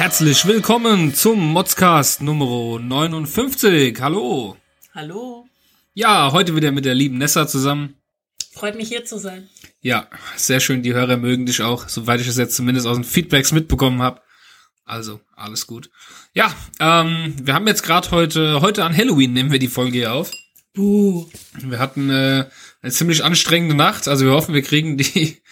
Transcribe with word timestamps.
Herzlich 0.00 0.46
willkommen 0.46 1.14
zum 1.14 1.52
Modscast 1.52 2.22
Nummer 2.22 2.80
59. 2.80 4.00
Hallo. 4.00 4.56
Hallo. 4.94 5.46
Ja, 5.92 6.32
heute 6.32 6.56
wieder 6.56 6.72
mit 6.72 6.86
der 6.86 6.94
lieben 6.94 7.18
Nessa 7.18 7.46
zusammen. 7.46 7.96
Freut 8.50 8.76
mich 8.76 8.88
hier 8.88 9.04
zu 9.04 9.18
sein. 9.18 9.50
Ja, 9.82 10.08
sehr 10.36 10.60
schön. 10.60 10.82
Die 10.82 10.94
Hörer 10.94 11.18
mögen 11.18 11.44
dich 11.44 11.60
auch, 11.60 11.86
soweit 11.86 12.22
ich 12.22 12.28
es 12.28 12.38
jetzt 12.38 12.56
zumindest 12.56 12.86
aus 12.86 12.96
den 12.96 13.04
Feedbacks 13.04 13.52
mitbekommen 13.52 14.00
habe. 14.00 14.22
Also, 14.86 15.20
alles 15.36 15.66
gut. 15.66 15.90
Ja, 16.32 16.50
ähm, 16.80 17.34
wir 17.38 17.52
haben 17.52 17.66
jetzt 17.66 17.82
gerade 17.82 18.10
heute, 18.10 18.62
heute 18.62 18.86
an 18.86 18.96
Halloween 18.96 19.34
nehmen 19.34 19.52
wir 19.52 19.58
die 19.58 19.68
Folge 19.68 19.98
hier 19.98 20.14
auf. 20.14 20.30
Buh. 20.72 21.26
Wir 21.58 21.78
hatten 21.78 22.08
äh, 22.08 22.46
eine 22.80 22.90
ziemlich 22.90 23.22
anstrengende 23.22 23.74
Nacht. 23.74 24.08
Also 24.08 24.24
wir 24.24 24.32
hoffen, 24.32 24.54
wir 24.54 24.62
kriegen 24.62 24.96
die, 24.96 25.42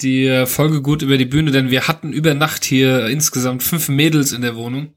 die 0.00 0.44
Folge 0.46 0.82
gut 0.82 1.02
über 1.02 1.18
die 1.18 1.24
Bühne, 1.24 1.50
denn 1.50 1.70
wir 1.70 1.88
hatten 1.88 2.12
über 2.12 2.34
Nacht 2.34 2.64
hier 2.64 3.06
insgesamt 3.06 3.62
fünf 3.62 3.88
Mädels 3.88 4.32
in 4.32 4.42
der 4.42 4.56
Wohnung 4.56 4.94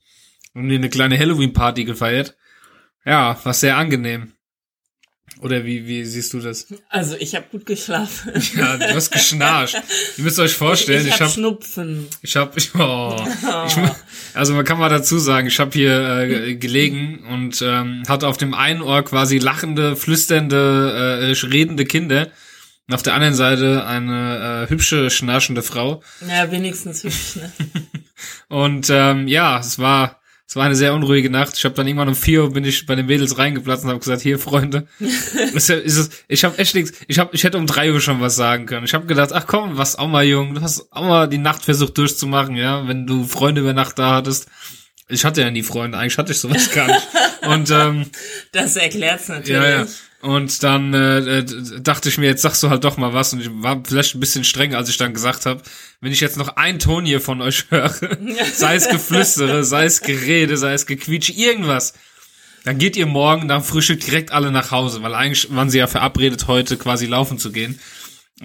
und 0.54 0.72
eine 0.72 0.90
kleine 0.90 1.18
Halloween-Party 1.18 1.86
gefeiert. 1.86 2.36
Ja, 3.06 3.40
war 3.44 3.54
sehr 3.54 3.78
angenehm. 3.78 4.34
Oder 5.42 5.66
wie, 5.66 5.88
wie 5.88 6.06
siehst 6.06 6.34
du 6.34 6.40
das? 6.40 6.68
Also 6.90 7.16
ich 7.18 7.34
habe 7.34 7.46
gut 7.52 7.66
geschlafen. 7.66 8.32
Ja, 8.56 8.78
du 8.78 8.94
hast 8.94 9.10
geschnarcht. 9.10 9.82
Ihr 10.18 10.24
müsst 10.24 10.38
euch 10.40 10.54
vorstellen, 10.54 11.02
ich 11.02 11.08
ich 11.08 11.14
habe 11.14 11.24
habe 11.24 11.34
Schnupfen. 11.34 12.08
ich 12.22 12.36
habe 12.36 12.52
oh, 12.78 13.26
ich, 13.66 13.76
also 14.36 14.54
man 14.54 14.66
kann 14.66 14.78
mal 14.78 14.90
dazu 14.90 15.18
sagen, 15.18 15.48
ich 15.48 15.60
habe 15.60 15.72
hier 15.72 16.20
äh, 16.20 16.56
gelegen 16.56 17.26
und 17.28 17.60
ähm, 17.64 18.04
hatte 18.08 18.28
auf 18.28 18.38
dem 18.38 18.54
einen 18.54 18.84
Ohr 18.84 19.04
quasi 19.04 19.40
lachende, 19.40 19.96
flüsternde, 19.96 21.34
äh, 21.34 21.46
redende 21.48 21.86
Kinder 21.86 22.32
und 22.92 22.96
auf 22.96 23.04
der 23.04 23.14
anderen 23.14 23.36
Seite 23.36 23.86
eine 23.86 24.66
äh, 24.66 24.70
hübsche, 24.70 25.10
schnarchende 25.10 25.62
Frau. 25.62 26.04
Ja, 26.28 26.52
wenigstens 26.52 27.06
hübsch, 27.06 27.38
ne? 27.38 27.50
Und 28.50 28.90
ähm, 28.90 29.30
ja, 29.30 29.60
es 29.60 29.80
war 29.80 30.20
es 30.46 30.58
war 30.58 30.66
eine 30.66 30.76
sehr 30.76 30.94
unruhige 30.94 31.30
Nacht. 31.30 31.56
Ich 31.56 31.64
habe 31.64 31.74
dann 31.74 31.88
irgendwann 31.88 32.10
um 32.10 32.16
vier 32.16 32.44
Uhr 32.44 32.52
bin 32.52 32.66
ich 32.66 32.86
bei 32.86 32.96
den 32.96 33.06
Mädels 33.06 33.38
reingeplatzt 33.38 33.86
und 33.86 33.92
habe 33.92 34.00
gesagt, 34.00 34.22
hier 34.22 34.38
Freunde, 34.40 34.88
ist, 35.00 35.70
ist 35.70 36.26
ich 36.28 36.44
habe 36.44 36.58
echt 36.58 36.76
nichts, 36.76 36.92
ich 37.08 37.18
habe 37.18 37.30
ich 37.34 37.46
hätte 37.46 37.58
um 37.58 37.66
drei 37.66 37.94
Uhr 37.94 38.02
schon 38.02 38.20
was 38.20 38.36
sagen 38.36 38.66
können. 38.66 38.84
Ich 38.84 38.94
habe 38.94 39.06
gedacht, 39.06 39.32
ach 39.32 39.48
komm, 39.48 39.78
was 39.78 39.98
auch 39.98 40.10
mal 40.10 40.26
jung, 40.26 40.56
du 40.56 40.62
hast 40.62 40.92
auch 40.92 41.08
mal 41.08 41.30
die 41.30 41.38
Nacht 41.38 41.64
versucht 41.64 41.98
durchzumachen, 41.98 42.58
ja, 42.58 42.86
wenn 42.90 43.08
du 43.08 43.24
Freunde 43.24 43.62
über 43.62 43.72
Nacht 43.72 44.00
da 44.00 44.16
hattest. 44.16 44.50
Ich 45.12 45.26
hatte 45.26 45.42
ja 45.42 45.52
nie 45.52 45.64
Freunde, 45.64 45.98
eigentlich 45.98 46.18
hatte 46.18 46.32
ich 46.32 46.40
sowas 46.40 46.72
gar 46.72 46.88
nicht. 46.88 47.08
Und 47.48 47.70
ähm, 47.72 48.06
Das 48.52 48.76
erklärt's 48.76 49.28
natürlich. 49.28 49.62
ja, 49.62 49.70
ja. 49.70 49.88
Und 50.22 50.62
dann 50.62 50.94
äh, 50.94 51.40
äh, 51.40 51.46
dachte 51.82 52.10
ich 52.10 52.20
mir, 52.20 52.28
jetzt 52.28 52.44
sagst 52.44 52.62
du 52.62 52.70
halt 52.70 52.84
doch 52.84 52.98
mal 52.98 53.12
was. 53.14 53.34
Und 53.34 53.42
ich 53.42 53.50
war 53.52 53.82
vielleicht 53.84 54.14
ein 54.14 54.20
bisschen 54.20 54.44
strenger, 54.44 54.78
als 54.78 54.88
ich 54.88 54.98
dann 54.98 55.16
gesagt 55.16 55.48
habe, 55.48 55.64
wenn 56.00 56.12
ich 56.12 56.20
jetzt 56.20 56.38
noch 56.38 56.58
einen 56.58 56.78
Ton 56.78 57.06
hier 57.06 57.22
von 57.22 57.42
euch 57.42 57.66
höre, 57.70 57.92
sei 58.54 58.76
es 58.76 58.88
Geflüstere, 58.88 59.64
sei 59.64 59.86
es 59.86 60.02
Gerede, 60.02 60.58
sei 60.58 60.74
es 60.74 60.86
Gequietsch, 60.86 61.32
irgendwas, 61.32 61.94
dann 62.64 62.78
geht 62.78 62.96
ihr 62.96 63.08
morgen 63.08 63.48
nach 63.48 63.64
Frühstück 63.64 64.02
direkt 64.02 64.32
alle 64.32 64.52
nach 64.52 64.70
Hause, 64.70 65.02
weil 65.02 65.16
eigentlich 65.16 65.54
waren 65.56 65.72
sie 65.72 65.80
ja 65.80 65.88
verabredet, 65.88 66.48
heute 66.48 66.78
quasi 66.78 67.08
laufen 67.08 67.40
zu 67.40 67.52
gehen. 67.52 67.80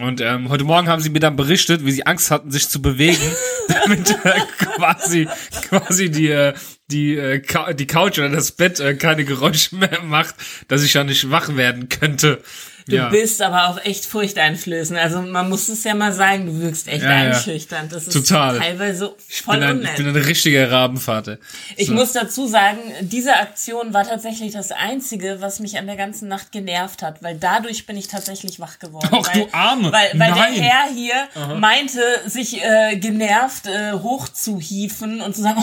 Und 0.01 0.21
ähm, 0.21 0.51
heute 0.51 0.65
Morgen 0.65 0.89
haben 0.89 1.01
sie 1.01 1.09
mir 1.09 1.21
dann 1.21 1.37
berichtet, 1.37 1.85
wie 1.85 1.91
sie 1.91 2.07
Angst 2.07 2.31
hatten, 2.31 2.51
sich 2.51 2.69
zu 2.69 2.83
bewegen, 2.83 3.33
damit 3.69 4.11
äh, 4.25 4.41
quasi 4.59 5.27
quasi 5.69 6.11
die 6.11 6.29
äh, 6.29 6.53
die 6.91 7.17
äh, 7.17 7.75
die 7.75 7.87
Couch 7.87 8.19
oder 8.19 8.29
das 8.29 8.53
Bett 8.53 8.79
äh, 8.79 8.95
keine 8.95 9.25
Geräusche 9.25 9.77
mehr 9.77 10.03
macht, 10.03 10.35
dass 10.69 10.83
ich 10.83 10.95
ja 10.95 11.05
nicht 11.05 11.31
wach 11.31 11.57
werden 11.57 11.89
könnte. 11.89 12.43
Du 12.89 12.95
ja. 12.95 13.09
bist 13.09 13.43
aber 13.43 13.69
auch 13.69 13.85
echt 13.85 14.07
furchteinflößend. 14.07 14.97
Also 14.97 15.21
man 15.21 15.49
muss 15.49 15.69
es 15.69 15.83
ja 15.83 15.93
mal 15.95 16.13
sagen, 16.13 16.47
du 16.47 16.61
wirkst 16.61 16.87
echt 16.87 17.03
Ja, 17.03 17.11
einschüchternd. 17.11 17.93
Das 17.93 18.07
ist 18.07 18.13
Total. 18.13 18.59
teilweise 18.59 19.13
ich 19.29 19.43
voll 19.43 19.59
bin 19.59 19.65
ein, 19.65 19.83
ich 19.83 19.95
bin 19.97 20.07
ein 20.07 20.15
richtiger 20.15 20.71
Rabenvater. 20.71 21.39
Ich 21.77 21.91
muss 21.91 22.13
dazu 22.13 22.47
sagen, 22.47 22.79
diese 23.01 23.35
Aktion 23.35 23.93
war 23.93 24.07
tatsächlich 24.07 24.53
das 24.53 24.71
Einzige, 24.71 25.39
was 25.41 25.59
mich 25.59 25.79
an 25.79 25.87
der 25.87 25.97
ganzen 25.97 26.29
Nacht 26.29 26.53
genervt 26.53 27.03
hat, 27.03 27.25
weil 27.25 27.37
dadurch 27.37 27.87
bin 27.87 27.97
ich 27.97 28.07
tatsächlich 28.07 28.61
wach 28.61 28.79
geworden. 28.79 29.09
Ach, 29.11 29.35
weil, 29.35 29.43
du 29.43 29.49
Arme. 29.53 29.91
Weil, 29.91 30.11
weil 30.15 30.31
Nein. 30.31 30.55
der 30.55 30.63
Herr 30.63 30.95
hier 30.95 31.57
meinte, 31.57 32.01
sich 32.27 32.63
äh, 32.63 32.97
genervt 32.99 33.67
äh, 33.67 33.95
hochzuhieven 33.95 35.23
und 35.23 35.35
zu 35.35 35.43
sagen, 35.43 35.61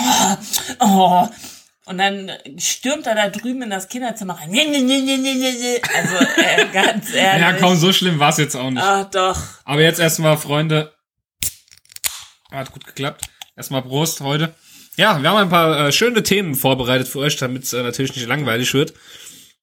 oh, 0.79 0.85
oh. 0.85 1.29
Und 1.85 1.97
dann 1.97 2.31
stürmt 2.57 3.07
er 3.07 3.15
da 3.15 3.29
drüben 3.29 3.61
in 3.61 3.69
das 3.69 3.89
Kinderzimmer 3.89 4.39
rein. 4.39 4.51
Also 4.51 6.15
äh, 6.15 6.65
ganz 6.73 7.13
ehrlich. 7.13 7.41
Ja, 7.41 7.53
komm, 7.53 7.75
so 7.75 7.91
schlimm 7.91 8.19
war's 8.19 8.37
jetzt 8.37 8.55
auch 8.55 8.69
nicht. 8.69 8.81
Ah, 8.81 9.03
doch. 9.03 9.37
Aber 9.65 9.81
jetzt 9.81 9.99
erstmal, 9.99 10.37
Freunde. 10.37 10.93
Hat 12.51 12.71
gut 12.71 12.85
geklappt. 12.85 13.25
Erstmal 13.57 13.81
Prost 13.81 14.21
heute. 14.21 14.53
Ja, 14.95 15.21
wir 15.21 15.29
haben 15.29 15.37
ein 15.37 15.49
paar 15.49 15.87
äh, 15.87 15.91
schöne 15.91 16.23
Themen 16.23 16.55
vorbereitet 16.55 17.07
für 17.07 17.19
euch, 17.19 17.35
damit 17.35 17.63
es 17.63 17.73
äh, 17.73 17.83
natürlich 17.83 18.15
nicht 18.15 18.27
langweilig 18.27 18.73
wird. 18.73 18.93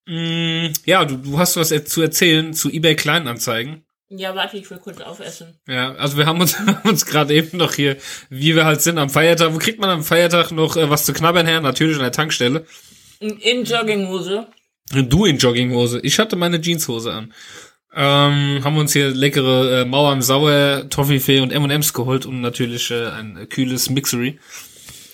Mm, 0.06 0.66
ja, 0.84 1.04
du, 1.04 1.16
du 1.16 1.38
hast 1.38 1.56
was 1.56 1.68
zu 1.68 2.02
erzählen 2.02 2.52
zu 2.52 2.68
eBay 2.68 2.96
Kleinanzeigen. 2.96 3.84
Ja, 4.12 4.34
warte, 4.34 4.56
ich 4.56 4.68
will 4.68 4.78
kurz 4.78 5.00
aufessen. 5.00 5.60
Ja, 5.68 5.94
also 5.94 6.16
wir 6.18 6.26
haben 6.26 6.40
uns, 6.40 6.58
haben 6.66 6.88
uns 6.88 7.06
gerade 7.06 7.32
eben 7.32 7.56
noch 7.56 7.74
hier, 7.74 7.96
wie 8.28 8.56
wir 8.56 8.64
halt 8.64 8.82
sind 8.82 8.98
am 8.98 9.08
Feiertag. 9.08 9.54
Wo 9.54 9.58
kriegt 9.58 9.80
man 9.80 9.88
am 9.88 10.02
Feiertag 10.02 10.50
noch 10.50 10.76
äh, 10.76 10.90
was 10.90 11.04
zu 11.06 11.12
knabbern 11.12 11.46
her? 11.46 11.60
Natürlich 11.60 11.96
an 11.96 12.02
der 12.02 12.12
Tankstelle. 12.12 12.66
In 13.20 13.64
Jogginghose. 13.64 14.48
Du 14.92 15.24
in 15.26 15.38
Jogginghose. 15.38 16.00
Ich 16.02 16.18
hatte 16.18 16.34
meine 16.34 16.60
Jeanshose 16.60 17.12
an. 17.12 17.32
Ähm, 17.94 18.60
haben 18.64 18.76
uns 18.78 18.92
hier 18.92 19.10
leckere 19.10 19.80
äh, 19.80 19.84
Mauer 19.84 20.12
im 20.12 20.22
Sauer, 20.22 20.88
Toffifee 20.90 21.40
und 21.40 21.52
M&M's 21.52 21.92
geholt 21.92 22.26
und 22.26 22.40
natürlich 22.40 22.90
äh, 22.90 23.08
ein 23.10 23.36
äh, 23.36 23.46
kühles 23.46 23.90
Mixery. 23.90 24.38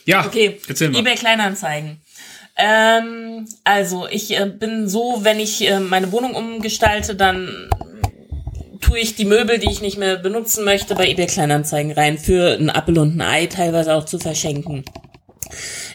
Ja, 0.05 0.25
Okay, 0.27 0.61
erzähl 0.69 0.91
mal. 0.91 1.01
eBay 1.01 1.17
Kleinanzeigen. 1.17 2.01
Ähm, 2.57 3.47
also 3.65 4.07
ich 4.11 4.39
äh, 4.39 4.47
bin 4.47 4.89
so, 4.89 5.21
wenn 5.23 5.41
ich 5.41 5.69
äh, 5.69 5.81
meine 5.81 6.13
Wohnung 6.13 6.35
umgestalte, 6.35 7.15
dann 7.15 7.69
tue 8.81 8.99
ich 8.99 9.15
die 9.15 9.25
Möbel, 9.25 9.59
die 9.59 9.71
ich 9.71 9.81
nicht 9.81 9.99
mehr 9.99 10.17
benutzen 10.17 10.65
möchte, 10.65 10.95
bei 10.95 11.09
eBay 11.09 11.27
Kleinanzeigen 11.27 11.93
rein 11.93 12.19
für 12.19 12.57
ein 12.57 12.71
Apfel 12.71 12.99
und 12.99 13.17
ein 13.17 13.23
Ei, 13.23 13.47
teilweise 13.47 13.95
auch 13.95 14.05
zu 14.05 14.19
verschenken. 14.19 14.85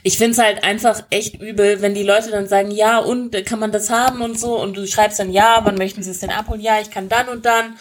Ich 0.04 0.18
find's 0.18 0.38
halt 0.38 0.64
einfach 0.64 1.04
echt 1.10 1.42
übel, 1.42 1.82
wenn 1.82 1.94
die 1.94 2.04
Leute 2.04 2.32
dann 2.32 2.48
sagen, 2.48 2.72
ja, 2.72 3.00
und 3.00 3.36
äh, 3.36 3.44
kann 3.44 3.60
man 3.60 3.72
das 3.72 3.90
haben 3.90 4.22
und 4.22 4.40
so, 4.40 4.60
und 4.60 4.76
du 4.78 4.88
schreibst 4.88 5.20
dann, 5.20 5.32
ja, 5.32 5.62
wann 5.64 5.76
möchten 5.76 6.02
sie 6.04 6.12
es 6.12 6.20
denn 6.20 6.32
abholen? 6.32 6.62
Ja, 6.62 6.80
ich 6.82 6.90
kann 6.90 7.10
dann 7.10 7.30
und 7.30 7.46
dann. 7.46 7.78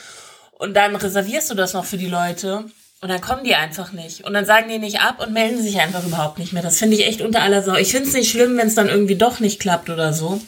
Und 0.52 0.74
dann 0.74 0.94
reservierst 0.94 1.50
du 1.50 1.54
das 1.54 1.72
noch 1.72 1.86
für 1.86 1.96
die 1.96 2.08
Leute. 2.08 2.66
Und 3.00 3.08
dann 3.08 3.22
kommen 3.22 3.44
die 3.44 3.54
einfach 3.54 3.92
nicht. 3.92 4.24
Und 4.24 4.34
dann 4.34 4.44
sagen 4.44 4.68
die 4.68 4.78
nicht 4.78 5.00
ab 5.00 5.24
und 5.24 5.32
melden 5.32 5.62
sich 5.62 5.80
einfach 5.80 6.04
überhaupt 6.04 6.38
nicht 6.38 6.52
mehr. 6.52 6.62
Das 6.62 6.78
finde 6.78 6.96
ich 6.96 7.06
echt 7.06 7.22
unter 7.22 7.40
aller 7.40 7.62
Sau. 7.62 7.76
Ich 7.76 7.92
finde 7.92 8.08
es 8.08 8.14
nicht 8.14 8.30
schlimm, 8.30 8.58
wenn 8.58 8.66
es 8.66 8.74
dann 8.74 8.90
irgendwie 8.90 9.16
doch 9.16 9.40
nicht 9.40 9.58
klappt 9.58 9.88
oder 9.88 10.12
so. 10.12 10.38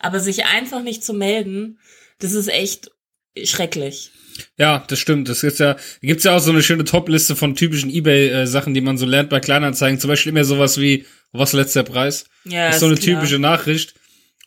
Aber 0.00 0.18
sich 0.18 0.46
einfach 0.46 0.82
nicht 0.82 1.04
zu 1.04 1.14
melden, 1.14 1.78
das 2.18 2.32
ist 2.32 2.48
echt 2.48 2.90
schrecklich. 3.44 4.10
Ja, 4.56 4.84
das 4.88 4.98
stimmt. 4.98 5.28
Das 5.28 5.42
gibt's 5.42 5.58
ja, 5.58 5.76
gibt's 6.00 6.24
ja 6.24 6.34
auch 6.36 6.40
so 6.40 6.50
eine 6.50 6.62
schöne 6.62 6.84
Top-Liste 6.84 7.36
von 7.36 7.54
typischen 7.54 7.90
Ebay-Sachen, 7.90 8.72
die 8.74 8.80
man 8.80 8.96
so 8.98 9.04
lernt 9.06 9.28
bei 9.30 9.40
Kleinanzeigen. 9.40 10.00
Zum 10.00 10.08
Beispiel 10.08 10.30
immer 10.30 10.44
sowas 10.44 10.78
wie, 10.80 11.04
was 11.32 11.52
letzter 11.52 11.82
Preis? 11.82 12.24
Ja, 12.44 12.68
ist 12.70 12.80
so 12.80 12.86
eine 12.86 12.96
klar. 12.96 13.20
typische 13.20 13.38
Nachricht. 13.38 13.94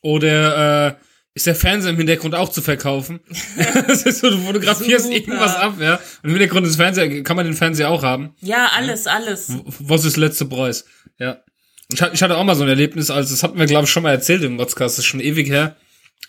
Oder 0.01 0.88
äh, 0.88 0.94
ist 1.34 1.47
der 1.47 1.56
Fernseher 1.56 1.91
im 1.91 1.97
Hintergrund 1.97 2.35
auch 2.35 2.50
zu 2.50 2.62
verkaufen? 2.62 3.19
das 3.88 4.03
ist 4.03 4.19
so, 4.22 4.29
du 4.29 4.38
fotografierst 4.40 5.06
Super. 5.06 5.16
irgendwas 5.17 5.56
ab, 5.56 5.75
ja. 5.79 5.96
Und 6.23 6.29
im 6.29 6.31
Hintergrund 6.31 6.66
des 6.66 6.75
Fernseher, 6.75 7.23
kann 7.23 7.35
man 7.35 7.46
den 7.46 7.56
Fernseher 7.56 7.90
auch 7.90 8.03
haben? 8.03 8.35
Ja, 8.41 8.69
alles, 8.75 9.07
alles. 9.07 9.50
Was 9.79 10.06
ist 10.06 10.17
letzte 10.17 10.46
Preis? 10.46 10.85
Ja. 11.19 11.44
Ich, 11.91 12.02
hat- 12.02 12.14
ich 12.14 12.23
hatte 12.23 12.38
auch 12.38 12.43
mal 12.43 12.55
so 12.55 12.64
ein 12.64 12.70
Erlebnis, 12.70 13.09
als 13.11 13.29
das 13.29 13.43
hatten 13.43 13.59
wir, 13.59 13.66
glaube 13.67 13.85
ich, 13.85 13.91
schon 13.91 14.03
mal 14.03 14.11
erzählt 14.11 14.43
im 14.43 14.58
Podcast, 14.58 14.97
das 14.97 15.05
ist 15.05 15.05
schon 15.05 15.20
ewig 15.20 15.47
her, 15.49 15.76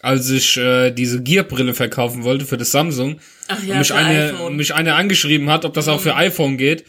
als 0.00 0.31
ich 0.31 0.56
äh, 0.56 0.91
diese 0.91 1.23
Gear-Brille 1.23 1.75
verkaufen 1.75 2.23
wollte 2.23 2.44
für 2.44 2.56
das 2.56 2.71
Samsung. 2.71 3.21
Ach 3.49 3.62
ja, 3.62 3.75
und 3.75 3.79
mich 3.81 3.93
eine, 3.94 4.33
iPhone. 4.33 4.53
Mhm. 4.53 4.56
mich 4.56 4.75
eine 4.75 4.94
angeschrieben 4.94 5.50
hat, 5.50 5.65
ob 5.65 5.75
das 5.75 5.88
auch 5.88 6.00
für 6.00 6.15
iPhone 6.17 6.56
geht. 6.59 6.85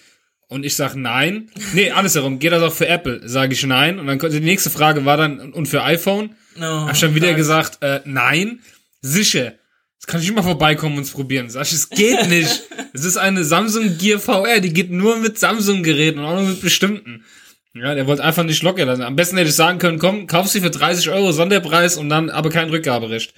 Und 0.49 0.65
ich 0.65 0.75
sag 0.75 0.95
nein. 0.95 1.49
Nee, 1.73 1.91
andersherum, 1.91 2.39
geht 2.39 2.53
das 2.53 2.63
auch 2.63 2.73
für 2.73 2.87
Apple? 2.87 3.27
Sage 3.27 3.53
ich 3.53 3.65
nein. 3.65 3.99
Und 3.99 4.07
dann 4.07 4.17
konnte 4.17 4.39
die 4.39 4.45
nächste 4.45 4.69
Frage 4.69 5.03
war 5.03 5.17
dann, 5.17 5.51
und 5.51 5.67
für 5.67 5.83
iPhone? 5.83 6.35
Oh, 6.57 6.61
Hab 6.61 6.93
ich 6.93 7.01
dann 7.01 7.15
wieder 7.15 7.27
Gott. 7.29 7.37
gesagt, 7.37 7.77
äh, 7.81 7.99
nein, 8.05 8.59
sicher. 9.01 9.53
Das 9.99 10.07
kann 10.07 10.21
ich 10.21 10.29
immer 10.29 10.43
vorbeikommen 10.43 10.97
und 10.97 11.03
es 11.03 11.11
probieren. 11.11 11.49
Sag 11.49 11.63
ich, 11.63 11.73
es 11.73 11.89
geht 11.89 12.29
nicht. 12.29 12.63
Es 12.93 13.03
ist 13.03 13.17
eine 13.17 13.43
Samsung 13.43 13.95
Gear 13.99 14.17
VR, 14.17 14.59
die 14.59 14.73
geht 14.73 14.89
nur 14.89 15.17
mit 15.17 15.37
Samsung-Geräten 15.37 16.17
und 16.17 16.25
auch 16.25 16.39
nur 16.39 16.49
mit 16.49 16.61
bestimmten. 16.61 17.25
Ja, 17.73 17.93
der 17.95 18.07
wollte 18.07 18.23
einfach 18.23 18.43
nicht 18.43 18.63
locker 18.63 18.85
lassen. 18.85 19.03
Am 19.03 19.15
besten 19.15 19.37
hätte 19.37 19.49
ich 19.49 19.55
sagen 19.55 19.77
können, 19.79 19.99
komm, 19.99 20.25
kauf 20.27 20.47
sie 20.47 20.61
für 20.61 20.69
30 20.71 21.09
Euro 21.09 21.31
Sonderpreis 21.31 21.97
und 21.97 22.09
dann 22.09 22.29
aber 22.29 22.49
kein 22.49 22.69
Rückgaberecht. 22.69 23.33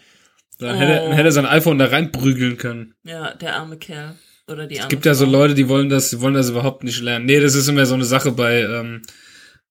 Dann 0.59 0.75
hätte, 0.77 1.01
Oh. 1.01 1.05
dann 1.07 1.13
hätte 1.13 1.27
er 1.29 1.31
sein 1.31 1.45
iPhone 1.45 1.77
da 1.77 1.85
reinprügeln 1.85 2.57
können. 2.57 2.93
Ja, 3.03 3.33
der 3.33 3.55
arme 3.55 3.77
Kerl. 3.77 4.15
Oder 4.47 4.67
die 4.67 4.75
arme 4.77 4.85
Es 4.85 4.89
gibt 4.89 5.05
ja 5.05 5.13
so. 5.13 5.25
Leute, 5.25 5.53
die 5.55 5.69
wollen 5.69 5.89
das, 5.89 6.09
die 6.09 6.21
wollen 6.21 6.33
das 6.33 6.49
überhaupt 6.49 6.83
nicht 6.83 7.01
lernen. 7.01 7.25
Nee, 7.25 7.39
das 7.39 7.55
ist 7.55 7.67
immer 7.67 7.85
so 7.85 7.93
eine 7.95 8.05
Sache 8.05 8.31
bei, 8.31 8.61
ähm, 8.61 9.01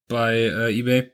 bei 0.09 0.37
äh, 0.37 0.79
eBay. 0.79 1.11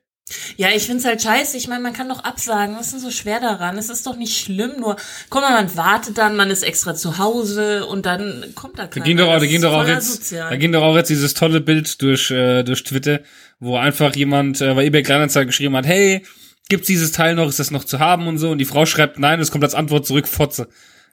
Ja, 0.57 0.69
ich 0.75 0.85
find's 0.85 1.05
halt 1.05 1.21
scheiße. 1.21 1.57
Ich 1.59 1.69
meine, 1.69 1.83
man 1.83 1.93
kann 1.93 2.09
doch 2.09 2.25
absagen. 2.25 2.77
Was 2.77 2.87
ist 2.87 2.93
denn 2.95 3.01
so 3.01 3.11
schwer 3.11 3.41
daran? 3.41 3.77
Es 3.77 3.91
ist 3.91 4.07
doch 4.07 4.17
nicht 4.17 4.39
schlimm. 4.39 4.81
Nur, 4.81 4.97
guck 5.29 5.43
mal, 5.43 5.53
man 5.53 5.77
wartet 5.77 6.17
dann, 6.17 6.35
man 6.37 6.51
ist 6.51 6.63
extra 6.63 6.95
zu 6.95 7.19
Hause 7.19 7.85
und 7.87 8.07
dann 8.07 8.45
kommt 8.55 8.79
da 8.79 8.85
Da 8.85 8.89
keiner. 8.89 9.05
ging 9.05 9.17
doch 9.19 9.29
auch, 9.29 9.35
Das 9.35 9.43
da 9.43 9.47
ging 9.49 9.61
doch 9.61 9.73
auch 9.75 9.87
jetzt, 9.87 10.33
da 10.33 10.57
ging 10.57 10.73
doch 10.73 10.83
auch 10.83 10.97
jetzt 10.97 11.11
dieses 11.11 11.35
tolle 11.35 11.61
Bild 11.61 12.01
durch, 12.01 12.31
äh, 12.31 12.63
durch 12.63 12.85
Twitter, 12.85 13.21
wo 13.61 13.77
einfach 13.77 14.17
jemand 14.17 14.63
äh, 14.63 14.73
bei 14.73 14.87
eBay 14.87 15.03
Kleinanzeigen 15.03 15.49
geschrieben 15.49 15.77
hat, 15.77 15.85
hey, 15.87 16.25
gibt's 16.71 16.87
dieses 16.87 17.13
Teil 17.13 17.35
noch, 17.35 17.49
ist 17.49 17.59
das 17.59 17.71
noch 17.71 17.85
zu 17.85 17.99
haben 17.99 18.27
und 18.27 18.39
so, 18.39 18.51
und 18.51 18.59
die 18.59 18.65
Frau 18.65 18.87
schreibt 18.87 19.19
nein, 19.19 19.35
und 19.35 19.43
es 19.43 19.51
kommt 19.51 19.65
als 19.65 19.75
Antwort 19.75 20.07
zurück, 20.07 20.27
Fotze. 20.27 20.69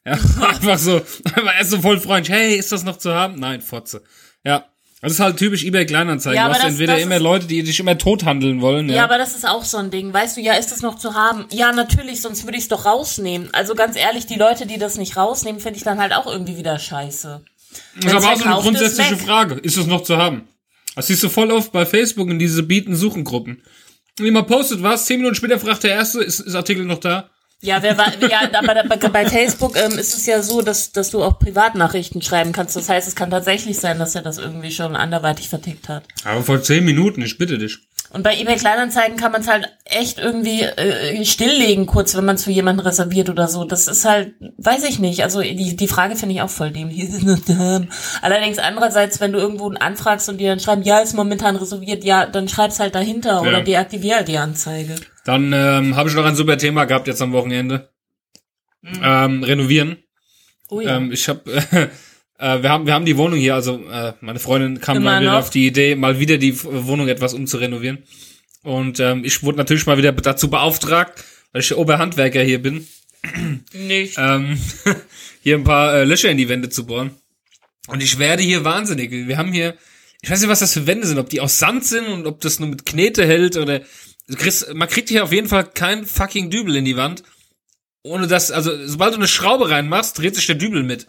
Ja, 0.05 0.13
einfach 0.41 0.77
so, 0.77 0.95
einfach 1.25 1.57
erst 1.57 1.71
so 1.71 1.81
voll 1.81 1.99
freundlich, 1.99 2.33
hey, 2.33 2.55
ist 2.55 2.71
das 2.71 2.83
noch 2.85 2.97
zu 2.97 3.13
haben? 3.13 3.37
Nein, 3.39 3.59
Fotze. 3.59 4.03
Ja. 4.45 4.70
Das 5.01 5.13
ist 5.13 5.19
halt 5.19 5.37
typisch 5.37 5.63
eBay 5.63 5.85
Kleinanzeigen. 5.87 6.37
Ja, 6.37 6.45
du 6.47 6.53
hast 6.53 6.63
das- 6.63 6.71
entweder 6.73 6.93
das 6.93 7.01
immer 7.03 7.19
Leute, 7.19 7.47
die 7.47 7.63
dich 7.63 7.79
immer 7.79 7.97
tot 7.97 8.23
handeln 8.23 8.61
wollen, 8.61 8.87
ja. 8.87 8.97
Ja, 8.97 9.03
aber 9.05 9.17
das 9.17 9.35
ist 9.35 9.47
auch 9.47 9.63
so 9.63 9.77
ein 9.77 9.89
Ding. 9.89 10.13
Weißt 10.13 10.37
du, 10.37 10.41
ja, 10.41 10.53
ist 10.53 10.71
das 10.71 10.81
noch 10.83 10.95
zu 10.95 11.15
haben? 11.15 11.45
Ja, 11.51 11.71
natürlich, 11.71 12.21
sonst 12.21 12.43
würde 12.45 12.57
ich 12.57 12.63
es 12.65 12.69
doch 12.69 12.85
rausnehmen. 12.85 13.49
Also 13.51 13.73
ganz 13.73 13.95
ehrlich, 13.97 14.27
die 14.27 14.35
Leute, 14.35 14.67
die 14.67 14.77
das 14.77 14.97
nicht 14.97 15.17
rausnehmen, 15.17 15.59
finde 15.59 15.77
ich 15.77 15.83
dann 15.83 15.99
halt 15.99 16.13
auch 16.13 16.27
irgendwie 16.27 16.55
wieder 16.57 16.77
scheiße. 16.77 17.43
Das 17.95 18.05
ist 18.05 18.13
aber 18.13 18.33
auch 18.33 18.37
so 18.37 18.43
eine 18.45 18.55
ist, 18.57 18.61
grundsätzliche. 18.63 19.17
Frage. 19.17 19.55
Ist 19.55 19.77
es 19.77 19.87
noch 19.87 20.03
zu 20.03 20.17
haben? 20.17 20.47
Das 20.95 21.07
siehst 21.07 21.23
du 21.23 21.29
voll 21.29 21.49
oft 21.51 21.71
bei 21.71 21.85
Facebook 21.85 22.29
in 22.29 22.37
diese 22.37 22.61
Bieten-Suchen-Gruppen. 22.63 23.63
Jemand 24.19 24.47
postet 24.47 24.83
was, 24.83 25.05
zehn 25.05 25.17
Minuten 25.17 25.35
später 25.35 25.57
fragt 25.57 25.83
der 25.83 25.91
Erste, 25.95 26.21
ist, 26.21 26.41
ist 26.41 26.53
Artikel 26.53 26.83
noch 26.85 26.99
da? 26.99 27.29
Ja, 27.63 27.83
wer 27.83 27.95
war, 27.95 28.11
ja, 28.19 28.49
aber 28.53 28.83
bei, 28.85 28.97
bei 28.97 29.25
Facebook 29.27 29.77
ähm, 29.77 29.97
ist 29.99 30.17
es 30.17 30.25
ja 30.25 30.41
so, 30.41 30.63
dass, 30.63 30.91
dass 30.91 31.11
du 31.11 31.23
auch 31.23 31.37
Privatnachrichten 31.37 32.23
schreiben 32.23 32.53
kannst. 32.53 32.75
Das 32.75 32.89
heißt, 32.89 33.07
es 33.07 33.15
kann 33.15 33.29
tatsächlich 33.29 33.79
sein, 33.79 33.99
dass 33.99 34.15
er 34.15 34.23
das 34.23 34.39
irgendwie 34.39 34.71
schon 34.71 34.95
anderweitig 34.95 35.47
vertickt 35.47 35.87
hat. 35.87 36.03
Aber 36.23 36.41
vor 36.41 36.63
zehn 36.63 36.83
Minuten, 36.83 37.21
ich 37.21 37.37
bitte 37.37 37.59
dich. 37.59 37.77
Und 38.13 38.23
bei 38.23 38.37
eBay 38.37 38.57
Kleinanzeigen 38.57 39.15
kann 39.15 39.31
man 39.31 39.41
es 39.41 39.47
halt 39.47 39.71
echt 39.85 40.19
irgendwie 40.19 40.63
äh, 40.63 41.23
stilllegen, 41.23 41.85
kurz, 41.85 42.15
wenn 42.15 42.25
man 42.25 42.35
es 42.35 42.43
für 42.43 42.51
jemanden 42.51 42.81
reserviert 42.81 43.29
oder 43.29 43.47
so. 43.47 43.63
Das 43.63 43.87
ist 43.87 44.03
halt, 44.03 44.33
weiß 44.57 44.83
ich 44.83 44.99
nicht. 44.99 45.23
Also 45.23 45.41
die, 45.41 45.75
die 45.77 45.87
Frage 45.87 46.17
finde 46.17 46.35
ich 46.35 46.41
auch 46.41 46.49
voll 46.49 46.71
dämlich. 46.71 47.09
Allerdings 48.21 48.57
andererseits, 48.57 49.21
wenn 49.21 49.31
du 49.31 49.39
irgendwo 49.39 49.67
einen 49.67 49.77
anfragst 49.77 50.27
und 50.27 50.39
die 50.39 50.45
dann 50.45 50.59
schreiben, 50.59 50.81
ja, 50.81 50.99
ist 50.99 51.13
momentan 51.13 51.55
reserviert, 51.55 52.03
ja, 52.03 52.25
dann 52.25 52.49
schreib's 52.49 52.79
halt 52.79 52.95
dahinter 52.95 53.41
oder 53.43 53.61
deaktivier 53.61 54.17
halt 54.17 54.27
die 54.27 54.37
Anzeige. 54.39 54.95
Dann 55.25 55.53
ähm, 55.53 55.95
habe 55.95 56.09
ich 56.09 56.15
noch 56.15 56.25
ein 56.25 56.35
super 56.35 56.57
Thema 56.57 56.85
gehabt 56.85 57.07
jetzt 57.07 57.21
am 57.21 57.31
Wochenende. 57.31 57.89
Ähm, 59.03 59.43
renovieren. 59.43 59.97
Oh 60.69 60.81
ja. 60.81 60.97
Ähm, 60.97 61.11
ich 61.11 61.27
habe, 61.29 61.51
äh, 61.51 61.87
äh, 62.39 62.63
wir 62.63 62.69
haben, 62.69 62.87
wir 62.87 62.93
haben 62.93 63.05
die 63.05 63.17
Wohnung 63.17 63.37
hier, 63.37 63.55
also 63.55 63.83
äh, 63.89 64.13
meine 64.21 64.39
Freundin 64.39 64.79
kam 64.79 64.97
Immer 64.97 65.11
mal 65.11 65.21
wieder 65.21 65.31
noch? 65.33 65.39
auf 65.39 65.49
die 65.49 65.67
Idee, 65.67 65.95
mal 65.95 66.19
wieder 66.19 66.37
die 66.37 66.61
Wohnung 66.63 67.07
etwas 67.07 67.33
umzurenovieren. 67.33 68.03
Und 68.63 68.99
ähm, 68.99 69.23
ich 69.23 69.43
wurde 69.43 69.57
natürlich 69.57 69.85
mal 69.85 69.97
wieder 69.97 70.11
dazu 70.11 70.49
beauftragt, 70.49 71.23
weil 71.51 71.61
ich 71.61 71.75
Oberhandwerker 71.75 72.41
hier 72.41 72.61
bin, 72.61 72.87
nicht. 73.73 74.15
ähm, 74.17 74.57
hier 75.43 75.57
ein 75.57 75.63
paar 75.63 75.93
äh, 75.93 76.03
Löcher 76.03 76.29
in 76.29 76.37
die 76.37 76.49
Wände 76.49 76.69
zu 76.69 76.85
bohren. 76.85 77.11
Und 77.87 78.01
ich 78.01 78.19
werde 78.19 78.43
hier 78.43 78.63
wahnsinnig. 78.63 79.11
Wir 79.11 79.37
haben 79.37 79.51
hier, 79.51 79.75
ich 80.21 80.29
weiß 80.29 80.39
nicht, 80.39 80.49
was 80.49 80.59
das 80.59 80.73
für 80.73 80.87
Wände 80.87 81.07
sind, 81.07 81.17
ob 81.17 81.29
die 81.29 81.41
aus 81.41 81.59
Sand 81.59 81.83
sind 81.83 82.05
und 82.07 82.27
ob 82.27 82.39
das 82.41 82.59
nur 82.59 82.69
mit 82.69 82.85
Knete 82.85 83.25
hält 83.25 83.57
oder 83.57 83.81
du 84.31 84.37
kriegst, 84.37 84.73
man 84.73 84.87
kriegt 84.87 85.09
hier 85.09 85.23
auf 85.23 85.31
jeden 85.31 85.47
Fall 85.47 85.65
kein 85.65 86.05
fucking 86.05 86.49
Dübel 86.49 86.75
in 86.75 86.85
die 86.85 86.97
Wand. 86.97 87.23
Ohne 88.03 88.27
dass, 88.27 88.49
also 88.49 88.71
sobald 88.87 89.13
du 89.13 89.17
eine 89.17 89.27
Schraube 89.27 89.69
reinmachst, 89.69 90.17
dreht 90.17 90.33
sich 90.35 90.47
der 90.47 90.55
Dübel 90.55 90.81
mit. 90.81 91.05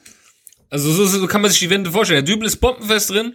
Also 0.68 0.92
so, 0.92 1.06
so 1.06 1.26
kann 1.26 1.40
man 1.40 1.50
sich 1.50 1.60
die 1.60 1.70
Wände 1.70 1.90
vorstellen. 1.90 2.24
Der 2.24 2.34
Dübel 2.34 2.46
ist 2.46 2.56
bombenfest 2.58 3.10
drin. 3.10 3.34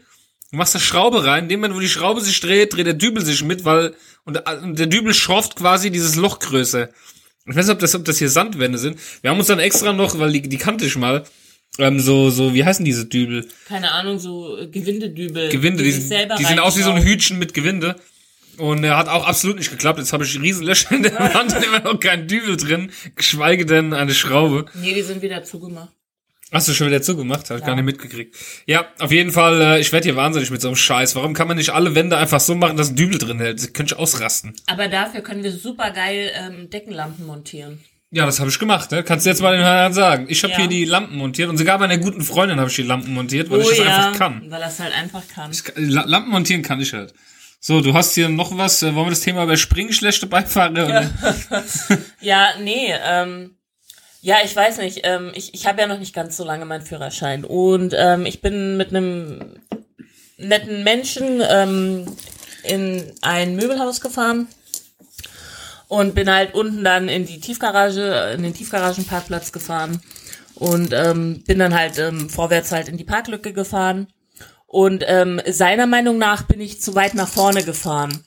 Du 0.52 0.58
machst 0.58 0.76
eine 0.76 0.84
Schraube 0.84 1.26
rein. 1.26 1.44
In 1.44 1.50
dem 1.50 1.60
Moment, 1.62 1.76
wo 1.76 1.80
die 1.80 1.90
Schraube 1.90 2.22
sich 2.22 2.40
dreht, 2.40 2.74
dreht 2.74 2.86
der 2.86 2.94
Dübel 2.94 3.26
sich 3.26 3.44
mit, 3.44 3.66
weil 3.66 3.96
und, 4.26 4.40
der 4.80 4.86
Dübel 4.88 5.14
schrofft 5.14 5.56
quasi 5.56 5.90
dieses 5.92 6.16
Loch 6.16 6.40
größer. 6.40 6.90
Ich 7.48 7.56
weiß 7.56 7.66
nicht, 7.66 7.74
ob 7.74 7.80
das, 7.80 7.96
ob 7.96 8.06
das 8.06 8.18
hier 8.18 8.30
Sandwände 8.30 8.78
sind. 8.78 9.00
Wir 9.22 9.32
haben 9.32 9.38
uns 9.40 9.48
dann 9.48 9.60
extra 9.60 9.94
noch, 9.94 10.20
weil 10.20 10.32
die, 10.34 10.42
die 10.42 10.58
kannte 10.58 10.86
ich 10.86 10.96
mal, 10.98 11.24
ähm, 11.80 12.00
so, 12.00 12.30
so, 12.30 12.54
wie 12.54 12.64
heißen 12.66 12.84
diese 12.86 13.06
Dübel? 13.06 13.48
Keine 13.68 13.92
Ahnung, 13.92 14.20
so 14.20 14.58
äh, 14.58 14.68
Gewindedübel. 14.68 15.50
Gewinde, 15.50 15.84
die, 15.84 15.92
sind- 15.92 16.08
selber 16.08 16.36
die 16.36 16.44
sehen 16.46 16.60
aus 16.60 16.78
wie 16.78 16.82
so 16.84 16.92
ein. 16.92 17.04
Hütchen 17.04 17.40
mit 17.40 17.54
Gewinde. 17.54 17.96
Und 18.58 18.84
er 18.84 18.98
hat 18.98 19.08
auch 19.08 19.26
absolut 19.28 19.58
nicht 19.58 19.70
geklappt. 19.70 20.00
Jetzt 20.00 20.14
habe 20.14 20.24
ich 20.24 20.40
riesen 20.42 20.66
Löcher 20.66 20.96
in 20.96 21.04
der 21.04 21.14
Wand 21.34 21.56
und 21.56 21.64
immer 21.64 21.80
noch 21.82 22.00
kein 22.00 22.28
Dübel 22.28 22.58
drin, 22.58 22.92
geschweige 23.16 23.66
denn 23.66 23.94
eine 23.94 24.14
Schraube. 24.14 24.66
Nee, 24.74 24.94
die 24.94 25.02
sind 25.04 25.22
wieder 25.22 25.44
zugemacht. 25.44 25.90
Hast 26.52 26.70
du 26.70 26.74
schon 26.74 26.88
wieder 26.88 27.02
zugemacht? 27.02 27.50
Hab 27.50 27.58
ich 27.58 27.66
gar 27.66 27.76
nicht 27.76 27.84
mitgekriegt. 27.84 28.34
Ja, 28.66 28.88
auf 29.00 29.12
jeden 29.12 29.32
Fall, 29.34 29.60
äh, 29.62 29.80
ich 29.82 29.92
werde 29.92 30.06
hier 30.06 30.16
wahnsinnig 30.16 30.50
mit 30.50 30.62
so 30.62 30.70
einem 30.70 30.78
Scheiß. 30.78 31.14
Warum 31.18 31.34
kann 31.34 31.48
man 31.50 31.58
nicht 31.58 31.72
alle 31.72 31.94
Wände 31.94 32.18
einfach 32.18 32.40
so 32.40 32.56
machen, 32.56 32.78
dass 32.78 32.90
ein 32.90 32.96
Dübel 32.96 33.18
drin 33.18 33.38
hält? 33.40 33.60
Das 33.60 33.74
könnte 33.74 33.94
ich 33.96 34.00
ausrasten. 34.00 34.54
Aber 34.66 34.88
dafür 34.88 35.20
können 35.22 35.44
wir 35.44 35.52
super 35.52 35.92
geil 35.92 36.32
ähm, 36.34 36.70
Deckenlampen 36.70 37.26
montieren. 37.26 37.84
Ja, 38.12 38.26
das 38.26 38.40
habe 38.40 38.50
ich 38.50 38.58
gemacht. 38.58 38.90
Ne? 38.92 39.04
Kannst 39.04 39.26
du 39.26 39.30
jetzt 39.30 39.42
mal 39.42 39.52
den 39.58 39.62
Herrn 39.66 39.92
sagen. 39.92 40.28
Ich 40.30 40.42
habe 40.44 40.54
Ja. 40.54 40.60
hier 40.60 40.68
die 40.68 40.86
Lampen 40.86 41.18
montiert 41.18 41.50
und 41.50 41.58
sogar 41.58 41.78
bei 41.80 41.84
einer 41.84 41.98
guten 41.98 42.22
Freundin 42.22 42.58
habe 42.62 42.70
ich 42.70 42.76
die 42.78 42.84
Lampen 42.84 43.14
montiert, 43.14 43.50
weil 43.50 43.60
oh 43.60 43.62
ich 43.64 43.68
das 43.68 43.80
ja, 43.80 43.84
einfach 44.08 44.18
kann. 44.18 44.50
weil 44.50 44.62
das 44.62 44.80
halt 44.80 44.94
einfach 44.96 45.24
kann. 45.28 45.52
La- 45.76 46.06
Lampen 46.06 46.32
montieren 46.32 46.62
kann 46.62 46.80
ich 46.80 46.94
halt. 46.94 47.14
So, 47.60 47.82
du 47.82 47.94
hast 47.94 48.14
hier 48.14 48.30
noch 48.30 48.56
was. 48.58 48.82
Äh, 48.84 48.94
wollen 48.96 49.08
wir 49.08 49.12
das 49.12 49.22
Thema 49.22 49.44
überspringen, 49.44 49.94
schlechte 49.94 50.28
Beifahrer? 50.28 51.10
Ja, 52.22 52.50
nee, 52.62 52.94
ähm, 53.04 53.58
ja, 54.22 54.38
ich 54.44 54.56
weiß 54.56 54.78
nicht. 54.80 55.02
Ähm, 55.04 55.32
ich 55.34 55.54
ich 55.54 55.68
habe 55.68 55.82
ja 55.82 55.88
noch 55.88 56.00
nicht 56.00 56.14
ganz 56.14 56.38
so 56.38 56.44
lange 56.44 56.66
meinen 56.66 56.86
Führerschein. 56.86 57.46
Und 57.46 57.94
ähm, 57.98 58.26
ich 58.26 58.42
bin 58.42 58.78
mit 58.78 58.90
einem 58.90 59.60
netten 60.38 60.84
Menschen 60.84 61.42
ähm, 61.48 62.06
in 62.64 63.12
ein 63.22 63.56
Möbelhaus 63.56 64.02
gefahren 64.02 64.48
und 65.88 66.16
bin 66.16 66.30
halt 66.30 66.54
unten 66.54 66.84
dann 66.84 67.10
in 67.10 67.26
die 67.26 67.40
Tiefgarage, 67.40 68.34
in 68.36 68.44
den 68.44 68.54
Tiefgaragenparkplatz 68.54 69.52
gefahren 69.52 70.02
und 70.56 70.94
ähm, 70.94 71.44
bin 71.46 71.60
dann 71.60 71.74
halt 71.74 71.98
ähm, 71.98 72.30
vorwärts 72.30 72.72
halt 72.72 72.88
in 72.90 72.98
die 72.98 73.04
Parklücke 73.04 73.54
gefahren. 73.54 74.08
Und 74.68 75.04
ähm, 75.08 75.42
seiner 75.48 75.88
Meinung 75.88 76.18
nach 76.18 76.44
bin 76.44 76.60
ich 76.60 76.82
zu 76.82 76.94
weit 76.94 77.14
nach 77.16 77.28
vorne 77.28 77.64
gefahren. 77.64 78.24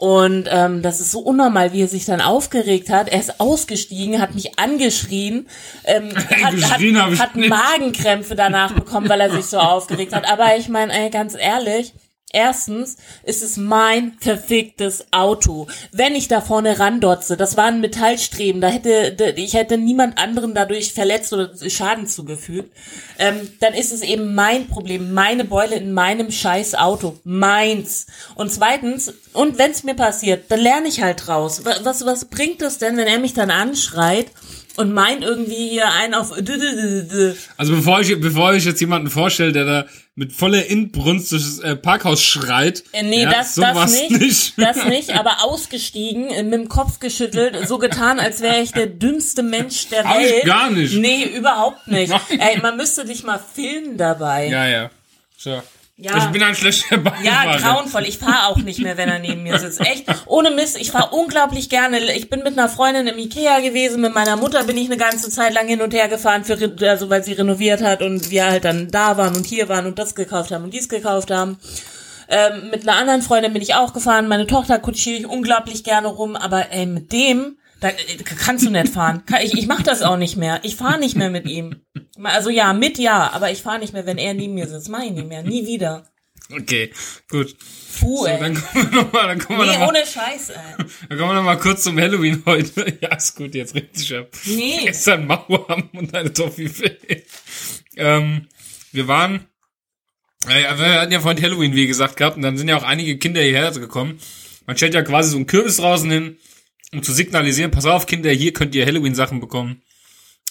Und 0.00 0.48
ähm, 0.50 0.80
das 0.80 1.00
ist 1.00 1.12
so 1.12 1.20
unnormal, 1.20 1.74
wie 1.74 1.82
er 1.82 1.88
sich 1.88 2.06
dann 2.06 2.22
aufgeregt 2.22 2.88
hat. 2.88 3.10
Er 3.10 3.20
ist 3.20 3.38
ausgestiegen, 3.38 4.20
hat 4.20 4.34
mich 4.34 4.58
angeschrien, 4.58 5.46
ähm, 5.84 6.16
hat, 6.42 6.54
Geschrien 6.54 7.00
hat, 7.00 7.18
hat. 7.18 7.36
Magenkrämpfe 7.36 8.34
danach 8.34 8.72
bekommen, 8.72 9.10
weil 9.10 9.20
er 9.20 9.30
sich 9.30 9.44
so 9.44 9.58
aufgeregt 9.58 10.14
hat. 10.14 10.26
Aber 10.26 10.56
ich 10.56 10.70
meine, 10.70 11.10
ganz 11.10 11.34
ehrlich, 11.38 11.92
erstens 12.32 12.96
ist 13.24 13.42
es 13.42 13.56
mein 13.56 14.12
verficktes 14.20 15.06
Auto. 15.10 15.66
Wenn 15.92 16.14
ich 16.14 16.28
da 16.28 16.40
vorne 16.40 16.78
randotze, 16.78 17.36
das 17.36 17.56
war 17.56 17.66
ein 17.66 17.80
Metallstreben, 17.80 18.60
da 18.60 18.68
hätte 18.68 19.16
ich 19.36 19.54
hätte 19.54 19.78
niemand 19.78 20.18
anderen 20.18 20.54
dadurch 20.54 20.92
verletzt 20.92 21.32
oder 21.32 21.50
Schaden 21.68 22.06
zugefügt, 22.06 22.70
ähm, 23.18 23.50
dann 23.60 23.74
ist 23.74 23.92
es 23.92 24.02
eben 24.02 24.34
mein 24.34 24.66
Problem, 24.68 25.12
meine 25.12 25.44
Beule 25.44 25.76
in 25.76 25.92
meinem 25.92 26.30
scheiß 26.30 26.74
Auto, 26.74 27.18
meins. 27.24 28.06
Und 28.34 28.52
zweitens, 28.52 29.12
und 29.32 29.58
wenn 29.58 29.70
es 29.70 29.84
mir 29.84 29.94
passiert, 29.94 30.50
dann 30.50 30.60
lerne 30.60 30.88
ich 30.88 31.02
halt 31.02 31.28
raus. 31.28 31.64
Wa- 31.64 31.78
Was, 31.82 32.04
was 32.06 32.26
bringt 32.26 32.62
es 32.62 32.78
denn, 32.78 32.96
wenn 32.96 33.06
er 33.06 33.18
mich 33.18 33.34
dann 33.34 33.50
anschreit 33.50 34.26
und 34.76 34.92
meint 34.92 35.22
irgendwie 35.22 35.68
hier 35.70 35.90
einen 35.92 36.14
auf 36.14 36.32
Also 37.56 37.74
bevor 37.74 38.00
ich, 38.00 38.20
bevor 38.20 38.54
ich 38.54 38.64
jetzt 38.64 38.80
jemanden 38.80 39.10
vorstelle, 39.10 39.52
der 39.52 39.64
da 39.64 39.86
mit 40.14 40.32
voller 40.32 40.66
Inbrunst 40.66 41.32
durchs 41.32 41.58
äh, 41.60 41.76
Parkhaus 41.76 42.22
schreit. 42.22 42.84
Äh, 42.92 43.02
Nee, 43.04 43.22
ja, 43.22 43.30
das, 43.30 43.54
das 43.54 43.90
nicht, 44.10 44.58
Das 44.58 44.84
nicht, 44.84 45.10
aber 45.18 45.42
ausgestiegen, 45.44 46.28
äh, 46.28 46.42
mit 46.42 46.52
dem 46.54 46.68
Kopf 46.68 46.98
geschüttelt, 46.98 47.56
so 47.66 47.78
getan, 47.78 48.20
als 48.20 48.40
wäre 48.40 48.60
ich 48.60 48.72
der 48.72 48.86
dümmste 48.86 49.42
Mensch 49.42 49.88
der 49.88 50.04
Hab 50.04 50.20
ich 50.20 50.30
Welt. 50.30 50.44
gar 50.44 50.70
nicht. 50.70 50.94
Nee, 50.98 51.24
überhaupt 51.24 51.86
nicht. 51.88 52.12
Ey, 52.28 52.60
man 52.60 52.76
müsste 52.76 53.04
dich 53.04 53.22
mal 53.24 53.40
filmen 53.54 53.96
dabei. 53.96 54.48
Ja, 54.48 54.66
ja. 54.66 54.90
So. 55.36 55.62
Ja. 56.02 56.16
Ich 56.16 56.26
bin 56.26 56.42
ein 56.42 56.54
schlechter 56.54 56.96
Beifahrer. 56.96 57.24
Ja, 57.24 57.56
grauenvoll. 57.58 58.04
Ich 58.04 58.18
fahre 58.18 58.48
auch 58.48 58.56
nicht 58.56 58.80
mehr, 58.80 58.96
wenn 58.96 59.10
er 59.10 59.18
neben 59.18 59.42
mir 59.42 59.58
sitzt. 59.58 59.80
Echt, 59.80 60.06
ohne 60.26 60.50
Mist. 60.50 60.80
Ich 60.80 60.90
fahre 60.92 61.14
unglaublich 61.14 61.68
gerne. 61.68 61.98
Ich 62.14 62.30
bin 62.30 62.42
mit 62.42 62.58
einer 62.58 62.70
Freundin 62.70 63.06
im 63.06 63.18
Ikea 63.18 63.60
gewesen. 63.60 64.00
Mit 64.00 64.14
meiner 64.14 64.36
Mutter 64.36 64.64
bin 64.64 64.78
ich 64.78 64.86
eine 64.86 64.96
ganze 64.96 65.28
Zeit 65.28 65.52
lang 65.52 65.68
hin 65.68 65.82
und 65.82 65.92
her 65.92 66.08
gefahren, 66.08 66.44
für, 66.44 66.56
also 66.88 67.10
weil 67.10 67.22
sie 67.22 67.34
renoviert 67.34 67.82
hat 67.82 68.00
und 68.00 68.30
wir 68.30 68.46
halt 68.46 68.64
dann 68.64 68.90
da 68.90 69.18
waren 69.18 69.36
und 69.36 69.44
hier 69.44 69.68
waren 69.68 69.84
und 69.84 69.98
das 69.98 70.14
gekauft 70.14 70.50
haben 70.52 70.64
und 70.64 70.72
dies 70.72 70.88
gekauft 70.88 71.30
haben. 71.30 71.58
Ähm, 72.30 72.70
mit 72.70 72.88
einer 72.88 72.96
anderen 72.96 73.20
Freundin 73.20 73.52
bin 73.52 73.60
ich 73.60 73.74
auch 73.74 73.92
gefahren. 73.92 74.26
Meine 74.26 74.46
Tochter 74.46 74.78
kutschiere 74.78 75.18
ich 75.18 75.26
unglaublich 75.26 75.84
gerne 75.84 76.08
rum. 76.08 76.34
Aber 76.34 76.70
ey, 76.70 76.86
mit 76.86 77.12
dem, 77.12 77.58
da 77.80 77.88
äh, 77.88 77.94
kannst 78.24 78.64
du 78.64 78.70
nicht 78.70 78.88
fahren. 78.88 79.22
Ich, 79.42 79.54
ich 79.54 79.66
mache 79.66 79.82
das 79.82 80.02
auch 80.02 80.16
nicht 80.16 80.36
mehr. 80.36 80.60
Ich 80.62 80.76
fahre 80.76 80.98
nicht 80.98 81.16
mehr 81.16 81.30
mit 81.30 81.46
ihm. 81.46 81.76
Also 82.22 82.50
ja, 82.50 82.72
mit 82.72 82.98
ja, 82.98 83.30
aber 83.32 83.50
ich 83.50 83.62
fahre 83.62 83.78
nicht 83.78 83.92
mehr, 83.92 84.06
wenn 84.06 84.18
er 84.18 84.34
neben 84.34 84.54
mir 84.54 84.68
sitzt. 84.68 84.88
Mach 84.88 85.02
ich 85.02 85.12
nicht 85.12 85.26
mehr. 85.28 85.42
Nie 85.42 85.66
wieder. 85.66 86.06
Okay, 86.52 86.90
gut. 87.30 87.56
Puh, 88.00 88.18
So, 88.22 88.26
ey. 88.26 88.40
dann 88.40 88.54
kommen 88.54 88.90
wir 88.92 89.02
nochmal, 89.02 89.26
dann 89.28 89.38
kommen 89.38 89.58
wir 89.60 89.66
Nee, 89.66 89.72
noch 89.74 89.78
mal, 89.80 89.88
ohne 89.88 89.98
Scheiß, 90.04 90.50
ey. 90.50 90.56
dann 91.08 91.18
kommen 91.18 91.30
wir 91.30 91.34
noch 91.34 91.44
mal 91.44 91.58
kurz 91.58 91.84
zum 91.84 91.96
Halloween 91.98 92.42
heute. 92.44 92.98
Ja, 93.00 93.14
ist 93.14 93.36
gut, 93.36 93.54
jetzt 93.54 93.74
richtig 93.74 94.16
ab. 94.16 94.28
Nee. 94.46 94.80
Gestern 94.84 95.26
Mauer 95.26 95.76
und 95.92 96.12
eine 96.14 96.32
Toffifee. 96.32 96.96
ähm, 97.96 98.48
wir 98.90 99.06
waren, 99.06 99.46
äh, 100.48 100.76
wir 100.76 101.00
hatten 101.00 101.12
ja 101.12 101.20
vorhin 101.20 101.40
Halloween, 101.42 101.74
wie 101.74 101.86
gesagt, 101.86 102.16
gehabt, 102.16 102.36
und 102.36 102.42
dann 102.42 102.58
sind 102.58 102.66
ja 102.68 102.76
auch 102.76 102.82
einige 102.84 103.16
Kinder 103.18 103.40
hierher 103.42 103.70
gekommen. 103.70 104.18
Man 104.66 104.76
stellt 104.76 104.94
ja 104.94 105.02
quasi 105.02 105.30
so 105.30 105.36
einen 105.36 105.46
Kürbis 105.46 105.76
draußen 105.76 106.10
hin, 106.10 106.36
um 106.92 107.02
zu 107.02 107.12
signalisieren, 107.12 107.70
pass 107.70 107.86
auf, 107.86 108.06
Kinder, 108.06 108.30
hier 108.30 108.52
könnt 108.52 108.74
ihr 108.74 108.86
Halloween-Sachen 108.86 109.40
bekommen. 109.40 109.82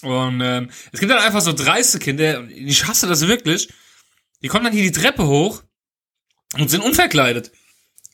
Und 0.02 0.42
ähm, 0.42 0.70
es 0.92 1.00
gibt 1.00 1.12
dann 1.12 1.20
einfach 1.20 1.42
so 1.42 1.52
dreiste 1.54 2.00
Kinder, 2.00 2.48
ich 2.50 2.88
hasse 2.88 3.08
das 3.08 3.28
wirklich, 3.28 3.70
die 4.42 4.48
kommen 4.48 4.64
dann 4.64 4.74
hier 4.74 4.84
die 4.84 4.92
Treppe 4.92 5.28
hoch 5.28 5.64
und 6.58 6.70
sind 6.70 6.82
unverkleidet. 6.82 7.52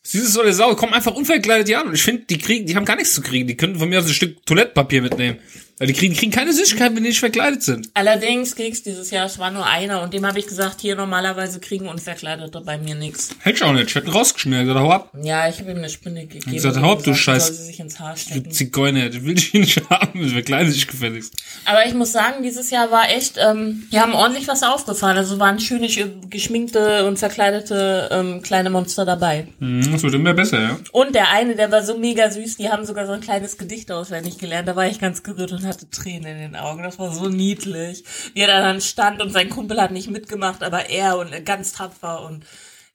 Süßes 0.03 0.33
so 0.33 0.43
der 0.43 0.53
Sau, 0.53 0.75
kommen 0.75 0.93
einfach 0.93 1.15
unverkleidet 1.15 1.67
hier 1.67 1.79
an. 1.79 1.87
Und 1.87 1.95
ich 1.95 2.03
finde, 2.03 2.25
die 2.25 2.37
kriegen, 2.37 2.67
die 2.67 2.75
haben 2.75 2.85
gar 2.85 2.95
nichts 2.95 3.13
zu 3.13 3.21
kriegen. 3.21 3.47
Die 3.47 3.57
könnten 3.57 3.79
von 3.79 3.89
mir 3.89 3.99
aus 3.99 4.05
ein 4.05 4.13
Stück 4.13 4.45
Toilettenpapier 4.45 5.01
mitnehmen. 5.01 5.39
Weil 5.77 5.87
die 5.87 5.93
kriegen, 5.93 6.15
kriegen 6.15 6.31
keine 6.31 6.53
Süßigkeiten, 6.53 6.95
wenn 6.95 7.03
die 7.03 7.09
nicht 7.09 7.19
verkleidet 7.19 7.61
sind. 7.63 7.89
Allerdings 7.93 8.55
kriegst 8.55 8.85
dieses 8.85 9.11
Jahr, 9.11 9.25
es 9.25 9.37
war 9.39 9.51
nur 9.51 9.65
einer 9.65 10.01
und 10.01 10.13
dem 10.13 10.25
habe 10.25 10.39
ich 10.39 10.47
gesagt, 10.47 10.79
hier 10.79 10.95
normalerweise 10.95 11.59
kriegen 11.59 11.89
Unverkleidete 11.89 12.61
bei 12.61 12.77
mir 12.77 12.95
nichts. 12.95 13.31
Hätte 13.41 13.57
ich 13.57 13.63
auch 13.63 13.73
nicht. 13.73 13.87
Ich 13.89 13.95
hätte 13.95 14.07
ihn 14.07 14.13
gesagt, 14.13 14.79
hau 14.79 14.89
ab. 14.91 15.11
Ja, 15.21 15.49
ich 15.49 15.59
habe 15.59 15.71
ihm 15.71 15.77
eine 15.77 15.89
Spinne 15.89 16.21
gegeben. 16.21 16.45
Ich 16.47 16.53
gesagt, 16.55 16.79
hau 16.81 16.93
ab, 16.93 17.03
du 17.03 17.11
Scheiß- 17.13 17.47
soll 17.47 17.55
sie 17.55 17.63
sich 17.65 17.79
ins 17.81 17.99
Haar 17.99 18.13
Du 18.13 18.19
stecken. 18.21 18.51
Zigeuner, 18.51 19.09
du 19.09 19.23
willst 19.25 19.53
ihn 19.53 19.61
nicht 19.61 19.81
haben. 19.89 20.21
Das 20.21 20.31
verkleide 20.31 20.71
dich 20.71 20.87
gefälligst. 20.87 21.33
Aber 21.65 21.85
ich 21.85 21.93
muss 21.93 22.13
sagen, 22.13 22.41
dieses 22.41 22.69
Jahr 22.71 22.89
war 22.91 23.09
echt, 23.09 23.35
ähm, 23.37 23.87
die 23.91 23.99
haben 23.99 24.13
ordentlich 24.13 24.47
was 24.47 24.63
aufgefahren. 24.63 25.17
Also 25.17 25.39
waren 25.39 25.59
schöne, 25.59 25.87
sch- 25.87 26.29
geschminkte 26.29 27.05
und 27.05 27.19
verkleidete 27.19 28.09
ähm, 28.11 28.41
kleine 28.41 28.69
Monster 28.69 29.03
dabei. 29.05 29.47
Hm, 29.59 29.91
Das 29.91 30.03
wird 30.03 30.13
immer 30.13 30.33
besser, 30.33 30.61
ja. 30.61 30.77
Und 30.93 31.15
der 31.15 31.31
eine, 31.31 31.55
der 31.55 31.69
war 31.71 31.83
so 31.83 31.97
mega 31.97 32.31
süß, 32.31 32.57
die 32.57 32.69
haben 32.69 32.85
sogar 32.85 33.05
so 33.07 33.11
ein 33.13 33.21
kleines 33.21 33.57
Gedicht 33.57 33.91
auswendig 33.91 34.37
gelernt. 34.37 34.67
Da 34.67 34.75
war 34.77 34.87
ich 34.87 34.99
ganz 34.99 35.21
gerührt 35.23 35.51
und 35.51 35.64
hatte 35.65 35.89
Tränen 35.89 36.35
in 36.35 36.37
den 36.37 36.55
Augen. 36.55 36.83
Das 36.83 36.99
war 36.99 37.13
so 37.13 37.29
niedlich. 37.29 38.03
Wie 38.33 38.41
er 38.41 38.47
da 38.47 38.61
dann 38.61 38.81
stand 38.81 39.21
und 39.21 39.31
sein 39.31 39.49
Kumpel 39.49 39.81
hat 39.81 39.91
nicht 39.91 40.09
mitgemacht, 40.09 40.63
aber 40.63 40.89
er 40.89 41.17
und 41.17 41.45
ganz 41.45 41.73
tapfer 41.73 42.23
und 42.23 42.45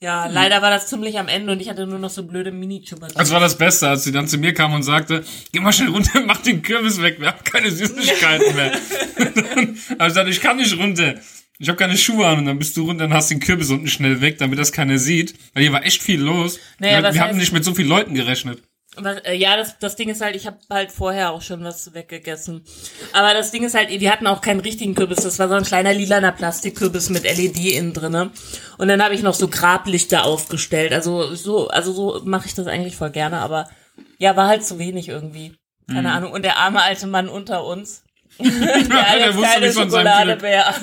ja, 0.03 0.27
leider 0.29 0.63
war 0.63 0.71
das 0.71 0.87
ziemlich 0.87 1.19
am 1.19 1.29
Ende 1.29 1.53
und 1.53 1.61
ich 1.61 1.69
hatte 1.69 1.87
nur 1.87 1.99
noch 1.99 2.09
so 2.09 2.23
blöde 2.23 2.53
Mini-Chubber. 2.53 3.09
Das 3.09 3.31
war 3.33 3.41
das 3.41 3.59
Beste, 3.59 3.87
als 3.87 4.03
sie 4.03 4.13
dann 4.13 4.27
zu 4.29 4.39
mir 4.39 4.55
kam 4.55 4.73
und 4.73 4.83
sagte, 4.83 5.23
geh 5.53 5.61
mal 5.61 5.75
schnell 5.75 5.91
runter, 5.91 6.23
mach 6.27 6.41
den 6.41 6.63
Kürbis 6.63 7.03
weg, 7.03 7.21
wir 7.21 7.29
haben 7.29 7.45
keine 7.45 7.71
Süßigkeiten 7.71 8.57
mehr. 8.57 8.73
dann 9.19 9.75
ich 9.75 9.99
gesagt, 9.99 10.29
ich 10.31 10.41
kann 10.41 10.57
nicht 10.57 10.79
runter. 10.79 11.17
Ich 11.59 11.69
habe 11.69 11.77
keine 11.77 11.99
Schuhe 11.99 12.27
an 12.27 12.39
und 12.39 12.47
dann 12.47 12.59
bist 12.59 12.75
du 12.79 12.87
runter 12.87 13.05
und 13.05 13.13
hast 13.13 13.31
den 13.31 13.41
Kürbis 13.41 13.69
unten 13.69 13.89
schnell 13.89 14.23
weg, 14.23 14.39
damit 14.39 14.59
das 14.59 14.73
keiner 14.73 14.97
sieht. 14.97 15.35
Weil 15.53 15.65
hier 15.65 15.73
war 15.73 15.85
echt 15.85 16.03
viel 16.03 16.19
los. 16.19 16.59
Naja, 16.79 17.03
wir 17.03 17.13
wir 17.13 17.21
haben 17.21 17.37
nicht 17.37 17.53
mit 17.53 17.65
so 17.65 17.75
vielen 17.75 17.89
Leuten 17.89 18.15
gerechnet. 18.15 18.63
Was, 18.97 19.19
äh, 19.19 19.35
ja, 19.35 19.57
das, 19.57 19.79
das 19.79 19.95
Ding 19.95 20.09
ist 20.09 20.21
halt, 20.21 20.35
ich 20.35 20.47
habe 20.47 20.59
halt 20.69 20.91
vorher 20.91 21.31
auch 21.31 21.43
schon 21.43 21.63
was 21.63 21.95
weggegessen. 21.95 22.65
Aber 23.13 23.35
das 23.35 23.53
Ding 23.53 23.65
ist 23.65 23.75
halt, 23.75 23.89
die 23.91 24.11
hatten 24.11 24.27
auch 24.27 24.41
keinen 24.41 24.61
richtigen 24.61 24.97
Kürbis. 24.97 25.19
Das 25.23 25.39
war 25.39 25.49
so 25.49 25.55
ein 25.55 25.63
kleiner 25.65 25.95
lilaner 25.95 26.33
Plastikkürbis 26.33 27.09
mit 27.09 27.23
LED 27.23 27.57
innen 27.75 27.93
drinne. 27.95 28.31
Und 28.79 28.89
dann 28.89 29.03
habe 29.03 29.15
ich 29.15 29.23
noch 29.23 29.35
so 29.35 29.47
Grablichter 29.49 30.25
aufgestellt. 30.25 30.93
Also 30.93 31.35
so, 31.37 31.69
also 31.69 31.93
so 31.93 32.21
mache 32.25 32.47
ich 32.49 32.55
das 32.55 32.67
eigentlich 32.67 32.97
voll 32.97 33.11
gerne. 33.11 33.39
Aber 33.39 33.71
ja, 34.19 34.35
war 34.37 34.49
halt 34.49 34.65
zu 34.65 34.79
wenig 34.81 35.09
irgendwie. 35.09 35.55
Keine 35.89 36.09
Mhm. 36.09 36.15
Ahnung. 36.15 36.33
Und 36.33 36.43
der 36.43 36.57
arme 36.59 36.83
alte 36.83 37.07
Mann 37.07 37.29
unter 37.29 37.65
uns. 37.65 38.03
der 38.39 38.49
Der 38.51 39.35
wusste 39.37 39.49
keine 39.53 39.67
nicht 39.67 39.77
von 39.79 39.91
seinem 39.91 40.07
Schokoladebär. 40.07 40.75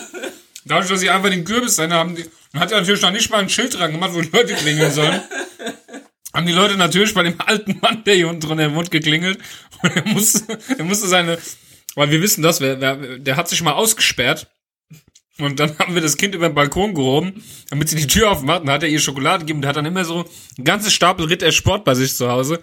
Dadurch, 0.65 0.89
dass 0.89 0.99
sie 1.01 1.09
einfach 1.09 1.29
den 1.29 1.43
Kürbis 1.45 1.75
sein 1.75 1.91
haben, 1.93 2.15
die, 2.15 2.25
man 2.53 2.63
hat 2.63 2.71
ja 2.71 2.79
natürlich 2.79 3.01
noch 3.01 3.11
nicht 3.11 3.29
mal 3.29 3.39
ein 3.39 3.49
Schild 3.49 3.77
dran 3.77 3.91
gemacht, 3.91 4.11
wo 4.13 4.21
die 4.21 4.29
Leute 4.29 4.53
klingeln 4.53 4.91
sollen. 4.91 5.21
haben 6.37 6.45
die 6.45 6.53
Leute 6.53 6.77
natürlich 6.77 7.13
bei 7.15 7.23
dem 7.23 7.41
alten 7.45 7.79
Mann, 7.81 8.03
der 8.03 8.15
hier 8.15 8.29
unten 8.29 8.41
drin 8.47 8.59
im 8.59 8.73
Mund 8.73 8.91
geklingelt. 8.91 9.39
Und 9.81 9.95
er 9.95 10.07
musste, 10.07 10.57
er 10.77 10.83
musste 10.85 11.07
seine, 11.07 11.37
weil 11.95 12.11
wir 12.11 12.21
wissen 12.21 12.43
das, 12.43 12.61
wer, 12.61 12.79
wer, 12.79 13.17
der 13.17 13.35
hat 13.35 13.49
sich 13.49 13.61
mal 13.63 13.73
ausgesperrt. 13.73 14.47
Und 15.39 15.59
dann 15.59 15.77
haben 15.77 15.93
wir 15.93 16.01
das 16.01 16.17
Kind 16.17 16.33
über 16.33 16.49
den 16.49 16.55
Balkon 16.55 16.93
gehoben, 16.93 17.43
damit 17.69 17.89
sie 17.89 17.95
die 17.95 18.07
Tür 18.07 18.31
aufmacht. 18.31 18.61
Und 18.61 18.69
hat 18.69 18.83
er 18.83 18.89
ihr 18.89 18.99
Schokolade 18.99 19.39
gegeben. 19.39 19.61
Der 19.61 19.69
hat 19.69 19.77
dann 19.77 19.85
immer 19.85 20.05
so 20.05 20.25
ein 20.57 20.63
ganzes 20.63 20.93
Stapel 20.93 21.25
Ritter 21.25 21.51
Sport 21.51 21.83
bei 21.83 21.95
sich 21.95 22.15
zu 22.15 22.31
Hause. 22.31 22.61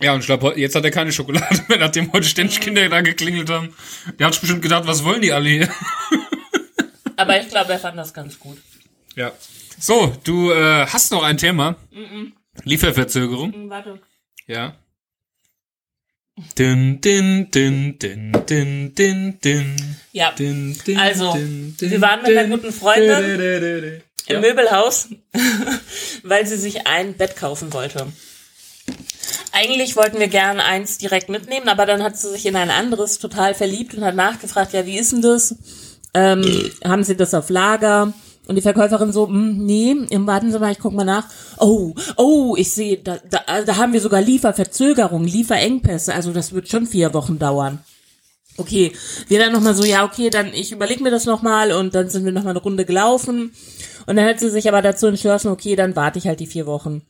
Ja, 0.00 0.14
und 0.14 0.20
ich 0.20 0.26
glaube, 0.26 0.54
jetzt 0.56 0.74
hat 0.74 0.84
er 0.84 0.90
keine 0.90 1.12
Schokolade 1.12 1.64
mehr, 1.68 1.78
nachdem 1.78 2.12
heute 2.12 2.26
ständig 2.26 2.60
Kinder 2.60 2.88
da 2.88 3.00
geklingelt 3.00 3.50
haben. 3.50 3.74
Die 4.18 4.24
haben 4.24 4.32
sich 4.32 4.40
bestimmt 4.40 4.62
gedacht, 4.62 4.86
was 4.86 5.04
wollen 5.04 5.22
die 5.22 5.32
alle 5.32 5.48
hier? 5.48 5.68
Aber 7.16 7.40
ich 7.40 7.48
glaube, 7.48 7.72
er 7.72 7.78
fand 7.78 7.98
das 7.98 8.12
ganz 8.12 8.38
gut. 8.38 8.58
Ja. 9.14 9.32
So, 9.78 10.16
du 10.24 10.52
äh, 10.52 10.86
hast 10.86 11.12
noch 11.12 11.22
ein 11.22 11.36
Thema. 11.36 11.76
Lieferverzögerung. 12.62 13.52
Hm, 13.52 13.70
Warte. 13.70 13.98
Ja. 14.46 14.74
Din, 16.58 17.00
din, 17.00 17.48
din, 17.50 17.96
din, 17.98 18.32
din, 18.46 18.92
din, 18.94 19.38
din. 19.40 19.76
Ja. 20.12 20.32
Din, 20.36 20.76
din, 20.84 20.98
Also, 20.98 21.32
din, 21.32 21.76
wir 21.78 22.00
waren 22.00 22.22
mit 22.22 22.36
einer 22.36 22.48
guten 22.48 22.72
Freundin 22.72 23.22
Di, 23.22 23.36
di, 23.36 23.60
di, 23.60 23.80
di. 24.26 24.32
im 24.34 24.40
Möbelhaus, 24.40 25.08
weil 26.24 26.44
sie 26.46 26.56
sich 26.56 26.86
ein 26.86 27.14
Bett 27.14 27.36
kaufen 27.36 27.72
wollte. 27.72 28.06
Eigentlich 29.52 29.94
wollten 29.94 30.18
wir 30.18 30.26
gerne 30.26 30.64
eins 30.64 30.98
direkt 30.98 31.28
mitnehmen, 31.28 31.68
aber 31.68 31.86
dann 31.86 32.02
hat 32.02 32.18
sie 32.18 32.30
sich 32.30 32.46
in 32.46 32.56
ein 32.56 32.70
anderes 32.70 33.20
total 33.20 33.54
verliebt 33.54 33.94
und 33.94 34.04
hat 34.04 34.16
nachgefragt, 34.16 34.72
ja, 34.72 34.84
wie 34.86 34.98
ist 34.98 35.12
denn 35.12 35.22
das? 35.22 35.54
Ähm, 36.14 36.70
haben 36.84 37.04
Sie 37.04 37.16
das 37.16 37.34
auf 37.34 37.48
Lager? 37.48 38.12
Und 38.46 38.56
die 38.56 38.62
Verkäuferin 38.62 39.12
so, 39.12 39.26
"Hm, 39.26 39.64
nee, 39.64 39.96
warten 40.10 40.52
Sie 40.52 40.58
mal, 40.58 40.72
ich 40.72 40.78
guck 40.78 40.92
mal 40.92 41.04
nach. 41.04 41.28
Oh, 41.58 41.94
oh, 42.16 42.54
ich 42.58 42.72
sehe, 42.72 42.98
da, 42.98 43.18
da, 43.30 43.62
da 43.62 43.76
haben 43.76 43.92
wir 43.92 44.00
sogar 44.00 44.20
Lieferverzögerungen, 44.20 45.26
Lieferengpässe, 45.26 46.14
also 46.14 46.32
das 46.32 46.52
wird 46.52 46.68
schon 46.68 46.86
vier 46.86 47.14
Wochen 47.14 47.38
dauern. 47.38 47.78
Okay, 48.56 48.92
wir 49.26 49.40
dann 49.40 49.52
nochmal 49.52 49.74
so, 49.74 49.84
ja, 49.84 50.04
okay, 50.04 50.30
dann 50.30 50.52
ich 50.52 50.70
überlege 50.70 51.02
mir 51.02 51.10
das 51.10 51.24
nochmal 51.24 51.72
und 51.72 51.94
dann 51.94 52.08
sind 52.08 52.24
wir 52.24 52.32
nochmal 52.32 52.52
eine 52.52 52.62
Runde 52.62 52.84
gelaufen. 52.84 53.52
Und 54.06 54.16
dann 54.16 54.26
hat 54.26 54.38
sie 54.38 54.50
sich 54.50 54.68
aber 54.68 54.82
dazu 54.82 55.06
entschlossen, 55.06 55.48
okay, 55.48 55.74
dann 55.74 55.96
warte 55.96 56.18
ich 56.18 56.26
halt 56.26 56.38
die 56.38 56.46
vier 56.46 56.66
Wochen. 56.66 57.02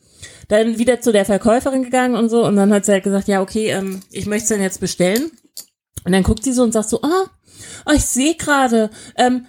Dann 0.48 0.78
wieder 0.78 1.00
zu 1.00 1.12
der 1.12 1.24
Verkäuferin 1.24 1.82
gegangen 1.82 2.14
und 2.14 2.30
so 2.30 2.46
und 2.46 2.56
dann 2.56 2.72
hat 2.72 2.86
sie 2.86 2.92
halt 2.92 3.04
gesagt, 3.04 3.28
ja, 3.28 3.42
okay, 3.42 3.70
ähm, 3.70 4.00
ich 4.10 4.26
möchte 4.26 4.44
es 4.44 4.48
dann 4.50 4.62
jetzt 4.62 4.80
bestellen. 4.80 5.30
Und 6.04 6.12
dann 6.12 6.22
guckt 6.22 6.44
sie 6.44 6.52
so 6.52 6.62
und 6.62 6.72
sagt 6.72 6.88
so, 6.88 7.02
ah, 7.02 7.24
oh, 7.86 7.92
ich 7.92 8.04
sehe 8.04 8.34
gerade, 8.36 8.90
ähm, 9.16 9.46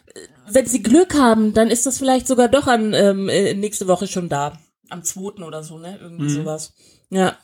wenn 0.49 0.65
Sie 0.65 0.81
Glück 0.81 1.15
haben, 1.15 1.53
dann 1.53 1.69
ist 1.69 1.85
das 1.85 1.97
vielleicht 1.97 2.27
sogar 2.27 2.47
doch 2.47 2.67
an 2.67 2.93
ähm, 2.93 3.29
äh, 3.29 3.53
nächste 3.53 3.87
Woche 3.87 4.07
schon 4.07 4.29
da. 4.29 4.57
Am 4.89 5.03
zweiten 5.03 5.43
oder 5.43 5.63
so, 5.63 5.77
ne? 5.77 5.97
Irgendwie 6.01 6.29
sowas. 6.29 6.73
Ja. 7.09 7.37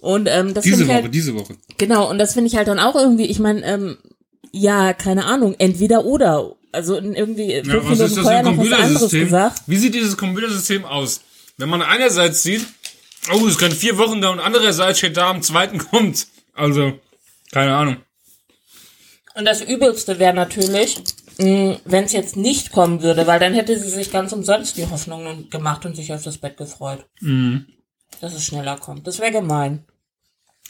Und 0.00 0.28
ähm, 0.30 0.54
das 0.54 0.64
Diese 0.64 0.76
finde 0.78 0.84
ich 0.84 0.96
Woche, 0.96 1.02
halt, 1.02 1.14
diese 1.14 1.34
Woche. 1.34 1.56
Genau, 1.76 2.08
und 2.10 2.18
das 2.18 2.34
finde 2.34 2.48
ich 2.48 2.56
halt 2.56 2.68
dann 2.68 2.78
auch 2.78 2.94
irgendwie, 2.94 3.26
ich 3.26 3.38
meine, 3.38 3.64
ähm, 3.64 3.98
ja, 4.52 4.92
keine 4.94 5.24
Ahnung, 5.26 5.54
entweder 5.58 6.04
oder. 6.04 6.54
Also 6.70 6.96
irgendwie 6.96 7.54
Ja, 7.54 7.64
fünf 7.64 7.74
was 7.74 7.82
Minuten 7.82 7.92
ist 7.92 8.00
das 8.00 8.12
für 8.14 8.22
vorher 8.22 8.38
ein 8.40 8.56
noch 8.56 8.64
was 8.64 8.72
anderes 8.72 9.10
gesagt. 9.10 9.62
Wie 9.66 9.76
sieht 9.78 9.94
dieses 9.94 10.16
Computersystem 10.16 10.84
aus? 10.84 11.22
Wenn 11.56 11.68
man 11.68 11.82
einerseits 11.82 12.42
sieht, 12.42 12.64
oh, 13.32 13.46
es 13.46 13.58
können 13.58 13.74
vier 13.74 13.96
Wochen 13.98 14.20
da 14.20 14.28
und 14.28 14.38
andererseits 14.38 14.98
steht 14.98 15.16
da, 15.16 15.30
am 15.30 15.42
zweiten 15.42 15.78
kommt. 15.90 16.26
Also, 16.54 16.92
keine 17.52 17.74
Ahnung. 17.74 17.96
Und 19.34 19.44
das 19.44 19.62
Übelste 19.62 20.18
wäre 20.18 20.34
natürlich, 20.34 21.00
wenn 21.38 22.04
es 22.04 22.12
jetzt 22.12 22.36
nicht 22.36 22.72
kommen 22.72 23.02
würde, 23.02 23.26
weil 23.26 23.38
dann 23.38 23.54
hätte 23.54 23.78
sie 23.78 23.88
sich 23.88 24.10
ganz 24.10 24.32
umsonst 24.32 24.76
die 24.76 24.86
Hoffnung 24.86 25.48
gemacht 25.50 25.86
und 25.86 25.94
sich 25.94 26.12
auf 26.12 26.22
das 26.22 26.38
Bett 26.38 26.56
gefreut. 26.56 27.06
Mhm. 27.20 27.66
Dass 28.20 28.34
es 28.34 28.44
schneller 28.44 28.76
kommt. 28.76 29.06
Das 29.06 29.20
wäre 29.20 29.30
gemein. 29.30 29.84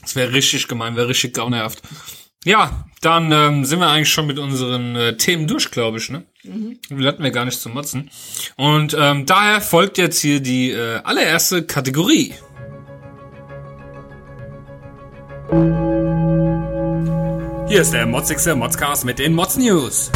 Das 0.03 0.15
wäre 0.15 0.33
richtig 0.33 0.69
gemein, 0.69 0.97
wäre 0.97 1.09
richtig 1.09 1.35
gaunerhaft. 1.35 1.83
Ja, 2.45 2.85
dann 3.01 3.33
ähm, 3.33 3.65
sind 3.65 3.81
wir 3.81 3.89
eigentlich 3.89 4.11
schon 4.11 4.27
mit 4.27 4.39
unseren 4.39 4.95
äh, 4.95 5.17
Themen 5.17 5.47
durch, 5.47 5.71
glaube 5.71 5.99
ich, 5.99 6.09
ne? 6.09 6.25
Mhm. 6.45 6.79
Die 6.89 7.07
hatten 7.07 7.23
wir 7.23 7.31
gar 7.31 7.45
nicht 7.45 7.61
zu 7.61 7.69
motzen. 7.69 8.11
Und 8.57 8.97
ähm, 8.99 9.27
daher 9.27 9.61
folgt 9.61 9.99
jetzt 9.99 10.21
hier 10.21 10.41
die 10.41 10.71
äh, 10.71 11.01
allererste 11.03 11.65
Kategorie. 11.65 12.35
Hier 17.69 17.83
ist 17.83 17.93
der 17.93 18.07
motzigste 18.07 18.57
Modscast 18.57 19.05
mit 19.05 19.19
den 19.19 19.35
Mods 19.35 19.59
News. 19.59 20.11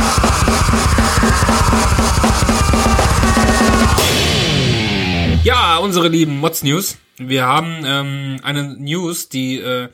Ja, 5.44 5.76
unsere 5.76 6.08
lieben 6.08 6.38
Mods 6.40 6.62
News. 6.62 6.96
Wir 7.18 7.44
haben 7.44 7.82
ähm, 7.84 8.40
eine 8.42 8.74
News, 8.78 9.28
die 9.28 9.58
äh, 9.58 9.90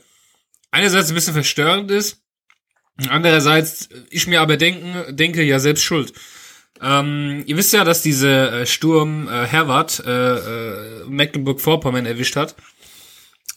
einerseits 0.71 1.09
ein 1.09 1.15
bisschen 1.15 1.33
verstörend 1.33 1.91
ist, 1.91 2.21
andererseits 3.09 3.89
ich 4.09 4.25
mir 4.25 4.39
aber 4.39 4.55
denken, 4.55 5.13
denke, 5.13 5.43
ja 5.43 5.59
selbst 5.59 5.83
schuld. 5.83 6.13
Ähm, 6.81 7.43
ihr 7.45 7.57
wisst 7.57 7.73
ja, 7.73 7.83
dass 7.83 8.01
dieser 8.01 8.61
äh, 8.61 8.65
Sturm 8.65 9.27
äh, 9.27 9.45
Herwart 9.45 10.01
äh, 10.05 10.35
äh, 10.37 11.05
Mecklenburg-Vorpommern 11.09 12.05
erwischt 12.05 12.37
hat. 12.37 12.55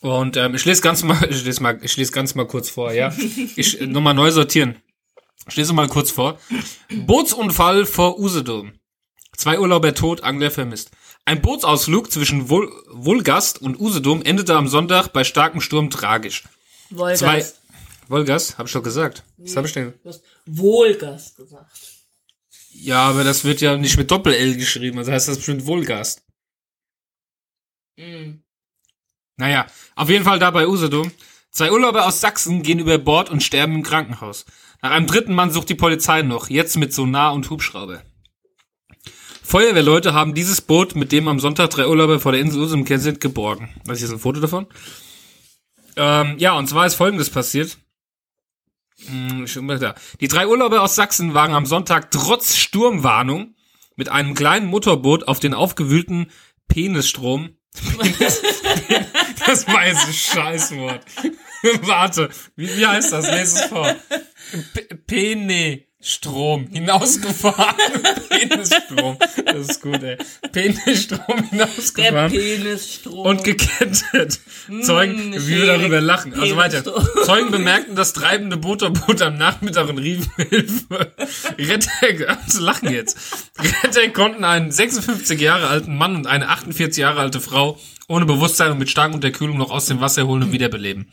Und 0.02 0.36
ähm, 0.36 0.54
ich 0.54 0.64
lese 0.64 0.82
ganz 0.82 1.02
mal, 1.04 1.26
ich 1.30 1.44
lese 1.44 1.62
mal, 1.62 1.78
ich 1.82 1.96
lese 1.96 2.12
ganz 2.12 2.34
mal 2.34 2.46
kurz 2.46 2.68
vor, 2.68 2.92
ja. 2.92 3.14
Ich 3.56 3.80
äh, 3.80 3.86
nochmal 3.86 4.14
neu 4.14 4.30
sortieren. 4.30 4.76
Ich 5.48 5.56
lese 5.56 5.72
mal 5.72 5.88
kurz 5.88 6.10
vor. 6.10 6.38
Bootsunfall 6.90 7.86
vor 7.86 8.18
Usedom. 8.18 8.72
Zwei 9.36 9.58
Urlauber 9.58 9.94
tot, 9.94 10.22
Angler 10.22 10.50
vermisst. 10.50 10.90
Ein 11.24 11.40
Bootsausflug 11.40 12.10
zwischen 12.10 12.50
Vul 12.50 12.70
Vulgast 12.88 13.62
und 13.62 13.78
Usedom 13.80 14.22
endete 14.22 14.54
am 14.54 14.68
Sonntag 14.68 15.08
bei 15.08 15.24
starkem 15.24 15.60
Sturm 15.60 15.88
tragisch. 15.88 16.44
Wolgast. 16.90 17.20
Zwei 17.20 17.44
Wolgast, 18.08 18.58
hab 18.58 18.66
ich 18.66 18.72
doch 18.72 18.82
gesagt. 18.82 19.24
Was 19.38 19.56
hab 19.56 19.64
ich 19.64 19.72
denn? 19.72 19.94
Du 20.02 20.08
hast 20.08 20.22
Wohlgast 20.46 21.36
gesagt. 21.36 21.70
Ja, 22.70 23.08
aber 23.08 23.22
das 23.22 23.44
wird 23.44 23.60
ja 23.60 23.76
nicht 23.76 23.96
mit 23.96 24.10
Doppel-L 24.10 24.56
geschrieben, 24.56 24.98
also 24.98 25.12
heißt 25.12 25.28
das 25.28 25.36
bestimmt 25.36 25.66
Vulgast. 25.66 26.22
Mm. 27.96 28.41
Naja, 29.36 29.66
auf 29.94 30.08
jeden 30.08 30.24
Fall 30.24 30.38
da 30.38 30.50
bei 30.50 30.66
Usedom. 30.66 31.10
Zwei 31.50 31.70
Urlauber 31.70 32.06
aus 32.06 32.20
Sachsen 32.20 32.62
gehen 32.62 32.78
über 32.78 32.98
Bord 32.98 33.30
und 33.30 33.42
sterben 33.42 33.74
im 33.74 33.82
Krankenhaus. 33.82 34.46
Nach 34.80 34.90
einem 34.90 35.06
dritten 35.06 35.34
Mann 35.34 35.50
sucht 35.50 35.68
die 35.68 35.74
Polizei 35.74 36.22
noch, 36.22 36.48
jetzt 36.50 36.76
mit 36.76 36.92
Sonar 36.92 37.34
und 37.34 37.48
Hubschrauber. 37.50 38.02
Feuerwehrleute 39.42 40.14
haben 40.14 40.34
dieses 40.34 40.60
Boot, 40.60 40.94
mit 40.94 41.12
dem 41.12 41.28
am 41.28 41.40
Sonntag 41.40 41.70
drei 41.70 41.86
Urlauber 41.86 42.20
vor 42.20 42.32
der 42.32 42.40
Insel 42.40 42.62
Usedom 42.62 42.86
sind, 42.86 43.20
geborgen. 43.20 43.68
Was 43.84 43.98
ist 43.98 44.04
jetzt 44.04 44.12
ein 44.12 44.18
Foto 44.18 44.40
davon? 44.40 44.66
Ähm, 45.96 46.36
ja, 46.38 46.56
und 46.56 46.68
zwar 46.68 46.86
ist 46.86 46.94
folgendes 46.94 47.28
passiert. 47.28 47.76
Hm, 49.06 49.46
schon 49.46 49.66
mal 49.66 49.78
da. 49.78 49.94
Die 50.20 50.28
drei 50.28 50.46
Urlauber 50.46 50.80
aus 50.80 50.94
Sachsen 50.94 51.34
waren 51.34 51.52
am 51.52 51.66
Sonntag 51.66 52.10
trotz 52.10 52.56
Sturmwarnung 52.56 53.54
mit 53.96 54.08
einem 54.08 54.34
kleinen 54.34 54.66
Motorboot 54.66 55.28
auf 55.28 55.40
den 55.40 55.54
aufgewühlten 55.54 56.30
Penisstrom. 56.68 57.56
Das 59.46 59.66
ein 60.06 60.12
Scheißwort. 60.12 61.04
Warte, 61.82 62.28
wie, 62.56 62.76
wie 62.76 62.86
heißt 62.86 63.12
das? 63.12 63.30
Lese 63.30 63.58
es 63.58 63.64
vor. 63.64 63.96
P 65.06 65.34
Penestrom 66.02 66.66
hinausgefahren. 66.72 67.76
Penisstrom. 68.28 69.16
Das 69.46 69.68
ist 69.68 69.82
gut, 69.82 70.02
ey. 70.02 70.18
Penisstrom 70.50 71.36
Der 71.36 71.66
hinausgefahren. 71.66 72.32
Penisstrom. 72.32 73.26
Und 73.26 73.44
gekettet. 73.44 74.40
Zeugen, 74.82 75.32
wie 75.32 75.58
wir 75.58 75.66
darüber 75.66 76.00
lachen. 76.00 76.34
Also 76.34 76.56
weiter. 76.56 76.82
Zeugen 77.24 77.52
bemerkten 77.52 77.94
das 77.94 78.14
treibende 78.14 78.56
Motorboot 78.56 79.22
am 79.22 79.38
Nachmittag 79.38 79.90
und 79.90 79.98
riefen 79.98 80.32
Hilfe. 80.36 81.12
Retter, 81.56 82.38
zu 82.48 82.60
lachen 82.60 82.90
jetzt. 82.90 83.16
Retter 83.84 84.08
konnten 84.08 84.42
einen 84.42 84.72
56 84.72 85.40
Jahre 85.40 85.68
alten 85.68 85.96
Mann 85.96 86.16
und 86.16 86.26
eine 86.26 86.48
48 86.48 86.98
Jahre 86.98 87.20
alte 87.20 87.40
Frau 87.40 87.78
ohne 88.08 88.26
Bewusstsein 88.26 88.72
und 88.72 88.78
mit 88.78 88.90
starken 88.90 89.14
Unterkühlung 89.14 89.56
noch 89.56 89.70
aus 89.70 89.86
dem 89.86 90.00
Wasser 90.00 90.26
holen 90.26 90.42
und 90.42 90.52
wiederbeleben. 90.52 91.06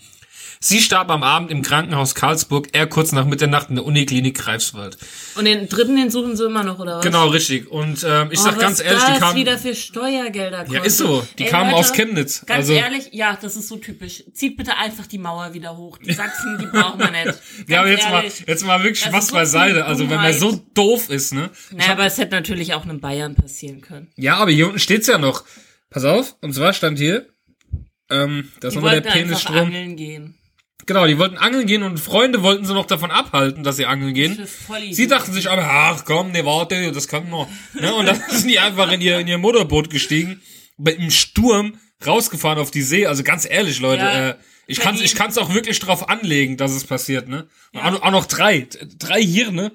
Sie 0.62 0.82
starb 0.82 1.10
am 1.10 1.24
Abend 1.24 1.52
im 1.52 1.62
Krankenhaus 1.62 2.16
Karlsburg, 2.16 2.68
er 2.74 2.86
kurz 2.86 3.14
nach 3.14 3.24
Mitternacht 3.24 3.70
in 3.70 3.76
der 3.76 3.86
Uniklinik 3.86 4.38
Greifswald. 4.38 4.98
Und 5.36 5.46
den 5.46 5.70
dritten, 5.70 5.96
den 5.96 6.12
suchen 6.12 6.36
sie 6.36 6.44
immer 6.46 6.66
noch, 6.66 6.80
oder 6.80 6.98
was? 6.98 7.06
Genau, 7.06 7.30
richtig. 7.30 7.72
Und 7.72 8.04
ähm, 8.06 8.28
ich 8.30 8.40
Oh, 8.40 8.44
sag 8.44 8.60
ganz 8.60 8.82
ehrlich, 8.82 9.02
die 9.06 9.20
kamen... 9.20 9.38
wieder 9.38 9.58
für 9.58 9.74
Steuergelder 9.74 10.66
Ja, 10.70 10.84
ist 10.84 10.98
so. 10.98 11.26
Die 11.38 11.46
kamen 11.46 11.74
aus 11.74 11.94
Chemnitz. 11.94 12.46
Ganz 12.46 12.58
Also- 12.68 12.74
ehrlich, 12.74 13.08
ja, 13.14 13.38
das 13.42 13.56
ist 13.56 13.70
so 13.70 13.78
typisch. 13.78 14.26
Zieht 14.34 14.58
bitte 14.58 14.76
einfach 14.76 15.08
die 15.08 15.18
Mauer 15.18 15.54
wieder 15.54 15.78
hoch. 15.78 15.98
Die 15.98 16.12
Sachsen, 16.12 16.58
die 16.60 16.66
brauchen 16.66 17.00
wir 17.00 17.10
nicht. 17.12 17.24
Ganz 17.26 17.40
Ja, 17.70 17.80
aber 17.80 17.90
jetzt 17.92 18.06
ehrlich. 18.10 18.40
mal, 18.42 18.48
jetzt 18.48 18.66
mal 18.66 18.84
wirklich 18.84 19.00
Spaß 19.00 19.28
so 19.28 19.34
beiseite. 19.36 19.86
Also 19.86 20.10
wenn 20.10 20.18
man 20.18 20.34
so 20.34 20.62
doof 20.74 21.10
ist, 21.10 21.32
ne? 21.34 21.52
Naja, 21.72 21.94
aber 21.94 22.06
es 22.06 22.18
hätte 22.18 22.36
natürlich 22.36 22.74
auch 22.74 22.86
in 22.86 23.00
Bayern 23.00 23.34
passieren 23.36 23.80
können. 23.80 24.10
Ja, 24.18 24.36
aber 24.36 24.52
hier 24.52 24.66
unten 24.68 24.80
steht's 24.80 25.08
ja 25.08 25.20
noch. 25.20 25.46
Pass 25.90 26.04
auf, 26.04 26.36
und 26.42 26.52
zwar 26.54 26.74
stand 26.74 27.00
hier, 27.00 27.28
ähm, 28.10 28.52
das 28.60 28.72
Die 28.74 28.76
nochmal 28.80 29.00
der 29.00 29.10
Penisstrom. 29.10 29.56
angeln 29.56 29.96
gehen. 29.96 30.36
Genau, 30.86 31.06
die 31.06 31.20
wollten 31.20 31.38
angeln 31.38 31.68
gehen 31.68 31.84
und 31.84 32.00
Freunde 32.00 32.42
wollten 32.42 32.66
sie 32.66 32.74
noch 32.74 32.88
davon 32.88 33.12
abhalten, 33.12 33.64
dass 33.64 33.76
sie 33.78 33.86
angeln 33.86 34.14
gehen. 34.14 34.36
Sie 34.96 35.08
dachten 35.08 35.34
sich 35.34 35.50
aber, 35.50 35.64
ach 35.64 36.04
komm, 36.06 36.32
ne, 36.32 36.46
warte, 36.46 36.92
das 36.92 37.08
kann 37.08 37.30
noch. 37.30 37.48
Ne? 37.74 37.94
Und 37.94 38.08
dann 38.08 38.20
sind 38.30 38.50
die 38.50 38.60
einfach 38.60 38.92
in 38.92 39.02
ihr, 39.02 39.20
in 39.20 39.28
ihr 39.28 39.38
Motorboot 39.38 39.90
gestiegen, 39.90 40.42
im 40.84 41.12
Sturm 41.12 41.78
rausgefahren 42.06 42.58
auf 42.60 42.72
die 42.72 42.82
See. 42.82 43.06
Also 43.06 43.24
ganz 43.24 43.48
ehrlich, 43.48 43.80
Leute, 43.80 44.04
Ja, 44.04 44.30
äh, 44.30 44.36
ich 44.68 44.80
kann 44.80 44.96
ich 44.96 45.16
kann's 45.16 45.38
auch 45.38 45.54
wirklich 45.54 45.80
drauf 45.80 46.10
anlegen, 46.10 46.56
dass 46.56 46.72
es 46.72 46.84
passiert, 46.86 47.28
ne? 47.28 47.48
Und 47.74 47.82
auch, 47.82 48.02
auch 48.04 48.12
noch 48.12 48.26
drei, 48.26 48.68
drei 49.00 49.22
Hirne. 49.22 49.72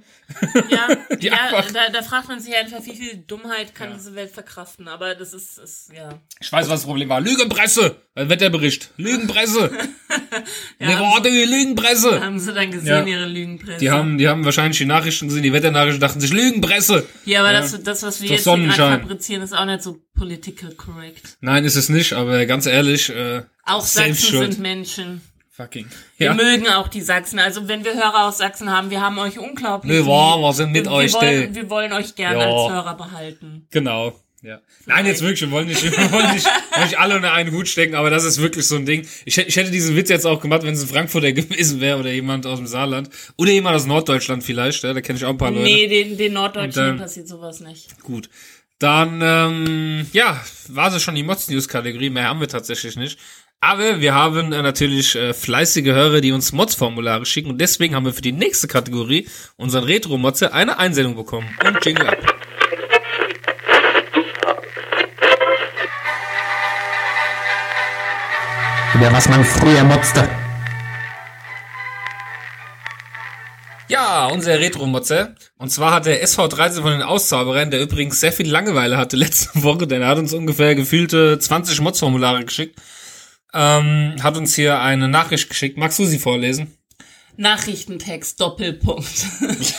Ja, 0.69 0.89
Die 1.17 1.27
ja 1.27 1.63
da, 1.73 1.91
da 1.93 2.03
fragt 2.03 2.29
man 2.29 2.41
sich 2.41 2.55
einfach, 2.57 2.85
wie 2.85 2.97
viel 2.97 3.17
Dummheit 3.19 3.75
kann 3.75 3.93
diese 3.95 4.15
Welt 4.15 4.31
verkraften. 4.31 4.89
Aber 4.89 5.15
das 5.15 5.33
ist, 5.33 5.59
ist 5.59 5.93
ja. 5.95 6.21
Ich 6.41 6.51
weiß, 6.51 6.69
was 6.69 6.81
das 6.81 6.85
Problem 6.87 7.09
war. 7.09 7.21
Lügenpresse! 7.21 7.97
Ein 8.15 8.29
Wetterbericht. 8.29 8.91
Lügenpresse! 8.97 9.71
Ja, 10.81 10.89
ne, 10.89 10.99
haben 10.99 11.13
warte, 11.13 11.29
Lügenpresse! 11.29 12.21
Haben 12.21 12.39
sie 12.39 12.53
dann 12.53 12.71
gesehen, 12.71 12.87
Ja. 12.87 13.05
ihre 13.05 13.27
Lügenpresse? 13.27 13.79
Die 13.79 13.91
haben, 13.91 14.19
die 14.19 14.29
haben 14.29 14.45
wahrscheinlich 14.45 14.79
die 14.79 14.85
Nachrichten 14.85 15.29
gesehen, 15.29 15.43
die 15.43 15.53
Wetternachrichten 15.53 16.01
dachten 16.01 16.21
sich, 16.21 16.33
Lügenpresse! 16.33 17.07
ja, 17.25 17.41
aber 17.41 17.53
Ja. 17.53 17.61
Das, 17.61 17.83
das, 17.83 18.03
was 18.03 18.21
wir 18.21 18.29
Doch 18.29 18.35
jetzt 18.35 18.45
hier 18.45 18.69
gerade 18.69 19.01
fabrizieren, 19.01 19.43
ist 19.43 19.53
auch 19.53 19.65
nicht 19.65 19.83
so 19.83 19.99
political 20.15 20.73
correct. 20.75 21.37
Nein, 21.41 21.65
ist 21.65 21.77
es 21.77 21.89
nicht, 21.89 22.13
aber 22.15 22.47
ganz 22.47 22.67
ehrlich, 22.67 23.11
äh, 23.11 23.43
Auch 23.65 23.85
Sachsen 23.85 24.39
sind 24.39 24.59
Menschen. 24.59 25.21
Fucking. 25.57 25.87
Wir 26.17 26.27
Ja. 26.29 26.35
mögen 26.35 26.67
auch 26.69 26.89
die 26.89 27.01
Sachsen. 27.01 27.39
Also 27.39 27.69
wenn 27.69 27.85
wir 27.85 27.95
Hörer 27.95 28.27
aus 28.27 28.39
Sachsen 28.39 28.71
haben, 28.71 28.91
wir 28.91 29.01
haben 29.01 29.17
euch 29.19 29.39
unglaublich. 29.39 29.93
Nee, 30.01 30.05
wahr, 30.07 30.39
wir 30.41 30.53
sind 30.53 30.73
mit 30.73 30.87
wir, 30.87 30.93
euch, 30.93 31.13
wir 31.13 31.21
wollen, 31.21 31.55
wir 31.55 31.71
wollen 31.71 31.93
euch 31.93 32.17
gerne 32.17 32.41
Ja. 32.41 32.47
als 32.53 32.73
Hörer 32.73 32.97
behalten. 32.97 33.69
Genau. 33.71 34.21
Ja. 34.43 34.61
Nein, 34.87 35.07
jetzt 35.07 35.23
wirklich, 35.23 35.41
wir 35.49 35.51
wollen 35.53 35.69
nicht, 35.69 35.83
wir 35.83 36.13
wollen 36.13 36.33
nicht, 36.35 36.47
nicht 36.83 36.99
alle 36.99 37.15
unter 37.17 37.33
einen 37.33 37.53
Hut 37.53 37.69
stecken, 37.69 37.95
aber 37.95 38.11
das 38.11 38.25
ist 38.25 38.43
wirklich 38.43 38.67
so 38.67 38.75
ein 38.77 38.85
Ding. 38.85 39.07
Ich, 39.25 39.37
hätte- 39.37 39.49
ich 39.49 39.55
hätte 39.57 39.71
diesen 39.71 39.95
Witz 39.97 40.11
jetzt 40.11 40.27
auch 40.27 40.41
gemacht, 40.41 40.65
wenn 40.65 40.75
es 40.75 40.83
ein 40.83 40.89
Frankfurter 40.89 41.33
gewesen 41.33 41.81
wäre 41.81 42.01
oder 42.01 42.11
jemand 42.11 42.47
aus 42.47 42.59
dem 42.59 42.67
Saarland. 42.67 43.09
Oder 43.37 43.53
jemand 43.53 43.77
aus 43.77 43.87
Norddeutschland 43.87 44.43
vielleicht, 44.43 44.83
ja, 44.83 44.93
da 44.93 45.01
kenne 45.03 45.19
ich 45.19 45.25
auch 45.25 45.31
ein 45.31 45.39
paar 45.39 45.53
Leute. 45.53 45.63
Nee, 45.63 45.87
den, 45.87 46.19
den 46.19 46.33
Norddeutschen 46.33 46.83
Und, 46.83 46.91
ähm, 46.91 46.97
passiert 46.99 47.29
sowas 47.29 47.61
nicht. 47.61 48.03
Gut. 48.03 48.29
Dann, 48.81 49.21
ähm, 49.23 50.07
ja, 50.13 50.45
war 50.69 50.93
es 50.93 51.01
schon 51.01 51.15
die 51.15 51.23
Mods-News-Kategorie. 51.23 52.11
Mehr 52.11 52.25
haben 52.25 52.41
wir 52.41 52.49
tatsächlich 52.49 52.97
nicht. 52.97 53.19
Aber 53.67 54.03
wir 54.03 54.15
haben 54.15 54.53
äh, 54.53 54.61
natürlich 54.61 55.17
äh, 55.17 55.33
fleißige 55.33 55.87
Hörer, 55.87 56.21
die 56.21 56.33
uns 56.33 56.53
Mods-Formulare 56.53 57.25
schicken. 57.25 57.49
Und 57.49 57.61
deswegen 57.63 57.95
haben 57.95 58.05
wir 58.05 58.13
für 58.13 58.21
die 58.21 58.33
nächste 58.33 58.69
Kategorie, 58.69 59.27
unseren 59.57 59.85
Retro-Motze, 59.85 60.53
eine 60.53 60.79
Einsendung 60.79 61.17
bekommen. 61.17 61.49
Und 61.67 61.85
Jingle 61.85 62.09
ab. 62.09 62.19
über 68.95 69.13
was 69.13 69.29
man 69.29 69.45
früher 69.45 69.83
motzte. 69.83 70.29
Ja, 73.89 74.27
unser 74.27 74.61
Retro-Motze. 74.61 75.35
Und 75.59 75.71
zwar 75.71 75.93
hat 75.93 76.07
der 76.07 76.25
SV13 76.25 76.83
von 76.83 76.93
den 76.93 77.03
Auszauberern, 77.03 77.71
der 77.71 77.81
übrigens 77.81 78.21
sehr 78.21 78.33
viel 78.33 78.49
Langeweile 78.49 78.97
hatte 78.97 79.17
letzte 79.17 79.51
Woche, 79.63 79.87
denn 79.87 80.03
er 80.03 80.09
hat 80.09 80.19
uns 80.19 80.33
ungefähr 80.33 80.75
gefühlte 80.75 81.39
20 81.39 81.81
Mods-Formulare 81.81 82.45
geschickt, 82.45 82.81
ähm, 83.55 84.17
hat 84.23 84.37
uns 84.37 84.55
hier 84.55 84.81
eine 84.81 85.09
Nachricht 85.09 85.49
geschickt. 85.49 85.79
Magst 85.79 85.99
du 85.99 86.05
sie 86.05 86.19
vorlesen? 86.19 86.77
Nachrichtentext, 87.37 88.41
Doppelpunkt. 88.41 89.27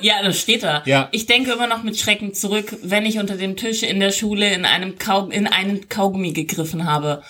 ja, 0.00 0.22
das 0.22 0.38
steht 0.38 0.62
da. 0.62 0.82
Ja. 0.84 1.08
Ich 1.12 1.26
denke 1.26 1.52
immer 1.52 1.66
noch 1.66 1.82
mit 1.82 1.98
Schrecken 1.98 2.34
zurück, 2.34 2.76
wenn 2.82 3.06
ich 3.06 3.18
unter 3.18 3.36
dem 3.36 3.56
Tisch 3.56 3.82
in 3.82 4.00
der 4.00 4.12
Schule 4.12 4.52
in 4.52 4.64
einem 4.64 4.98
Kau 4.98 5.28
in 5.28 5.46
einen 5.46 5.88
Kaugummi 5.88 6.32
gegriffen 6.32 6.86
habe. 6.86 7.22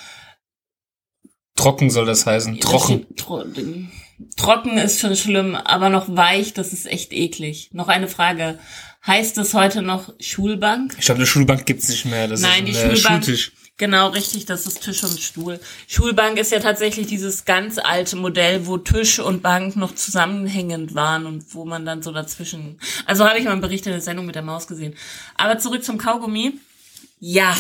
Trocken 1.55 1.91
soll 1.91 2.07
das 2.07 2.27
heißen. 2.27 2.61
Trocken. 2.61 3.07
Tro 3.17 3.45
Trocken 4.37 4.79
ist 4.79 5.01
schon 5.01 5.17
schlimm, 5.17 5.57
aber 5.57 5.89
noch 5.89 6.17
weich, 6.17 6.55
das 6.55 6.73
ist 6.73 6.87
echt 6.87 7.13
eklig. 7.13 7.71
Noch 7.73 7.89
eine 7.89 8.09
Frage. 8.09 8.59
Heißt 9.05 9.37
es 9.39 9.53
heute 9.53 9.83
noch 9.83 10.13
Schulbank? 10.21 10.95
Ich 10.99 11.07
glaube, 11.07 11.19
eine 11.19 11.27
Schulbank 11.27 11.67
gibt's 11.67 11.89
nicht 11.89 12.05
mehr. 12.05 12.29
Das 12.29 12.41
Nein, 12.41 12.67
ist 12.67 12.79
die 12.79 12.85
ein 12.85 12.91
äh, 12.91 12.97
Schulbank. 12.97 13.25
Schultisch. 13.25 13.53
Genau, 13.79 14.09
richtig, 14.11 14.45
das 14.45 14.67
ist 14.67 14.83
Tisch 14.83 15.03
und 15.03 15.19
Stuhl. 15.19 15.59
Schulbank 15.89 16.39
ist 16.39 16.53
ja 16.53 16.61
tatsächlich 16.61 17.07
dieses 17.07 17.45
ganz 17.45 17.79
alte 17.79 18.17
Modell, 18.17 18.67
wo 18.67 18.79
Tisch 18.79 19.19
und 19.19 19.43
Bank 19.43 19.77
noch 19.77 19.95
zusammenhängend 19.95 20.95
waren 20.95 21.27
und 21.27 21.55
wo 21.55 21.65
man 21.65 21.85
dann 21.85 22.03
so 22.03 22.13
dazwischen. 22.13 22.79
Also 23.07 23.25
habe 23.27 23.39
ich 23.39 23.45
mal 23.45 23.53
einen 23.53 23.61
Bericht 23.61 23.87
in 23.87 23.93
der 23.93 24.01
Sendung 24.01 24.27
mit 24.27 24.35
der 24.35 24.43
Maus 24.43 24.67
gesehen. 24.67 24.95
Aber 25.37 25.59
zurück 25.59 25.83
zum 25.83 25.99
Kaugummi. 25.99 26.61
Ja, 27.19 27.57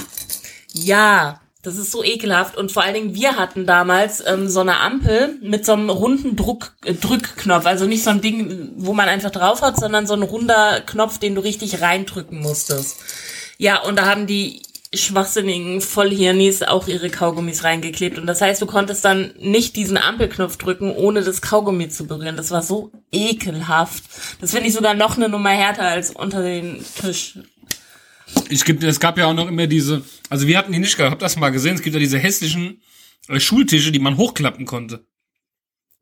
ja, 0.72 1.40
das 1.62 1.76
ist 1.76 1.92
so 1.92 2.04
ekelhaft. 2.04 2.56
Und 2.56 2.72
vor 2.72 2.82
allen 2.82 2.94
Dingen, 2.94 3.14
wir 3.14 3.36
hatten 3.36 3.66
damals 3.66 4.22
ähm, 4.26 4.48
so 4.48 4.60
eine 4.60 4.80
Ampel 4.80 5.38
mit 5.40 5.64
so 5.64 5.72
einem 5.72 5.90
runden 5.90 6.36
Druck, 6.36 6.74
äh, 6.84 6.92
Drückknopf. 6.94 7.66
Also 7.66 7.86
nicht 7.86 8.02
so 8.04 8.10
ein 8.10 8.20
Ding, 8.20 8.72
wo 8.76 8.92
man 8.92 9.08
einfach 9.08 9.30
drauf 9.30 9.62
hat, 9.62 9.78
sondern 9.78 10.06
so 10.06 10.14
ein 10.14 10.22
runder 10.22 10.80
Knopf, 10.82 11.18
den 11.18 11.36
du 11.36 11.40
richtig 11.40 11.80
reindrücken 11.80 12.40
musstest. 12.40 12.98
Ja, 13.58 13.80
und 13.82 13.96
da 13.96 14.06
haben 14.06 14.26
die 14.26 14.62
schwachsinnigen 14.94 15.80
Vollhirnis 15.80 16.62
auch 16.62 16.86
ihre 16.86 17.08
Kaugummis 17.08 17.64
reingeklebt. 17.64 18.18
Und 18.18 18.26
das 18.26 18.40
heißt, 18.40 18.60
du 18.60 18.66
konntest 18.66 19.04
dann 19.04 19.32
nicht 19.38 19.76
diesen 19.76 19.96
Ampelknopf 19.96 20.56
drücken, 20.56 20.90
ohne 20.90 21.22
das 21.22 21.40
Kaugummi 21.40 21.88
zu 21.88 22.06
berühren. 22.06 22.36
Das 22.36 22.50
war 22.50 22.62
so 22.62 22.92
ekelhaft. 23.10 24.04
Das 24.40 24.52
finde 24.52 24.68
ich 24.68 24.74
sogar 24.74 24.94
noch 24.94 25.16
eine 25.16 25.28
Nummer 25.28 25.50
härter 25.50 25.82
als 25.82 26.10
unter 26.10 26.42
den 26.42 26.84
Tisch. 27.00 27.38
Ich 28.48 28.64
gibt, 28.64 28.82
es 28.82 29.00
gab 29.00 29.18
ja 29.18 29.26
auch 29.26 29.34
noch 29.34 29.48
immer 29.48 29.66
diese, 29.66 30.02
also 30.28 30.46
wir 30.46 30.58
hatten 30.58 30.72
die 30.72 30.78
nicht 30.78 30.96
gehabt, 30.96 31.12
habt 31.12 31.22
das 31.22 31.36
mal 31.36 31.50
gesehen? 31.50 31.74
Es 31.74 31.82
gibt 31.82 31.94
ja 31.94 32.00
diese 32.00 32.18
hässlichen 32.18 32.82
äh, 33.28 33.40
Schultische, 33.40 33.92
die 33.92 33.98
man 33.98 34.16
hochklappen 34.16 34.66
konnte. 34.66 35.06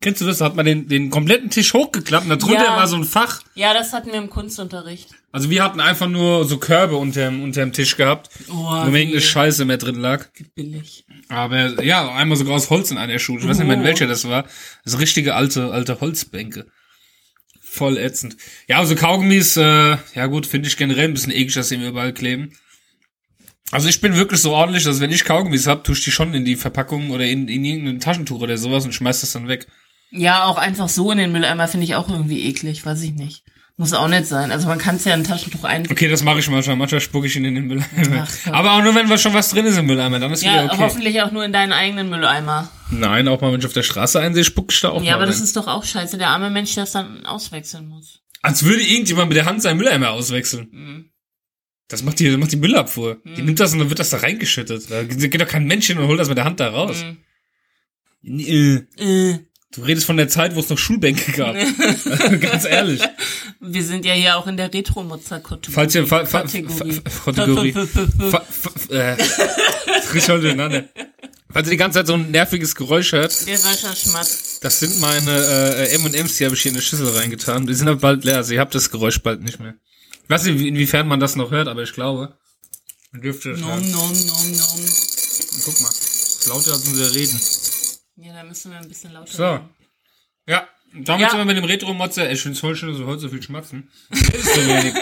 Kennst 0.01 0.19
du 0.19 0.25
das? 0.25 0.39
Da 0.39 0.45
hat 0.45 0.55
man 0.55 0.65
den, 0.65 0.87
den 0.87 1.11
kompletten 1.11 1.49
Tisch 1.51 1.73
hochgeklappt 1.73 2.27
und 2.27 2.41
darunter 2.41 2.63
Ja. 2.63 2.75
war 2.75 2.87
so 2.87 2.95
ein 2.95 3.03
Fach. 3.03 3.41
Ja, 3.53 3.73
das 3.73 3.93
hatten 3.93 4.07
wir 4.11 4.17
im 4.17 4.29
Kunstunterricht. 4.31 5.09
Also 5.31 5.49
wir 5.51 5.63
hatten 5.63 5.79
einfach 5.79 6.09
nur 6.09 6.43
so 6.45 6.57
Körbe 6.57 6.97
unterm, 6.97 7.43
unterm 7.43 7.71
Tisch 7.71 7.95
gehabt, 7.95 8.29
Oh, 8.49 8.53
wo 8.53 8.85
irgendeine 8.87 9.21
Scheiße 9.21 9.63
mehr 9.65 9.77
drin 9.77 9.95
lag. 10.01 10.25
billig. 10.55 11.05
Aber 11.29 11.83
ja, 11.83 12.11
einmal 12.13 12.35
sogar 12.35 12.55
aus 12.55 12.69
Holz 12.71 12.89
in 12.91 12.97
einer 12.97 13.19
Schule. 13.19 13.41
Ich 13.43 13.47
weiß 13.47 13.59
nicht 13.59 13.67
mehr, 13.67 13.75
in 13.77 13.83
Oh. 13.83 13.85
welcher 13.85 14.07
das 14.07 14.27
war. 14.27 14.45
Das 14.83 14.99
richtige 14.99 15.35
alte, 15.35 15.71
alte 15.71 16.01
Holzbänke. 16.01 16.65
Voll 17.61 17.97
ätzend. 17.97 18.35
Ja, 18.67 18.79
also 18.79 18.95
Kaugummis, 18.95 19.55
äh, 19.55 19.97
ja 20.15 20.25
gut, 20.25 20.45
finde 20.47 20.67
ich 20.67 20.75
generell 20.77 21.05
ein 21.05 21.13
bisschen 21.13 21.31
eklig, 21.31 21.53
dass 21.53 21.69
sie 21.69 21.77
mir 21.77 21.89
überall 21.89 22.11
kleben. 22.13 22.51
Also 23.71 23.87
ich 23.87 24.01
bin 24.01 24.15
wirklich 24.15 24.41
so 24.41 24.51
ordentlich, 24.51 24.83
dass 24.83 24.99
wenn 24.99 25.11
ich 25.11 25.23
Kaugummis 25.23 25.67
hab, 25.67 25.85
tue 25.85 25.95
ich 25.95 26.03
die 26.03 26.11
schon 26.11 26.33
in 26.33 26.43
die 26.43 26.57
Verpackung 26.57 27.11
oder 27.11 27.23
in, 27.25 27.47
in 27.47 27.63
irgendein 27.63 27.99
Taschentuch 28.01 28.41
oder 28.41 28.57
sowas 28.57 28.83
und 28.83 28.93
schmeiß 28.93 29.21
das 29.21 29.31
dann 29.31 29.47
weg. 29.47 29.67
Ja, 30.11 30.45
auch 30.45 30.57
einfach 30.57 30.89
so 30.89 31.11
in 31.11 31.17
den 31.17 31.31
Mülleimer 31.31 31.67
finde 31.67 31.85
ich 31.85 31.95
auch 31.95 32.09
irgendwie 32.09 32.45
eklig, 32.45 32.85
weiß 32.85 33.01
ich 33.01 33.13
nicht. 33.13 33.43
Muss 33.77 33.93
auch 33.93 34.09
nicht 34.09 34.25
sein. 34.25 34.51
Also 34.51 34.67
man 34.67 34.77
kann 34.77 34.97
es 34.97 35.05
ja 35.05 35.13
in 35.15 35.21
ein 35.21 35.23
Taschentuch 35.23 35.63
ein. 35.63 35.89
Okay, 35.89 36.07
das 36.09 36.21
mache 36.23 36.39
ich 36.39 36.47
manchmal. 36.49 36.75
Manchmal 36.75 37.01
spucke 37.01 37.25
ich 37.25 37.35
ihn 37.35 37.45
in 37.45 37.55
den 37.55 37.67
Mülleimer. 37.67 38.27
Ach. 38.27 38.51
Aber 38.53 38.73
auch 38.73 38.83
nur, 38.83 38.93
wenn 38.93 39.17
schon 39.17 39.33
was 39.33 39.49
drin 39.49 39.65
ist 39.65 39.77
im 39.77 39.85
Mülleimer, 39.87 40.19
dann 40.19 40.31
ist 40.31 40.43
Ja, 40.43 40.53
wieder 40.65 40.73
okay. 40.73 40.77
hoffentlich 40.83 41.21
auch 41.21 41.31
nur 41.31 41.43
in 41.45 41.53
deinen 41.53 41.71
eigenen 41.73 42.09
Mülleimer. 42.09 42.69
Nein, 42.91 43.27
auch 43.27 43.41
mal, 43.41 43.51
wenn 43.53 43.59
ich 43.59 43.65
auf 43.65 43.73
der 43.73 43.81
Straße 43.83 44.19
einsehe, 44.19 44.43
spuck 44.43 44.71
ich 44.71 44.81
da 44.81 44.89
auch 44.89 45.01
Ja, 45.01 45.15
aber 45.15 45.25
das 45.25 45.37
rein. 45.37 45.45
ist 45.45 45.55
doch 45.55 45.67
auch 45.67 45.83
scheiße. 45.83 46.17
Der 46.17 46.27
arme 46.29 46.49
Mensch, 46.51 46.75
der 46.75 46.83
es 46.83 46.91
dann 46.91 47.25
auswechseln 47.25 47.87
muss. 47.87 48.19
Als 48.43 48.63
würde 48.63 48.83
irgendjemand 48.83 49.29
mit 49.29 49.37
der 49.37 49.45
Hand 49.45 49.61
seinen 49.63 49.77
Mülleimer 49.77 50.11
auswechseln. 50.11 50.67
Mhm. 50.71 51.05
Das 51.87 52.03
macht 52.03 52.19
die, 52.19 52.29
das 52.29 52.37
macht 52.37 52.51
die 52.51 52.57
Müllabfuhr. 52.57 53.17
Die 53.25 53.41
nimmt 53.41 53.59
das 53.59 53.73
und 53.73 53.79
dann 53.79 53.89
wird 53.89 53.99
das 53.99 54.09
da 54.11 54.17
reingeschüttet. 54.17 54.91
Da 54.91 55.03
geht 55.03 55.41
doch 55.41 55.47
kein 55.47 55.65
Mensch 55.65 55.87
hin 55.87 55.97
und 55.97 56.07
holt 56.07 56.19
das 56.19 56.27
mit 56.29 56.37
der 56.37 56.45
Hand 56.45 56.59
da 56.59 56.69
raus. 56.69 57.03
Nee. 58.21 58.83
Äh, 58.97 59.39
Du 59.73 59.83
redest 59.83 60.05
von 60.05 60.17
der 60.17 60.27
Zeit, 60.27 60.55
wo 60.55 60.59
es 60.59 60.69
noch 60.69 60.77
Schulbänke 60.77 61.31
gab. 61.31 61.55
Ganz 62.41 62.65
ehrlich. 62.65 63.01
wir 63.61 63.83
sind 63.83 64.03
ja 64.05 64.13
hier 64.13 64.35
auch 64.35 64.45
in 64.47 64.57
der 64.57 64.73
Retro-Mutzer-Kategorie. 64.73 65.73
Falls 65.73 65.95
ihr, 65.95 66.05
fa, 66.05 66.25
fa, 66.25 66.41
Kategorie. 66.41 67.71
fa, 67.71 68.43
äh, 68.89 69.15
durcheinander. 70.11 70.89
Falls 71.53 71.67
ihr 71.67 71.71
die 71.71 71.77
ganze 71.77 71.99
Zeit 71.99 72.07
so 72.07 72.13
ein 72.15 72.31
nerviges 72.31 72.75
Geräusch 72.75 73.13
hört, 73.13 73.31
Schmatz. 73.33 74.59
das 74.61 74.79
sind 74.79 74.99
meine 74.99 75.31
äh, 75.31 75.95
M&M's, 75.95 76.37
die 76.37 76.45
habe 76.45 76.55
ich 76.55 76.61
hier 76.61 76.71
in 76.71 76.75
eine 76.75 76.81
Schüssel 76.81 77.07
reingetan. 77.07 77.65
Die 77.65 77.73
sind 77.73 77.87
aber 77.87 77.99
bald 77.99 78.25
leer, 78.25 78.37
also 78.37 78.53
ihr 78.53 78.59
habt 78.59 78.75
das 78.75 78.91
Geräusch 78.91 79.21
bald 79.21 79.41
nicht 79.41 79.59
mehr. 79.59 79.75
Ich 80.23 80.29
weiß 80.29 80.43
nicht, 80.45 80.65
inwiefern 80.65 81.07
man 81.07 81.19
das 81.19 81.37
noch 81.37 81.51
hört, 81.51 81.67
aber 81.69 81.83
ich 81.83 81.93
glaube, 81.93 82.33
man 83.11 83.21
dürfte 83.21 83.51
es 83.51 83.59
Nom, 83.59 83.69
nom, 83.69 84.11
nom, 84.11 84.51
nom. 84.51 84.85
Guck 85.65 85.81
mal, 85.81 85.89
ist 85.89 86.47
lauter 86.47 86.73
als 86.73 86.87
unser 86.87 87.13
Reden. 87.13 87.39
Ja, 88.21 88.33
da 88.33 88.43
müssen 88.43 88.71
wir 88.71 88.79
ein 88.79 88.87
bisschen 88.87 89.13
lauter 89.13 89.31
So. 89.31 89.59
Ja, 90.47 90.67
damit 90.93 91.21
Ja. 91.21 91.29
sind 91.29 91.39
wir 91.39 91.45
mit 91.45 91.57
dem 91.57 91.65
find's 92.41 92.59
voll 92.59 92.75
schön, 92.75 92.89
dass 92.89 92.99
wir 92.99 93.07
heute 93.07 93.21
so 93.21 93.29
viel 93.29 93.41
schmatzen. 93.41 93.89
Redest 94.11 94.55
so 94.55 94.61
wenig. 94.67 94.93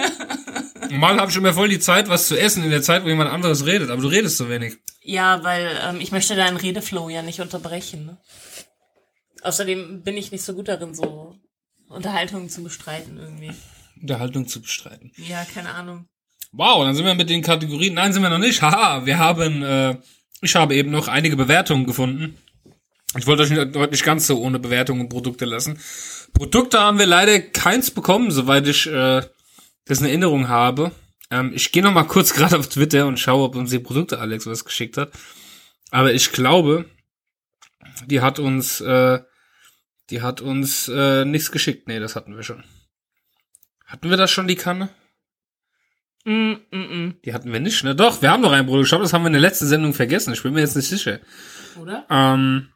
Normal 0.91 1.19
habe 1.19 1.29
ich 1.29 1.37
immer 1.37 1.53
voll 1.53 1.69
die 1.69 1.79
Zeit, 1.79 2.07
was 2.07 2.27
zu 2.27 2.39
essen 2.39 2.63
in 2.63 2.69
der 2.69 2.81
Zeit, 2.81 3.03
wo 3.03 3.07
jemand 3.09 3.29
anderes 3.29 3.65
redet, 3.65 3.89
aber 3.89 4.01
du 4.01 4.07
redest 4.07 4.37
so 4.37 4.49
wenig. 4.49 4.77
Ja, 5.01 5.43
weil 5.43 5.77
ähm, 5.83 5.99
ich 5.99 6.11
möchte 6.11 6.35
deinen 6.35 6.57
Redeflow 6.57 7.09
ja 7.09 7.21
nicht 7.21 7.41
unterbrechen. 7.41 8.05
Ne? 8.05 8.17
Außerdem 9.43 10.03
bin 10.03 10.17
ich 10.17 10.31
nicht 10.31 10.43
so 10.43 10.53
gut 10.53 10.67
darin, 10.67 10.93
so 10.93 11.35
Unterhaltungen 11.89 12.49
zu 12.49 12.63
bestreiten 12.63 13.17
irgendwie. 13.17 13.51
Unterhaltung 14.01 14.47
zu 14.47 14.61
bestreiten. 14.61 15.11
Ja, 15.17 15.43
keine 15.45 15.73
Ahnung. 15.73 16.07
Wow, 16.51 16.83
dann 16.83 16.95
sind 16.95 17.05
wir 17.05 17.13
mit 17.15 17.29
den 17.29 17.41
Kategorien. 17.41 17.93
Nein, 17.93 18.13
sind 18.13 18.23
wir 18.23 18.29
noch 18.29 18.37
nicht. 18.39 18.61
Haha, 18.61 19.05
wir 19.05 19.17
haben, 19.19 19.61
äh, 19.61 19.97
ich 20.41 20.55
habe 20.55 20.75
eben 20.75 20.89
noch 20.89 21.07
einige 21.07 21.35
Bewertungen 21.35 21.85
gefunden. 21.85 22.37
Ich 23.17 23.25
wollte 23.25 23.43
euch 23.43 23.49
nicht- 23.49 23.75
heute 23.75 23.91
nicht 23.91 24.03
ganz 24.03 24.27
so 24.27 24.39
ohne 24.39 24.59
Bewertungen 24.59 25.01
und 25.01 25.09
Produkte 25.09 25.45
lassen. 25.45 25.79
Produkte 26.33 26.79
haben 26.79 26.99
wir 26.99 27.07
leider 27.07 27.39
keins 27.39 27.89
bekommen, 27.91 28.29
soweit 28.31 28.67
ich 28.67 28.85
äh, 28.87 29.21
das 29.85 29.99
in 29.99 30.05
Erinnerung 30.05 30.47
habe. 30.47 30.91
Ähm, 31.31 31.51
ich 31.55 31.71
gehe 31.71 31.81
noch 31.83 31.93
mal 31.93 32.03
kurz 32.03 32.33
gerade 32.35 32.57
auf 32.57 32.69
Twitter 32.69 33.07
und 33.07 33.19
schaue, 33.19 33.45
ob 33.45 33.55
uns 33.55 33.71
die 33.71 33.79
Produkte 33.79 34.19
Alex 34.19 34.45
was 34.45 34.63
geschickt 34.65 34.97
hat. 34.97 35.11
Aber 35.91 36.13
ich 36.13 36.31
glaube, 36.31 36.85
die 38.05 38.21
hat 38.21 38.37
uns, 38.37 38.79
äh, 38.81 39.19
die 40.11 40.21
hat 40.21 40.41
uns 40.41 40.87
äh, 40.87 41.25
nichts 41.25 41.51
geschickt. 41.51 41.87
Nee, 41.87 41.99
das 41.99 42.15
hatten 42.15 42.35
wir 42.35 42.43
schon. 42.43 42.63
Hatten 43.85 44.11
wir 44.11 44.17
das 44.17 44.29
schon, 44.29 44.47
die 44.47 44.55
Kanne? 44.55 44.89
Mm, 46.25 46.53
mm, 46.71 46.77
mm. 46.77 47.15
Die 47.25 47.33
hatten 47.33 47.51
wir 47.51 47.59
nicht, 47.59 47.83
ne? 47.83 47.95
Doch, 47.95 48.21
wir 48.21 48.29
haben 48.29 48.41
noch 48.41 48.51
ein 48.51 48.67
Produkt. 48.67 48.85
Ich 48.85 48.89
glaube, 48.89 49.03
das 49.03 49.13
haben 49.13 49.23
wir 49.23 49.27
in 49.27 49.33
der 49.33 49.41
letzten 49.41 49.65
Sendung 49.65 49.95
vergessen. 49.95 50.33
Ich 50.33 50.43
bin 50.43 50.53
mir 50.53 50.59
jetzt 50.59 50.75
nicht 50.75 50.89
sicher. 50.89 51.19
Oder? 51.79 52.05
Ähm, 52.11 52.69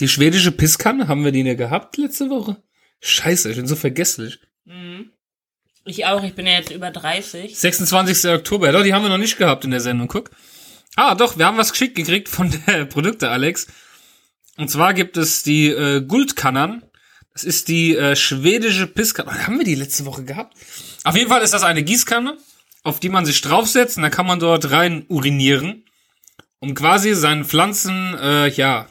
die 0.00 0.08
schwedische 0.08 0.52
Pisskanne, 0.52 1.08
haben 1.08 1.24
wir 1.24 1.32
die 1.32 1.42
denn 1.42 1.56
gehabt 1.56 1.96
letzte 1.96 2.30
Woche? 2.30 2.56
Scheiße, 3.00 3.50
ich 3.50 3.56
bin 3.56 3.66
so 3.66 3.76
vergesslich. 3.76 4.40
Ich 5.88 6.04
auch, 6.04 6.24
ich 6.24 6.34
bin 6.34 6.46
ja 6.46 6.54
jetzt 6.54 6.72
über 6.72 6.90
30. 6.90 7.56
26. 7.56 8.30
Oktober. 8.30 8.72
Doch, 8.72 8.82
die 8.82 8.92
haben 8.92 9.04
wir 9.04 9.08
noch 9.08 9.18
nicht 9.18 9.38
gehabt 9.38 9.64
in 9.64 9.70
der 9.70 9.80
Sendung. 9.80 10.08
Guck. 10.08 10.30
Ah, 10.96 11.14
doch, 11.14 11.38
wir 11.38 11.46
haben 11.46 11.58
was 11.58 11.70
geschickt 11.70 11.94
gekriegt 11.94 12.28
von 12.28 12.52
der 12.66 12.84
Produkte, 12.86 13.30
Alex. 13.30 13.68
Und 14.56 14.68
zwar 14.68 14.94
gibt 14.94 15.16
es 15.16 15.44
die 15.44 15.68
äh, 15.68 16.00
Guldkannern. 16.00 16.82
Das 17.32 17.44
ist 17.44 17.68
die 17.68 17.94
äh, 17.94 18.16
schwedische 18.16 18.88
Pisskanne. 18.88 19.30
Oh, 19.30 19.46
haben 19.46 19.58
wir 19.58 19.64
die 19.64 19.74
letzte 19.76 20.06
Woche 20.06 20.24
gehabt? 20.24 20.56
Auf 21.04 21.16
jeden 21.16 21.28
Fall 21.28 21.42
ist 21.42 21.54
das 21.54 21.62
eine 21.62 21.84
Gießkanne, 21.84 22.36
auf 22.82 22.98
die 22.98 23.10
man 23.10 23.24
sich 23.24 23.40
draufsetzt 23.42 23.96
und 23.96 24.02
dann 24.02 24.10
kann 24.10 24.26
man 24.26 24.40
dort 24.40 24.70
rein 24.72 25.04
urinieren, 25.08 25.84
um 26.58 26.74
quasi 26.74 27.14
seinen 27.14 27.44
Pflanzen, 27.44 28.14
äh, 28.18 28.48
ja, 28.48 28.88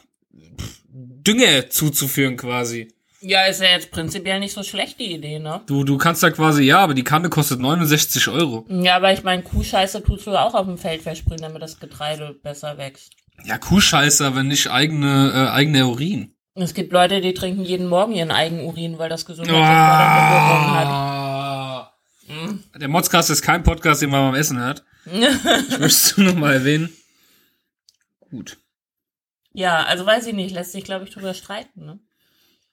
pff, 1.26 1.32
Dünger 1.32 1.70
zuzuführen 1.70 2.36
quasi. 2.36 2.88
Ja, 3.20 3.46
ist 3.46 3.60
ja 3.60 3.68
jetzt 3.68 3.90
prinzipiell 3.90 4.38
nicht 4.40 4.52
so 4.52 4.62
schlecht, 4.62 5.00
die 5.00 5.14
Idee, 5.14 5.38
ne? 5.38 5.62
Du, 5.66 5.84
du 5.84 5.96
kannst 5.96 6.22
da 6.22 6.30
quasi, 6.30 6.62
ja, 6.64 6.78
aber 6.78 6.94
die 6.94 7.02
Kanne 7.02 7.28
kostet 7.28 7.60
69 7.60 8.28
Euro. 8.28 8.66
Ja, 8.68 8.96
aber 8.96 9.12
ich 9.12 9.24
meine, 9.24 9.42
Kuhscheiße 9.42 10.02
tust 10.02 10.26
du 10.26 10.32
auch 10.32 10.54
auf 10.54 10.66
dem 10.66 10.78
Feld 10.78 11.02
versprühen, 11.02 11.40
damit 11.40 11.62
das 11.62 11.80
Getreide 11.80 12.36
besser 12.42 12.78
wächst. 12.78 13.14
Ja, 13.44 13.58
Kuhscheiße, 13.58 14.24
aber 14.24 14.42
nicht 14.42 14.70
eigene, 14.70 15.32
äh, 15.34 15.50
eigener 15.50 15.88
Urin. 15.88 16.34
Es 16.54 16.72
gibt 16.72 16.92
Leute, 16.92 17.20
die 17.20 17.34
trinken 17.34 17.64
jeden 17.64 17.86
Morgen 17.86 18.12
ihren 18.12 18.30
eigenen 18.30 18.64
Urin, 18.64 18.98
weil 18.98 19.08
das 19.08 19.26
gesundheitsfördernd 19.26 20.28
geworden 20.28 20.70
hat. 20.70 20.86
Ah. 20.86 21.92
Der 22.76 22.88
Modscast 22.88 23.30
ist 23.30 23.42
kein 23.42 23.62
Podcast, 23.62 24.02
den 24.02 24.10
man 24.10 24.30
beim 24.30 24.40
Essen 24.40 24.58
hört. 24.58 24.84
ich 25.06 25.78
möchte 25.78 25.86
es 25.86 26.16
nur 26.16 26.28
noch 26.28 26.38
mal 26.38 26.54
erwähnen. 26.54 26.90
Gut. 28.30 28.58
Ja, 29.56 29.84
also 29.84 30.04
weiß 30.04 30.26
ich 30.26 30.34
nicht, 30.34 30.54
lässt 30.54 30.72
sich, 30.72 30.84
glaube 30.84 31.06
ich, 31.06 31.10
drüber 31.10 31.32
streiten, 31.32 31.86
ne? 31.86 31.98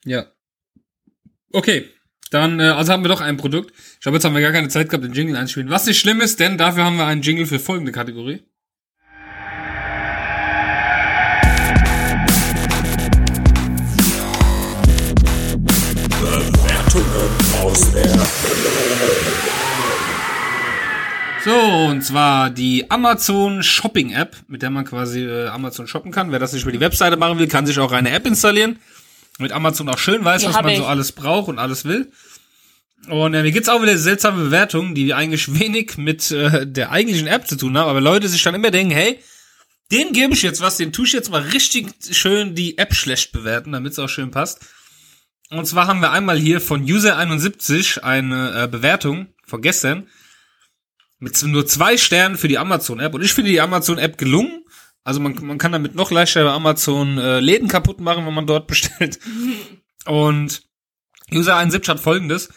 Ja. 0.04 0.26
Okay. 1.54 1.90
Dann, 2.30 2.60
äh, 2.60 2.64
also 2.64 2.92
haben 2.92 3.06
wir 3.06 3.08
doch 3.08 3.22
ein 3.22 3.38
Produkt. 3.38 3.72
Ich 3.94 4.02
glaube, 4.02 4.18
jetzt 4.18 4.26
haben 4.26 4.36
wir 4.36 4.42
gar 4.42 4.52
keine 4.52 4.68
Zeit 4.68 4.90
gehabt, 4.90 5.06
den 5.06 5.14
Jingle 5.14 5.38
einzuspielen. 5.38 5.70
Was 5.70 5.86
nicht 5.86 6.00
schlimm 6.00 6.20
ist, 6.20 6.42
denn 6.42 6.58
dafür 6.58 6.84
haben 6.84 6.98
wir 6.98 7.06
einen 7.06 7.22
Jingle 7.22 7.46
für 7.46 7.60
folgende 7.60 7.94
Kategorie. 7.94 8.44
So, 21.44 21.52
und 21.52 22.02
zwar 22.04 22.50
die 22.50 22.90
Amazon 22.90 23.64
Shopping 23.64 24.12
App, 24.12 24.38
mit 24.48 24.62
der 24.62 24.70
man 24.70 24.86
quasi 24.86 25.26
äh, 25.26 25.48
Amazon 25.48 25.88
shoppen 25.88 26.12
kann. 26.12 26.32
Wer 26.32 26.40
das 26.40 26.54
nicht 26.54 26.64
über 26.64 26.72
die 26.72 26.80
Webseite 26.80 27.18
machen 27.18 27.38
will, 27.38 27.50
kann 27.50 27.66
sich 27.66 27.80
auch 27.80 27.92
eine 27.92 28.12
App 28.12 28.26
installieren. 28.26 28.80
Mit 29.40 29.52
Amazon 29.52 29.90
auch 29.90 29.98
schön 29.98 30.24
weiß, 30.24 30.44
Die 30.44 30.48
was 30.48 30.56
man 30.56 30.76
so 30.76 30.84
ich. 30.84 30.88
alles 30.88 31.12
braucht 31.12 31.50
und 31.50 31.60
alles 31.60 31.84
will. 31.84 32.12
Und 33.10 33.34
äh, 33.34 33.42
mir 33.42 33.52
gibt's 33.52 33.68
auch 33.68 33.82
wieder 33.82 33.98
seltsame 33.98 34.42
Bewertungen, 34.46 34.96
die 34.96 35.14
eigentlich 35.14 35.54
wenig 35.60 35.98
mit 35.98 36.32
äh, 36.32 36.66
der 36.66 36.92
eigentlichen 36.92 37.28
App 37.28 37.46
zu 37.46 37.58
tun 37.58 37.78
haben, 37.78 37.90
aber 37.90 38.00
Leute 38.00 38.30
sich 38.30 38.42
dann 38.42 38.56
immer 38.56 38.72
denken, 38.72 38.94
hey, 38.94 39.20
den 39.92 40.14
gebe 40.14 40.34
ich 40.34 40.44
jetzt 40.44 40.62
was, 40.62 40.78
den 40.78 40.94
tue 40.94 41.06
ich 41.06 41.12
jetzt 41.12 41.30
mal 41.30 41.42
richtig 41.42 41.88
schön 42.12 42.56
die 42.56 42.78
App 42.78 42.96
schlecht 42.96 43.34
bewerten, 43.34 43.74
damit 43.74 43.92
es 43.92 44.00
auch 44.00 44.08
schön 44.08 44.32
passt. 44.32 44.62
Und 45.50 45.66
zwar 45.66 45.88
haben 45.88 46.00
wir 46.00 46.12
einmal 46.12 46.40
hier 46.40 46.62
von 46.62 46.86
User71 46.86 48.00
eine 48.00 48.64
äh, 48.64 48.68
Bewertung 48.70 49.28
von 49.46 49.62
gestern 49.62 50.08
mit 51.24 51.42
nur 51.44 51.66
zwei 51.66 51.98
Sternen 51.98 52.38
für 52.38 52.50
die 52.50 52.58
Amazon-App. 52.58 53.14
Und 53.14 53.24
ich 53.24 53.34
finde 53.34 53.50
die 53.50 53.62
Amazon-App 53.62 54.18
gelungen. 54.18 54.66
Also 55.06 55.20
man, 55.20 55.34
man 55.42 55.58
kann 55.58 55.72
damit 55.72 55.96
noch 55.96 56.12
leichter 56.12 56.44
bei 56.44 56.52
Amazon 56.52 57.18
äh, 57.18 57.40
Läden 57.40 57.70
kaputt 57.70 58.02
machen, 58.02 58.26
wenn 58.26 58.34
man 58.34 58.46
dort 58.46 58.68
bestellt. 58.68 59.20
Und 60.06 60.64
User71 61.32 61.88
hat 61.88 62.00
folgendes. 62.00 62.50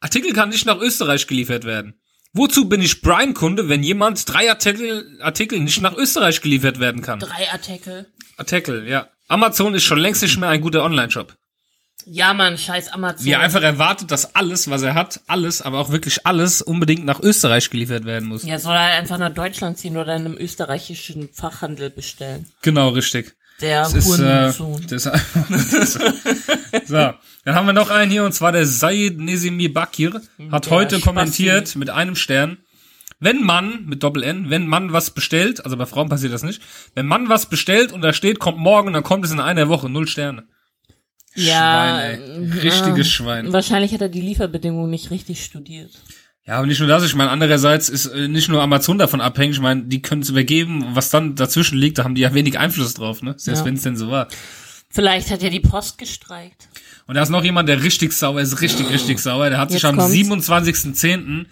Artikel 0.00 0.32
kann 0.32 0.50
nicht 0.50 0.66
nach 0.66 0.78
Österreich 0.78 1.26
geliefert 1.26 1.64
werden. 1.64 1.98
Wozu 2.32 2.68
bin 2.68 2.80
ich 2.80 3.02
Prime-Kunde, 3.02 3.68
wenn 3.68 3.82
jemand 3.82 4.28
drei 4.32 4.50
Artikel, 4.50 5.18
Artikel 5.20 5.58
nicht 5.58 5.80
nach 5.80 5.96
Österreich 5.96 6.42
geliefert 6.42 6.78
werden 6.78 7.02
kann? 7.02 7.18
Drei 7.18 7.50
Artikel. 7.50 8.06
Artikel, 8.36 8.86
ja. 8.86 9.08
Amazon 9.28 9.74
ist 9.74 9.84
schon 9.84 9.98
längst 9.98 10.22
nicht 10.22 10.38
mehr 10.38 10.50
ein 10.50 10.60
guter 10.60 10.84
Online-Shop. 10.84 11.36
Ja, 12.06 12.34
Mann, 12.34 12.58
scheiß 12.58 12.92
Amazon. 12.92 13.24
Wie 13.24 13.30
er 13.32 13.40
einfach 13.40 13.62
erwartet, 13.62 14.10
dass 14.10 14.34
alles, 14.34 14.68
was 14.70 14.82
er 14.82 14.94
hat, 14.94 15.20
alles, 15.26 15.62
aber 15.62 15.78
auch 15.78 15.90
wirklich 15.90 16.26
alles 16.26 16.62
unbedingt 16.62 17.04
nach 17.04 17.20
Österreich 17.20 17.70
geliefert 17.70 18.04
werden 18.04 18.28
muss. 18.28 18.44
Ja, 18.44 18.58
soll 18.58 18.74
er 18.74 18.98
einfach 18.98 19.18
nach 19.18 19.32
Deutschland 19.34 19.78
ziehen 19.78 19.96
oder 19.96 20.14
in 20.16 20.26
einem 20.26 20.36
österreichischen 20.36 21.28
Fachhandel 21.32 21.90
bestellen. 21.90 22.46
Genau, 22.62 22.90
richtig. 22.90 23.34
Der 23.60 23.82
Das 23.82 23.94
ist, 23.94 24.18
äh, 24.18 24.52
das 24.88 25.04
so, 26.86 27.12
dann 27.44 27.54
haben 27.54 27.66
wir 27.66 27.72
noch 27.72 27.90
einen 27.90 28.10
hier 28.10 28.24
und 28.24 28.32
zwar 28.32 28.52
der 28.52 28.64
Sayed 28.64 29.18
Nesimir 29.18 29.72
Bakir 29.72 30.22
hat 30.50 30.66
Der 30.66 30.72
heute 30.72 30.96
Spasti. 30.96 31.06
kommentiert 31.06 31.76
mit 31.76 31.90
einem 31.90 32.16
Stern. 32.16 32.58
Wenn 33.22 33.42
Mann, 33.42 33.84
mit 33.84 34.02
Doppel-N, 34.02 34.48
wenn 34.48 34.66
Mann 34.66 34.94
was 34.94 35.10
bestellt, 35.10 35.62
also 35.62 35.76
bei 35.76 35.84
Frauen 35.84 36.08
passiert 36.08 36.32
das 36.32 36.42
nicht, 36.42 36.62
wenn 36.94 37.06
Mann 37.06 37.28
was 37.28 37.50
bestellt 37.50 37.92
und 37.92 38.00
da 38.00 38.14
steht, 38.14 38.38
kommt 38.38 38.56
morgen, 38.56 38.94
dann 38.94 39.02
kommt 39.02 39.26
es 39.26 39.30
in 39.30 39.40
einer 39.40 39.68
Woche, 39.68 39.90
null 39.90 40.08
Sterne. 40.08 40.44
Ja, 41.34 42.00
Schwein, 42.16 42.52
ey. 42.52 42.60
Richtiges 42.60 43.10
Schwein. 43.10 43.52
Wahrscheinlich 43.52 43.92
hat 43.92 44.00
er 44.00 44.08
die 44.08 44.20
Lieferbedingungen 44.20 44.90
nicht 44.90 45.10
richtig 45.10 45.44
studiert. 45.44 45.90
Ja, 46.46 46.56
aber 46.56 46.66
nicht 46.66 46.80
nur 46.80 46.88
das, 46.88 47.04
ich 47.04 47.14
meine, 47.14 47.30
andererseits 47.30 47.88
ist 47.88 48.06
äh, 48.06 48.26
nicht 48.26 48.48
nur 48.48 48.62
Amazon 48.62 48.98
davon 48.98 49.20
abhängig, 49.20 49.56
ich 49.56 49.62
meine, 49.62 49.84
die 49.84 50.02
können 50.02 50.22
es 50.22 50.30
übergeben, 50.30 50.84
was 50.94 51.10
dann 51.10 51.36
dazwischen 51.36 51.78
liegt, 51.78 51.98
da 51.98 52.04
haben 52.04 52.14
die 52.14 52.22
ja 52.22 52.34
wenig 52.34 52.58
Einfluss 52.58 52.94
drauf, 52.94 53.22
ne? 53.22 53.34
Selbst 53.36 53.60
Ja. 53.60 53.64
wenn 53.66 53.74
es 53.74 53.82
denn 53.82 53.96
so 53.96 54.10
war. 54.10 54.26
Vielleicht 54.88 55.30
hat 55.30 55.42
ja 55.42 55.50
die 55.50 55.60
Post 55.60 55.98
gestreikt. 55.98 56.68
Und 57.06 57.14
da 57.14 57.22
ist 57.22 57.28
noch 57.28 57.44
jemand, 57.44 57.68
der 57.68 57.82
richtig 57.84 58.12
sauer 58.12 58.40
ist, 58.40 58.60
richtig, 58.60 58.90
richtig 58.90 59.20
sauer. 59.20 59.48
Der 59.50 59.58
hat 59.58 59.70
sich 59.70 59.82
Jetzt 59.82 59.90
am 59.90 59.98
kommt's. 59.98 60.12
27.10. 60.14 61.46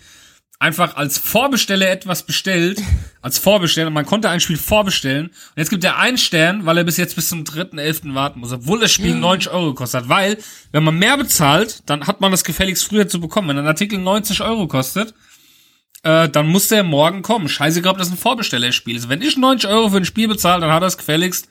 einfach 0.58 0.96
als 0.96 1.18
Vorbesteller 1.18 1.88
etwas 1.90 2.24
bestellt. 2.24 2.82
Als 3.20 3.38
Vorbesteller. 3.38 3.90
Man 3.90 4.06
konnte 4.06 4.30
ein 4.30 4.38
Spiel 4.38 4.56
vorbestellen. 4.56 5.26
Und 5.26 5.56
jetzt 5.56 5.70
gibt 5.70 5.82
er 5.82 5.98
einen 5.98 6.18
Stern, 6.18 6.66
weil 6.66 6.78
er 6.78 6.84
bis 6.84 6.96
jetzt 6.96 7.16
bis 7.16 7.28
zum 7.28 7.42
3.11. 7.42 8.14
warten 8.14 8.38
muss. 8.38 8.52
Obwohl 8.52 8.78
das 8.78 8.92
Spiel 8.92 9.14
90 9.14 9.50
Euro 9.52 9.70
gekostet 9.70 10.02
hat. 10.02 10.08
Weil, 10.08 10.38
wenn 10.70 10.84
man 10.84 10.98
mehr 10.98 11.16
bezahlt, 11.16 11.82
dann 11.86 12.06
hat 12.06 12.20
man 12.20 12.30
das 12.30 12.44
gefälligst 12.44 12.84
früher 12.84 13.08
zu 13.08 13.20
bekommen. 13.20 13.48
Wenn 13.48 13.58
ein 13.58 13.66
Artikel 13.66 13.98
90 13.98 14.40
Euro 14.40 14.68
kostet, 14.68 15.14
äh, 16.04 16.28
dann 16.28 16.46
muss 16.46 16.68
der 16.68 16.84
morgen 16.84 17.22
kommen. 17.22 17.48
Scheißegal, 17.48 17.92
ob 17.92 17.98
das 17.98 18.10
ein 18.10 18.16
Vorbestellerspiel 18.16 18.96
ist. 18.96 19.08
Wenn 19.08 19.20
ich 19.20 19.36
90 19.36 19.68
Euro 19.68 19.90
für 19.90 19.96
ein 19.96 20.04
Spiel 20.04 20.28
bezahle, 20.28 20.60
dann 20.60 20.72
hat 20.72 20.82
er 20.82 20.86
es 20.86 20.96
gefälligst, 20.96 21.48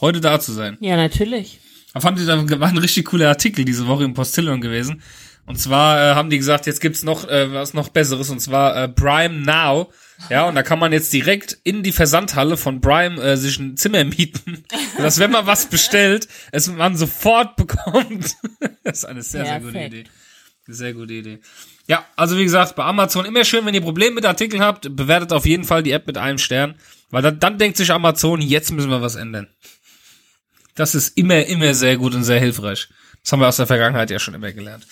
heute 0.00 0.20
da 0.20 0.38
zu 0.38 0.52
sein. 0.52 0.78
Ja, 0.80 0.96
natürlich. 0.96 1.58
Da 1.92 2.00
fand 2.00 2.20
ich, 2.20 2.26
da 2.26 2.60
war 2.60 2.68
ein 2.68 2.78
richtig 2.78 3.06
cooler 3.06 3.28
Artikel 3.28 3.64
diese 3.64 3.86
Woche 3.88 4.04
im 4.04 4.14
Postillon 4.14 4.60
gewesen. 4.60 5.02
Und 5.48 5.58
zwar 5.58 5.98
äh, 5.98 6.14
haben 6.14 6.28
die 6.28 6.36
gesagt, 6.36 6.66
jetzt 6.66 6.80
gibt's 6.80 7.02
noch 7.02 7.26
äh, 7.26 7.50
was 7.52 7.72
noch 7.72 7.88
Besseres 7.88 8.28
und 8.28 8.38
zwar 8.38 8.76
äh, 8.76 8.88
Prime 8.88 9.40
Now. 9.40 9.90
Ja, 10.28 10.46
und 10.46 10.54
da 10.54 10.62
kann 10.62 10.78
man 10.78 10.92
jetzt 10.92 11.10
direkt 11.12 11.56
in 11.64 11.82
die 11.82 11.92
Versandhalle 11.92 12.58
von 12.58 12.82
Prime 12.82 13.20
äh, 13.22 13.36
sich 13.36 13.58
ein 13.58 13.76
Zimmer 13.78 14.04
mieten. 14.04 14.64
dass 14.98 15.18
wenn 15.18 15.30
man 15.30 15.46
was 15.46 15.66
bestellt, 15.66 16.28
es 16.52 16.66
man 16.68 16.96
sofort 16.96 17.56
bekommt. 17.56 18.36
das 18.84 18.98
ist 18.98 19.04
eine 19.06 19.22
sehr, 19.22 19.46
sehr 19.46 19.60
gute. 19.60 19.78
Idee. 19.78 20.04
Sehr 20.66 20.92
gute 20.92 21.14
Idee. 21.14 21.38
Ja, 21.86 22.04
also 22.14 22.36
wie 22.36 22.44
gesagt, 22.44 22.76
bei 22.76 22.84
Amazon 22.84 23.24
immer 23.24 23.44
schön, 23.46 23.64
wenn 23.64 23.72
ihr 23.72 23.80
Probleme 23.80 24.16
mit 24.16 24.26
Artikeln 24.26 24.62
habt, 24.62 24.94
bewertet 24.94 25.32
auf 25.32 25.46
jeden 25.46 25.64
Fall 25.64 25.82
die 25.82 25.92
App 25.92 26.06
mit 26.06 26.18
einem 26.18 26.36
Stern. 26.36 26.74
Weil 27.08 27.22
dann, 27.22 27.40
dann 27.40 27.56
denkt 27.56 27.78
sich 27.78 27.90
Amazon, 27.90 28.42
jetzt 28.42 28.70
müssen 28.70 28.90
wir 28.90 29.00
was 29.00 29.14
ändern. 29.14 29.48
Das 30.74 30.94
ist 30.94 31.16
immer, 31.16 31.46
immer 31.46 31.72
sehr 31.72 31.96
gut 31.96 32.14
und 32.14 32.22
sehr 32.22 32.38
hilfreich. 32.38 32.88
Das 33.22 33.32
haben 33.32 33.40
wir 33.40 33.48
aus 33.48 33.56
der 33.56 33.66
Vergangenheit 33.66 34.10
ja 34.10 34.18
schon 34.18 34.34
immer 34.34 34.52
gelernt. 34.52 34.86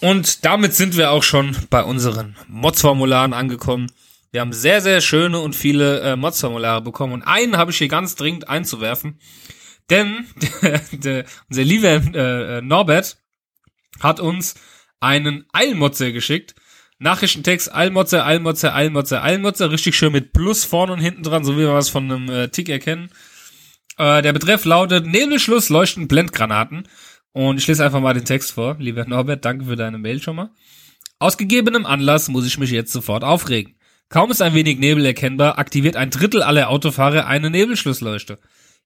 Und 0.00 0.44
damit 0.44 0.74
sind 0.74 0.96
wir 0.96 1.10
auch 1.10 1.22
schon 1.22 1.56
bei 1.70 1.82
unseren 1.82 2.36
Mods-Formularen 2.48 3.32
angekommen. 3.32 3.90
Wir 4.30 4.42
haben 4.42 4.52
sehr, 4.52 4.80
sehr 4.80 5.00
schöne 5.00 5.40
und 5.40 5.56
viele 5.56 6.00
äh, 6.00 6.16
Mods-Formulare 6.16 6.82
bekommen. 6.82 7.14
Und 7.14 7.22
einen 7.22 7.56
habe 7.56 7.70
ich 7.70 7.78
hier 7.78 7.88
ganz 7.88 8.14
dringend 8.14 8.48
einzuwerfen. 8.48 9.18
Denn 9.90 10.26
der, 10.92 11.24
unser 11.48 11.64
lieber 11.64 11.88
äh, 12.14 12.58
äh, 12.58 12.62
Norbert 12.62 13.18
hat 14.00 14.20
uns 14.20 14.54
einen 15.00 15.46
Eilmotzer 15.52 16.12
geschickt. 16.12 16.54
Nachrichtentext 16.98 17.74
Eilmotzer, 17.74 18.26
Eilmotzer, 18.26 18.74
Eilmotzer, 18.74 19.22
Eilmotzer. 19.22 19.70
Richtig 19.70 19.96
schön 19.96 20.12
mit 20.12 20.32
Plus 20.32 20.64
vorne 20.64 20.92
und 20.92 21.00
hinten 21.00 21.22
dran, 21.22 21.44
so 21.44 21.54
wie 21.54 21.60
wir 21.60 21.74
es 21.74 21.88
von 21.88 22.10
einem 22.10 22.28
äh, 22.28 22.48
Tick 22.48 22.68
erkennen. 22.68 23.10
Äh, 23.96 24.22
der 24.22 24.32
Betreff 24.32 24.64
lautet 24.64 25.06
Nebelschluss 25.06 25.70
leuchten 25.70 26.06
Blendgranaten. 26.06 26.86
Und 27.32 27.58
ich 27.58 27.66
lese 27.66 27.84
einfach 27.84 28.00
mal 28.00 28.14
den 28.14 28.24
Text 28.24 28.52
vor. 28.52 28.76
Lieber 28.78 29.04
Norbert, 29.04 29.44
danke 29.44 29.64
für 29.64 29.76
deine 29.76 29.98
Mail 29.98 30.20
schon 30.20 30.36
mal. 30.36 30.50
Aus 31.18 31.36
gegebenem 31.36 31.86
Anlass 31.86 32.28
muss 32.28 32.46
ich 32.46 32.58
mich 32.58 32.70
jetzt 32.70 32.92
sofort 32.92 33.24
aufregen. 33.24 33.74
Kaum 34.08 34.30
ist 34.30 34.40
ein 34.40 34.54
wenig 34.54 34.78
Nebel 34.78 35.04
erkennbar, 35.04 35.58
aktiviert 35.58 35.96
ein 35.96 36.10
Drittel 36.10 36.42
aller 36.42 36.70
Autofahrer 36.70 37.26
eine 37.26 37.50
Nebelschlussleuchte. 37.50 38.38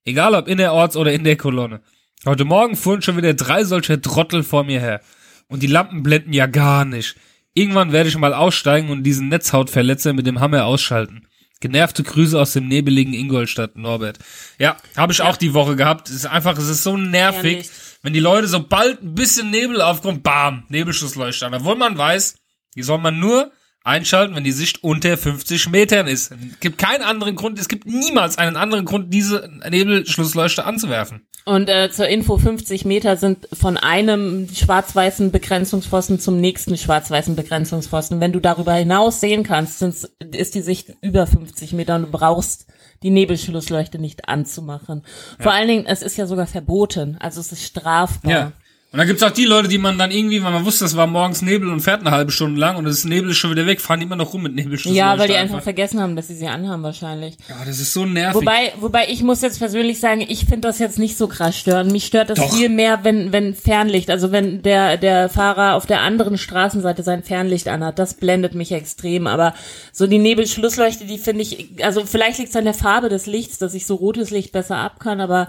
Egal 0.03 0.35
ob 0.35 0.47
innerorts 0.47 0.97
oder 0.97 1.13
in 1.13 1.23
der 1.23 1.37
Kolonne. 1.37 1.81
Heute 2.25 2.43
Morgen 2.43 2.75
fuhren 2.75 3.01
schon 3.01 3.17
wieder 3.17 3.33
drei 3.33 3.63
solcher 3.63 4.01
Trottel 4.01 4.43
vor 4.43 4.63
mir 4.63 4.79
her. 4.79 5.01
Und 5.47 5.63
die 5.63 5.67
Lampen 5.67 6.03
blenden 6.03 6.33
ja 6.33 6.45
gar 6.45 6.83
nicht. 6.83 7.15
Irgendwann 7.53 7.91
werde 7.91 8.09
ich 8.09 8.17
mal 8.17 8.33
aussteigen 8.33 8.89
und 8.89 9.03
diesen 9.03 9.29
Netzhautverletzer 9.29 10.13
mit 10.13 10.25
dem 10.25 10.39
Hammer 10.39 10.65
ausschalten. 10.65 11.27
Genervte 11.59 12.03
Grüße 12.03 12.39
aus 12.39 12.53
dem 12.53 12.67
nebeligen 12.67 13.13
Ingolstadt, 13.13 13.77
Norbert. 13.77 14.19
Ja, 14.57 14.75
habe 14.97 15.13
ich 15.13 15.21
auch 15.21 15.37
die 15.37 15.53
Woche 15.53 15.75
gehabt. 15.75 16.09
Es 16.09 16.15
ist 16.15 16.25
einfach, 16.25 16.57
es 16.57 16.67
ist 16.67 16.83
so 16.83 16.97
nervig, 16.97 17.53
Ehrlich. 17.53 17.69
Wenn 18.03 18.13
die 18.13 18.19
Leute 18.19 18.47
sobald 18.47 19.01
ein 19.01 19.15
bisschen 19.15 19.49
Nebel 19.49 19.81
aufkommt, 19.81 20.21
bam, 20.21 20.65
Nebelschussleuchte 20.69 21.47
an. 21.47 21.55
Obwohl 21.55 21.75
man 21.75 21.97
weiß, 21.97 22.35
die 22.75 22.83
soll 22.83 22.99
man 22.99 23.19
nur 23.19 23.51
einschalten, 23.83 24.35
wenn 24.35 24.43
die 24.43 24.51
Sicht 24.51 24.83
unter 24.83 25.17
50 25.17 25.69
Metern 25.69 26.07
ist. 26.07 26.31
Es 26.31 26.59
gibt 26.59 26.77
keinen 26.77 27.03
anderen 27.03 27.35
Grund, 27.35 27.59
es 27.59 27.67
gibt 27.67 27.85
niemals 27.85 28.37
einen 28.37 28.55
anderen 28.55 28.85
Grund, 28.85 29.13
diese 29.13 29.49
Nebelschlussleuchte 29.69 30.65
anzuwerfen. 30.65 31.27
Und 31.45 31.67
äh, 31.67 31.91
zur 31.91 32.07
Info, 32.07 32.37
50 32.37 32.85
Meter 32.85 33.17
sind 33.17 33.49
von 33.51 33.75
einem 33.75 34.47
schwarz-weißen 34.47 35.31
Begrenzungspfosten 35.31 36.19
zum 36.19 36.39
nächsten 36.39 36.77
schwarz-weißen 36.77 37.35
Begrenzungspfosten. 37.35 38.21
Wenn 38.21 38.31
du 38.31 38.39
darüber 38.39 38.73
hinaus 38.73 39.19
sehen 39.19 39.43
kannst, 39.43 39.81
ist 39.81 40.55
die 40.55 40.61
Sicht 40.61 40.93
über 41.01 41.27
50 41.27 41.73
Meter 41.73 41.95
und 41.95 42.03
du 42.03 42.11
brauchst 42.11 42.67
die 43.03 43.11
Nebelschlussleuchte 43.11 43.99
nicht 43.99 44.27
anzumachen. 44.27 45.03
Vor 45.39 45.51
allen 45.51 45.67
Dingen, 45.67 45.85
es 45.85 46.01
ist 46.01 46.17
ja 46.17 46.25
sogar 46.25 46.47
verboten, 46.47 47.17
also 47.19 47.39
es 47.39 47.51
ist 47.51 47.63
strafbar. 47.63 48.31
Ja. 48.31 48.51
Und 48.93 48.99
dann 48.99 49.07
gibt's 49.07 49.23
auch 49.23 49.31
die 49.31 49.45
Leute, 49.45 49.67
die 49.67 49.79
man 49.79 49.97
dann 49.97 50.11
irgendwie, 50.11 50.43
weil 50.43 50.51
man 50.51 50.65
wusste, 50.65 50.85
es 50.85 50.95
war 50.95 51.07
morgens 51.07 51.41
Nebel 51.41 51.67
und 51.69 51.79
fährt 51.79 52.01
eine 52.01 52.11
halbe 52.11 52.31
Stunde 52.31 52.59
lang 52.59 52.75
und 52.75 52.85
das 52.85 53.03
Nebel 53.05 53.31
ist 53.31 53.37
schon 53.37 53.49
wieder 53.49 53.65
weg, 53.65 53.81
fahren 53.81 53.99
die 53.99 54.05
immer 54.05 54.15
noch 54.15 54.33
rum 54.33 54.43
mit 54.43 54.53
Nebelschlussleuchte. 54.53 54.99
Ja, 54.99 55.17
weil 55.17 55.27
die 55.27 55.33
einfach 55.33 55.63
vergessen 55.63 55.99
haben, 55.99 56.15
dass 56.15 56.27
sie 56.27 56.35
sie 56.35 56.45
anhaben 56.45 56.83
wahrscheinlich. 56.83 57.35
Ja, 57.49 57.55
das 57.65 57.79
ist 57.79 57.91
so 57.91 58.05
nervig. 58.05 58.35
Wobei, 58.35 58.71
wobei 58.79 59.07
ich 59.09 59.23
muss 59.23 59.41
jetzt 59.41 59.57
persönlich 59.57 59.99
sagen, 59.99 60.21
ich 60.21 60.45
finde 60.45 60.67
das 60.67 60.77
jetzt 60.77 60.99
nicht 60.99 61.17
so 61.17 61.27
krass 61.27 61.57
stören. 61.57 61.91
Mich 61.91 62.05
stört 62.05 62.29
das 62.29 62.37
Doch. 62.37 62.53
viel 62.53 62.69
mehr, 62.69 62.99
wenn, 63.01 63.31
wenn 63.31 63.55
Fernlicht, 63.55 64.11
also 64.11 64.31
wenn 64.31 64.61
der, 64.61 64.97
der 64.97 65.27
Fahrer 65.27 65.73
auf 65.73 65.87
der 65.87 66.01
anderen 66.01 66.37
Straßenseite 66.37 67.01
sein 67.01 67.23
Fernlicht 67.23 67.67
anhat, 67.69 67.97
das 67.97 68.13
blendet 68.13 68.53
mich 68.53 68.71
extrem. 68.73 69.25
Aber 69.25 69.55
so 69.91 70.05
die 70.05 70.19
Nebelschlussleuchte, 70.19 71.05
die 71.05 71.17
finde 71.17 71.41
ich, 71.41 71.67
also 71.81 72.05
vielleicht 72.05 72.37
liegt 72.37 72.51
es 72.51 72.55
an 72.55 72.65
der 72.65 72.75
Farbe 72.75 73.09
des 73.09 73.25
Lichts, 73.25 73.57
dass 73.57 73.73
ich 73.73 73.87
so 73.87 73.95
rotes 73.95 74.29
Licht 74.29 74.51
besser 74.51 74.77
ab 74.77 74.99
kann, 74.99 75.19
aber 75.19 75.47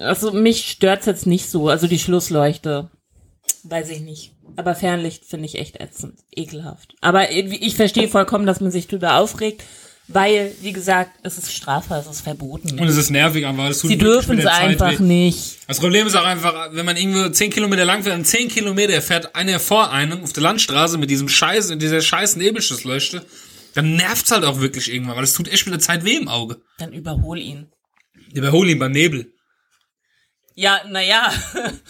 also 0.00 0.32
mich 0.32 0.70
stört's 0.70 1.06
jetzt 1.06 1.26
nicht 1.26 1.48
so. 1.50 1.68
Also 1.68 1.86
die 1.86 1.98
Schlussleuchte, 1.98 2.90
weiß 3.64 3.90
ich 3.90 4.00
nicht. 4.00 4.32
Aber 4.56 4.74
Fernlicht 4.74 5.24
finde 5.24 5.46
ich 5.46 5.56
echt 5.56 5.80
ätzend, 5.80 6.18
ekelhaft. 6.34 6.94
Aber 7.00 7.30
ich 7.30 7.76
verstehe 7.76 8.08
vollkommen, 8.08 8.46
dass 8.46 8.60
man 8.60 8.72
sich 8.72 8.88
darüber 8.88 9.16
aufregt, 9.16 9.62
weil, 10.08 10.52
wie 10.60 10.72
gesagt, 10.72 11.12
es 11.22 11.38
ist 11.38 11.52
strafbar, 11.52 12.00
es 12.00 12.08
ist 12.08 12.22
verboten. 12.22 12.80
und 12.80 12.88
es 12.88 12.96
ist 12.96 13.10
nervig, 13.10 13.46
aber 13.46 13.68
es 13.68 13.78
tut 13.78 13.90
Sie 13.90 13.96
dürfen 13.98 14.36
mit 14.36 14.44
es 14.44 14.50
einfach 14.50 14.98
weh. 14.98 15.04
nicht. 15.04 15.58
Das 15.68 15.78
Problem 15.78 16.06
ist 16.08 16.16
auch 16.16 16.24
einfach, 16.24 16.70
wenn 16.72 16.84
man 16.84 16.96
irgendwo 16.96 17.28
10 17.28 17.50
Kilometer 17.50 17.84
lang 17.84 18.02
fährt 18.02 18.16
und 18.18 18.24
10 18.24 18.48
Kilometer 18.48 19.00
fährt 19.02 19.36
einer 19.36 19.60
vor 19.60 19.92
einem 19.92 20.24
auf 20.24 20.32
der 20.32 20.42
Landstraße 20.42 20.98
mit 20.98 21.10
diesem 21.10 21.28
Scheiß, 21.28 21.70
in 21.70 21.78
dieser 21.78 22.00
scheiß 22.00 22.34
Nebelschussleuchte, 22.36 23.24
dann 23.74 23.94
nervt's 23.94 24.32
halt 24.32 24.44
auch 24.44 24.60
wirklich 24.60 24.92
irgendwann, 24.92 25.16
weil 25.16 25.24
es 25.24 25.32
tut 25.32 25.46
echt 25.46 25.64
mit 25.66 25.74
der 25.74 25.80
Zeit 25.80 26.04
weh 26.04 26.16
im 26.16 26.26
Auge. 26.26 26.60
Dann 26.78 26.92
überhol 26.92 27.38
ihn. 27.38 27.68
Überhol 28.34 28.68
ihn 28.68 28.80
beim 28.80 28.90
Nebel. 28.92 29.32
Ja, 30.56 30.80
naja, 30.88 31.32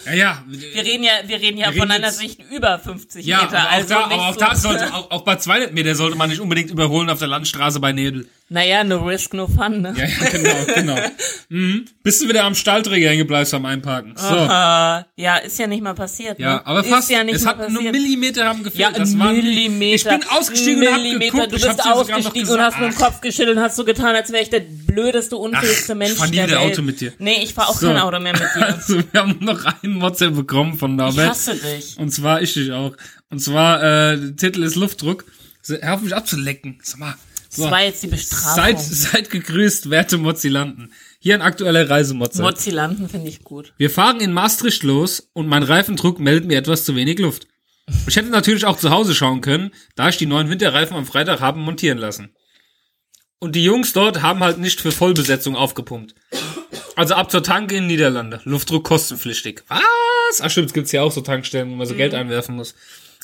Ja, 0.06 0.12
ja. 0.12 0.44
wir 0.46 0.82
reden 0.84 1.02
ja, 1.02 1.12
wir 1.26 1.40
reden 1.40 1.56
ja 1.58 1.72
Wir 1.72 1.80
von 1.82 1.90
reden 1.90 2.04
einer 2.04 2.12
Sicht 2.12 2.40
über 2.52 2.78
50 2.78 3.24
Ja, 3.26 3.42
Meter. 3.44 3.58
aber 3.58 3.68
auch, 3.68 3.72
also 3.72 3.88
da, 3.88 4.00
aber 4.04 4.14
auch 4.28 4.34
so, 4.34 4.40
da 4.40 4.54
sollte, 4.54 4.94
auch, 4.94 5.10
auch 5.10 5.22
bei 5.22 5.36
200 5.36 5.72
Meter 5.72 5.94
sollte 5.94 6.16
man 6.16 6.30
nicht 6.30 6.40
unbedingt 6.40 6.70
überholen 6.70 7.10
auf 7.10 7.18
der 7.18 7.28
Landstraße 7.28 7.80
bei 7.80 7.92
Nebel. 7.92 8.28
Naja, 8.52 8.82
no 8.82 8.98
risk, 9.06 9.32
no 9.32 9.46
fun, 9.46 9.80
ne? 9.80 9.94
Ja, 9.96 10.04
ja, 10.06 10.28
genau, 10.30 10.74
genau. 10.74 10.96
Mhm. 11.52 11.84
Bis 12.04 12.20
du 12.20 12.28
wieder 12.28 12.44
am 12.44 12.54
Stahlträger 12.54 13.08
hängen 13.10 13.26
bleibst 13.26 13.50
beim 13.50 13.64
Einparken. 13.66 14.12
So. 14.16 14.22
Aha. 14.24 15.04
Ja, 15.16 15.36
ist 15.38 15.58
ja 15.58 15.66
nicht 15.66 15.82
mal 15.82 15.94
passiert. 15.94 16.38
Ja, 16.38 16.54
ne? 16.56 16.66
aber 16.66 16.80
ist 16.80 16.88
fast. 16.88 17.10
ja 17.10 17.24
nicht 17.24 17.34
es 17.36 17.42
mal 17.42 17.50
hat 17.50 17.58
passiert. 17.58 17.82
nur 17.82 17.90
Millimeter 17.92 18.44
haben 18.46 18.62
gefehlt. 18.62 18.80
Ja, 18.80 18.90
das 18.92 19.18
waren- 19.18 19.34
Millimeter. 19.34 19.94
Ich 20.14 20.20
bin 20.20 20.30
ausgestiegen 20.30 20.80
und 20.80 20.86
hab 20.94 21.02
Millimeter. 21.02 21.32
geguckt. 21.32 21.52
Du 21.52 21.56
ich 21.56 21.62
bist 21.64 21.78
noch 21.78 21.86
ausgestiegen 21.86 22.50
und 22.50 22.60
hast 22.60 22.78
mit 22.78 22.90
dem 22.92 22.94
Ach, 22.96 23.00
Kopf 23.04 23.20
geschüttelt 23.20 23.56
und 23.56 23.62
hast 23.64 23.74
so 23.74 23.84
getan, 23.84 24.14
als 24.14 24.30
wäre 24.30 24.42
ich 24.44 24.50
der 24.50 24.60
blödeste, 24.60 25.36
unfähigste 25.36 25.92
Ach, 25.94 25.96
Mensch 25.96 26.12
ich 26.12 26.18
fahr 26.18 26.26
nie 26.28 26.36
der 26.36 26.46
wieder 26.46 26.60
Welt. 26.60 26.72
Auto 26.72 26.82
mit 26.82 27.00
dir. 27.00 27.12
Nee, 27.18 27.42
ich 27.42 27.52
fahr 27.54 27.68
auch 27.68 27.76
So. 27.76 27.88
kein 27.88 27.98
Auto 27.98 28.20
mehr 28.20 28.32
mit 28.32 28.42
dir. 28.42 28.66
Also, 28.74 29.02
wir 29.12 29.20
haben 29.20 29.36
noch 29.40 29.64
einen 29.82 30.00
WhatsApp 30.00 30.36
bekommen 30.36 30.78
von 30.78 30.92
Ich 30.92 30.96
Norbert. 30.98 31.30
hasse 31.30 31.56
dich. 31.56 31.96
Und 31.98 32.10
zwar 32.12 32.42
ich 32.42 32.52
dich 32.54 32.70
auch. 32.70 32.92
Und 33.30 33.40
zwar, 33.40 33.82
äh, 33.82 34.16
der 34.18 34.36
Titel 34.36 34.62
ist 34.62 34.76
Luftdruck. 34.76 35.24
Hör 35.80 35.94
auf 35.94 36.00
mich 36.02 36.14
abzulecken. 36.14 36.78
Sag 36.82 37.00
mal. 37.00 37.14
So. 37.52 37.64
Das 37.64 37.72
war 37.72 37.82
jetzt 37.82 38.02
die 38.04 38.06
Bestrafung. 38.06 38.54
Seid, 38.54 38.80
seid 38.80 39.30
gegrüßt, 39.30 39.90
werte 39.90 40.18
Mozilanten. 40.18 40.92
Hier 41.18 41.34
ein 41.34 41.42
aktueller 41.42 41.90
Reisemotzer. 41.90 42.44
Mozilanten 42.44 43.08
finde 43.08 43.28
ich 43.28 43.42
gut. 43.42 43.74
Wir 43.76 43.90
fahren 43.90 44.20
in 44.20 44.32
Maastricht 44.32 44.84
los 44.84 45.28
und 45.32 45.48
mein 45.48 45.64
Reifendruck 45.64 46.20
meldet 46.20 46.46
mir 46.46 46.56
etwas 46.56 46.84
zu 46.84 46.94
wenig 46.94 47.18
Luft. 47.18 47.48
Ich 48.06 48.14
hätte 48.14 48.28
natürlich 48.28 48.66
auch 48.66 48.78
zu 48.78 48.90
Hause 48.90 49.16
schauen 49.16 49.40
können, 49.40 49.72
da 49.96 50.08
ich 50.08 50.16
die 50.16 50.26
neuen 50.26 50.48
Winterreifen 50.48 50.96
am 50.96 51.06
Freitag 51.06 51.40
haben 51.40 51.60
montieren 51.62 51.98
lassen. 51.98 52.30
Und 53.40 53.56
die 53.56 53.64
Jungs 53.64 53.92
dort 53.92 54.22
haben 54.22 54.40
halt 54.40 54.58
nicht 54.58 54.80
für 54.80 54.92
Vollbesetzung 54.92 55.56
aufgepumpt. 55.56 56.14
Also 56.94 57.14
ab 57.14 57.32
zur 57.32 57.42
Tanke 57.42 57.76
in 57.76 57.88
Niederlande. 57.88 58.40
Luftdruck 58.44 58.84
kostenpflichtig. 58.84 59.64
Was? 59.66 60.40
Ach 60.40 60.50
stimmt, 60.50 60.68
es 60.68 60.72
gibt's 60.72 60.92
ja 60.92 61.02
auch 61.02 61.10
so 61.10 61.20
Tankstellen, 61.20 61.68
wo 61.70 61.74
man 61.74 61.86
so 61.88 61.94
Geld 61.96 62.14
einwerfen 62.14 62.54
muss. 62.54 62.76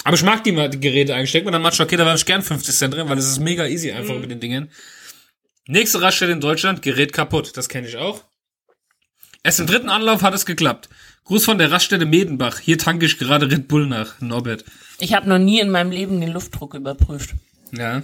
Aber 0.07 0.15
ich 0.15 0.23
mag 0.23 0.45
die, 0.45 0.53
mal- 0.53 0.71
die 0.71 0.79
Geräte 0.79 1.15
eigentlich. 1.15 1.31
Ich 1.31 1.33
denke 1.33 1.47
mir 1.47 1.53
dann 1.53 1.63
manchmal, 1.63 1.87
okay, 1.87 1.97
da 1.97 2.07
werfe 2.07 2.19
ich 2.19 2.27
gern 2.27 2.41
50 2.41 2.75
Cent 2.77 2.95
drin, 2.95 3.09
weil 3.09 3.19
es 3.19 3.27
ist 3.29 3.41
mega 3.41 3.67
easy 3.67 3.91
einfach 3.91 4.15
mit 4.21 4.31
den 4.31 4.39
Dingen. 4.39 4.71
Nächste 5.67 6.01
Raststätte 6.01 6.31
in 6.31 6.41
Deutschland, 6.41 6.81
Gerät 6.81 7.13
kaputt. 7.13 7.57
Das 7.57 7.69
kenne 7.69 7.89
ich 7.89 7.97
auch. 7.97 8.23
Erst 9.43 9.59
im 9.59 9.67
dritten 9.67 9.89
Anlauf 9.89 10.23
hat 10.23 10.33
es 10.33 10.47
geklappt. 10.47 10.89
Gruß 11.25 11.45
von 11.45 11.59
der 11.59 11.73
Raststätte 11.73 12.07
Medenbach. 12.07 12.61
Hier 12.61 12.79
tanke 12.79 13.07
ich 13.07 13.19
gerade 13.19 13.51
Red 13.51 13.67
Bull 13.67 13.89
nach. 13.89 14.21
Norbert. 14.21 14.65
Ich 15.01 15.13
habe 15.13 15.29
noch 15.29 15.39
nie 15.39 15.59
in 15.59 15.71
meinem 15.71 15.91
Leben 15.91 16.21
den 16.21 16.31
Luftdruck 16.31 16.75
überprüft. 16.75 17.35
Ja. 17.73 18.03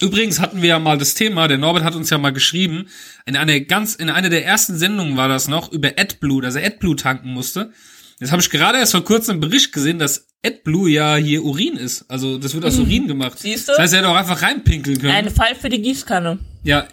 Übrigens 0.00 0.38
hatten 0.38 0.62
wir 0.62 0.68
ja 0.68 0.78
mal 0.78 0.96
das 0.96 1.14
Thema, 1.14 1.48
der 1.48 1.58
Norbert 1.58 1.82
hat 1.82 1.96
uns 1.96 2.08
ja 2.08 2.18
mal 2.18 2.32
geschrieben, 2.32 2.86
in 3.26 3.36
einer 3.36 3.58
ganz, 3.60 3.96
in 3.96 4.08
einer 4.10 4.30
der 4.30 4.46
ersten 4.46 4.78
Sendungen 4.78 5.16
war 5.16 5.28
das 5.28 5.48
noch, 5.48 5.72
über 5.72 5.88
AdBlue, 5.98 6.40
dass 6.40 6.54
er 6.54 6.64
AdBlue 6.64 6.94
tanken 6.96 7.32
musste. 7.32 7.72
Jetzt 8.20 8.30
habe 8.30 8.40
ich 8.40 8.48
gerade 8.48 8.78
erst 8.78 8.92
vor 8.92 9.04
kurzem 9.04 9.32
einen 9.32 9.40
Bericht 9.40 9.72
gesehen, 9.72 9.98
dass 9.98 10.28
AdBlue 10.44 10.90
ja 10.90 11.16
hier 11.16 11.44
Urin 11.44 11.76
ist. 11.76 12.04
Also 12.08 12.38
das 12.38 12.54
wird 12.54 12.64
aus 12.64 12.78
Urin 12.78 13.06
gemacht. 13.06 13.38
Siehst 13.38 13.68
du? 13.68 13.72
Das 13.72 13.80
heißt, 13.80 13.92
er 13.94 13.98
hätte 14.00 14.08
auch 14.08 14.16
einfach 14.16 14.42
reinpinkeln 14.42 14.98
können. 14.98 15.12
Ein 15.12 15.30
Fall 15.30 15.54
für 15.54 15.68
die 15.68 15.82
Gießkanne. 15.82 16.38
Ja, 16.64 16.86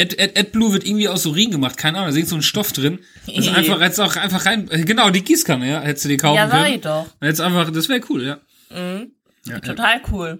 Ad, 0.00 0.16
Ad, 0.22 0.38
AdBlue 0.38 0.72
wird 0.74 0.86
irgendwie 0.86 1.08
aus 1.08 1.26
Urin 1.26 1.50
gemacht, 1.50 1.76
keine 1.76 1.98
Ahnung, 1.98 2.14
da 2.14 2.20
ist 2.20 2.28
so 2.28 2.36
ein 2.36 2.42
Stoff 2.42 2.72
drin. 2.72 3.00
Das 3.26 3.36
ist 3.36 3.48
einfach 3.48 3.80
jetzt 3.80 4.00
auch 4.00 4.14
einfach 4.14 4.46
rein, 4.46 4.70
äh, 4.70 4.82
genau, 4.84 5.10
die 5.10 5.24
Gießkanne, 5.24 5.68
ja, 5.68 5.80
hättest 5.80 6.04
du 6.04 6.08
die 6.10 6.16
kaufen 6.16 6.36
Ja, 6.36 6.46
können. 6.46 6.62
sag 6.62 6.70
ich 6.72 6.80
doch. 6.80 7.06
Jetzt 7.20 7.40
einfach, 7.40 7.72
das 7.72 7.88
wäre 7.88 8.00
cool, 8.08 8.24
ja. 8.24 8.38
ja. 9.46 9.58
Total 9.58 10.00
cool. 10.12 10.38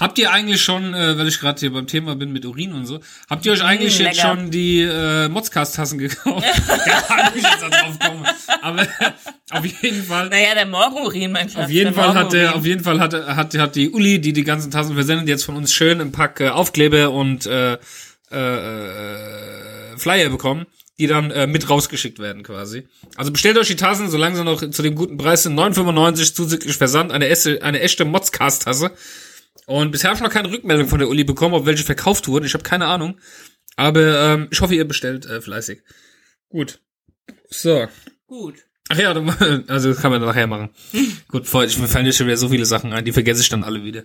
Habt 0.00 0.18
ihr 0.18 0.32
eigentlich 0.32 0.62
schon, 0.62 0.94
äh, 0.94 1.16
weil 1.18 1.28
ich 1.28 1.38
gerade 1.38 1.60
hier 1.60 1.72
beim 1.72 1.86
Thema 1.86 2.16
bin 2.16 2.32
mit 2.32 2.44
Urin 2.46 2.72
und 2.72 2.86
so, 2.86 3.00
habt 3.28 3.44
ihr 3.46 3.52
euch 3.52 3.62
eigentlich 3.62 3.98
Mm, 3.98 4.02
jetzt 4.02 4.20
schon 4.20 4.50
die 4.50 4.80
äh, 4.80 5.28
Motzcast-Tassen 5.28 5.98
gekauft? 5.98 6.44
ja, 6.86 7.00
kann 7.02 7.32
ich 7.36 7.42
jetzt 7.42 7.62
da 7.62 7.68
drauf 7.68 7.98
kommen. 7.98 8.26
Aber 8.62 8.86
auf 9.50 9.64
jeden 9.64 10.02
Fall. 10.02 10.28
Naja, 10.30 10.54
der 10.54 10.66
Morgenurin, 10.66 11.32
mein 11.32 11.48
Schatz. 11.50 11.64
Auf 11.64 11.70
jeden 11.70 11.94
der 11.94 12.02
Fall 12.02 12.14
hat 12.14 12.32
der, 12.32 12.56
auf 12.56 12.64
jeden 12.64 12.82
Fall 12.82 12.98
hat, 12.98 13.12
hat, 13.14 13.54
hat 13.58 13.76
die 13.76 13.90
Uli, 13.90 14.20
die 14.20 14.32
die 14.32 14.44
ganzen 14.44 14.70
Tassen 14.70 14.94
versendet, 14.94 15.28
jetzt 15.28 15.44
von 15.44 15.54
uns 15.56 15.72
schön 15.72 16.00
im 16.00 16.10
Pack 16.12 16.40
äh, 16.40 16.48
Aufkleber 16.48 17.10
und 17.10 17.44
äh, 17.46 17.74
äh, 17.74 17.78
äh, 18.34 19.98
Flyer 19.98 20.28
bekommen, 20.30 20.66
die 20.98 21.06
dann 21.06 21.30
äh, 21.30 21.46
mit 21.46 21.68
rausgeschickt 21.68 22.18
werden 22.18 22.42
quasi. 22.42 22.86
Also 23.16 23.32
bestellt 23.32 23.58
euch 23.58 23.68
die 23.68 23.76
Tassen, 23.76 24.08
solange 24.10 24.36
sie 24.36 24.44
noch 24.44 24.70
zu 24.70 24.82
dem 24.82 24.94
guten 24.94 25.18
Preis 25.18 25.42
sind, 25.42 25.58
9,95 25.58 26.34
zuzüglich 26.34 26.76
Versand, 26.76 27.12
eine, 27.12 27.28
echte- 27.28 27.62
eine 27.62 27.80
echte 27.80 28.04
Motzcast-Tasse. 28.04 28.92
Und 29.66 29.92
bisher 29.92 30.10
habe 30.10 30.16
ich 30.16 30.22
noch 30.22 30.32
keine 30.32 30.50
Rückmeldung 30.50 30.88
von 30.88 30.98
der 30.98 31.08
Uli 31.08 31.24
bekommen, 31.24 31.54
ob 31.54 31.66
welche 31.66 31.84
verkauft 31.84 32.28
wurden. 32.28 32.44
Ich 32.44 32.54
habe 32.54 32.64
keine 32.64 32.86
Ahnung. 32.86 33.18
Aber 33.76 34.32
ähm, 34.32 34.48
ich 34.50 34.60
hoffe, 34.60 34.74
ihr 34.74 34.86
bestellt 34.86 35.26
äh, 35.26 35.40
fleißig. 35.40 35.82
Gut. 36.48 36.80
So. 37.48 37.86
Gut. 38.26 38.56
Ach 38.88 38.98
ja, 38.98 39.12
also 39.68 39.90
das 39.90 40.02
kann 40.02 40.10
man 40.10 40.20
nachher 40.20 40.48
machen. 40.48 40.70
Gut, 41.28 41.46
ich, 41.64 41.78
mir 41.78 41.86
fallen 41.86 42.06
jetzt 42.06 42.18
schon 42.18 42.26
wieder 42.26 42.36
so 42.36 42.48
viele 42.48 42.66
Sachen 42.66 42.92
ein, 42.92 43.04
die 43.04 43.12
vergesse 43.12 43.40
ich 43.40 43.48
dann 43.48 43.62
alle 43.62 43.84
wieder. 43.84 44.02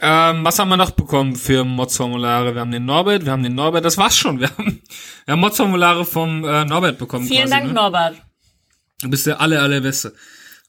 ähm, 0.00 0.44
was 0.44 0.58
haben 0.58 0.68
wir 0.68 0.76
noch 0.76 0.90
bekommen 0.90 1.36
für 1.36 1.64
Mods-Formulare? 1.64 2.54
Wir 2.54 2.60
haben 2.60 2.72
den 2.72 2.84
Norbert, 2.84 3.24
wir 3.24 3.30
haben 3.30 3.44
den 3.44 3.54
Norbert, 3.54 3.84
das 3.84 3.96
war's 3.96 4.16
schon. 4.16 4.40
Wir 4.40 4.50
haben, 4.50 4.82
wir 5.24 5.32
haben 5.32 5.40
Mods-Formulare 5.40 6.04
vom 6.04 6.44
äh, 6.44 6.64
Norbert 6.64 6.98
bekommen. 6.98 7.26
Vielen 7.26 7.42
quasi, 7.42 7.52
Dank, 7.52 7.66
ne? 7.68 7.72
Norbert. 7.72 8.16
Du 9.00 9.10
bist 9.10 9.26
der 9.26 9.40
aller, 9.40 9.62
allerbeste. 9.62 10.12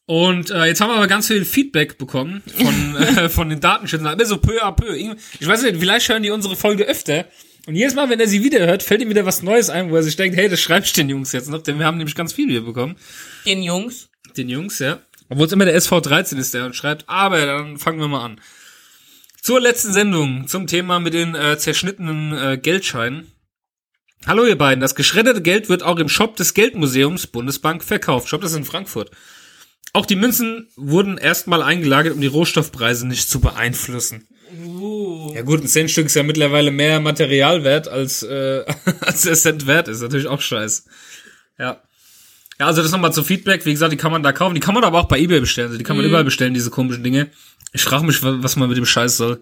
Und 0.07 0.51
äh, 0.51 0.65
jetzt 0.65 0.81
haben 0.81 0.89
wir 0.89 0.97
aber 0.97 1.07
ganz 1.07 1.27
viel 1.27 1.45
Feedback 1.45 1.97
bekommen 1.97 2.43
von, 2.45 2.95
äh, 3.17 3.29
von 3.29 3.49
den 3.49 3.59
Datenschützern. 3.59 4.07
Aber 4.07 4.25
so 4.25 4.37
peu 4.37 4.63
à 4.63 4.71
peu. 4.71 4.95
Ich 4.95 5.47
weiß 5.47 5.63
nicht, 5.63 5.77
vielleicht 5.79 6.07
hören 6.09 6.23
die 6.23 6.29
unsere 6.29 6.55
Folge 6.55 6.85
öfter. 6.85 7.25
Und 7.65 7.75
jedes 7.75 7.95
Mal, 7.95 8.09
wenn 8.09 8.19
er 8.19 8.27
sie 8.27 8.43
wieder 8.43 8.65
hört, 8.67 8.83
fällt 8.83 9.01
ihm 9.01 9.09
wieder 9.09 9.25
was 9.25 9.41
Neues 9.41 9.71
ein, 9.71 9.89
wo 9.89 9.95
er 9.95 10.03
sich 10.03 10.15
denkt, 10.15 10.37
hey, 10.37 10.47
das 10.47 10.61
schreibe 10.61 10.85
ich 10.85 10.93
den 10.93 11.09
Jungs 11.09 11.31
jetzt 11.31 11.49
noch, 11.49 11.63
denn 11.63 11.79
wir 11.79 11.87
haben 11.87 11.97
nämlich 11.97 12.13
ganz 12.13 12.33
viel 12.33 12.47
hier 12.47 12.63
bekommen. 12.63 12.95
Den 13.47 13.63
Jungs. 13.63 14.09
Den 14.37 14.49
Jungs, 14.49 14.77
ja. 14.77 14.99
Obwohl 15.29 15.47
es 15.47 15.51
immer 15.53 15.65
der 15.65 15.75
SV13 15.75 16.37
ist, 16.37 16.53
der 16.53 16.65
uns 16.65 16.75
schreibt. 16.75 17.09
Aber 17.09 17.43
dann 17.43 17.79
fangen 17.79 17.99
wir 17.99 18.07
mal 18.07 18.23
an. 18.23 18.39
Zur 19.41 19.59
letzten 19.59 19.93
Sendung, 19.93 20.47
zum 20.47 20.67
Thema 20.67 20.99
mit 20.99 21.15
den 21.15 21.33
äh, 21.33 21.57
zerschnittenen 21.57 22.33
äh, 22.33 22.57
Geldscheinen. 22.57 23.31
Hallo 24.27 24.45
ihr 24.45 24.57
beiden, 24.57 24.81
das 24.81 24.95
geschredderte 24.95 25.41
Geld 25.41 25.69
wird 25.69 25.83
auch 25.83 25.97
im 25.97 26.09
Shop 26.09 26.35
des 26.35 26.53
Geldmuseums 26.53 27.27
Bundesbank 27.27 27.83
verkauft. 27.83 28.27
Shop 28.27 28.41
das 28.41 28.51
ist 28.51 28.57
in 28.57 28.65
Frankfurt. 28.65 29.11
Auch 29.93 30.05
die 30.05 30.15
Münzen 30.17 30.67
wurden 30.75 31.17
erstmal 31.17 31.61
eingelagert, 31.63 32.13
um 32.13 32.21
die 32.21 32.27
Rohstoffpreise 32.27 33.07
nicht 33.07 33.29
zu 33.29 33.39
beeinflussen. 33.39 34.27
Ja 35.33 35.41
gut, 35.41 35.61
ein 35.63 35.67
Centstück 35.67 36.05
ist 36.07 36.15
ja 36.15 36.23
mittlerweile 36.23 36.71
mehr 36.71 36.99
Material 36.99 37.63
wert, 37.63 37.87
als, 37.87 38.23
äh, 38.23 38.63
als 39.01 39.21
der 39.21 39.33
Cent 39.35 39.67
wert 39.67 39.87
ist. 39.87 40.01
Natürlich 40.01 40.27
auch 40.27 40.41
scheiße. 40.41 40.83
Ja. 41.57 41.81
Ja, 42.59 42.67
also 42.67 42.81
das 42.81 42.91
nochmal 42.91 43.11
zum 43.13 43.25
Feedback. 43.25 43.65
Wie 43.65 43.71
gesagt, 43.71 43.91
die 43.91 43.97
kann 43.97 44.11
man 44.11 44.23
da 44.23 44.31
kaufen. 44.31 44.53
Die 44.55 44.61
kann 44.61 44.73
man 44.75 44.83
aber 44.85 44.99
auch 44.99 45.07
bei 45.07 45.19
Ebay 45.19 45.39
bestellen. 45.41 45.67
Also 45.67 45.77
die 45.77 45.83
kann 45.83 45.97
man 45.97 46.05
überall 46.05 46.23
bestellen, 46.23 46.53
diese 46.53 46.69
komischen 46.69 47.03
Dinge. 47.03 47.29
Ich 47.73 47.83
frage 47.83 48.05
mich, 48.05 48.23
wa- 48.23 48.37
was 48.39 48.55
man 48.55 48.69
mit 48.69 48.77
dem 48.77 48.85
Scheiß 48.85 49.17
soll. 49.17 49.41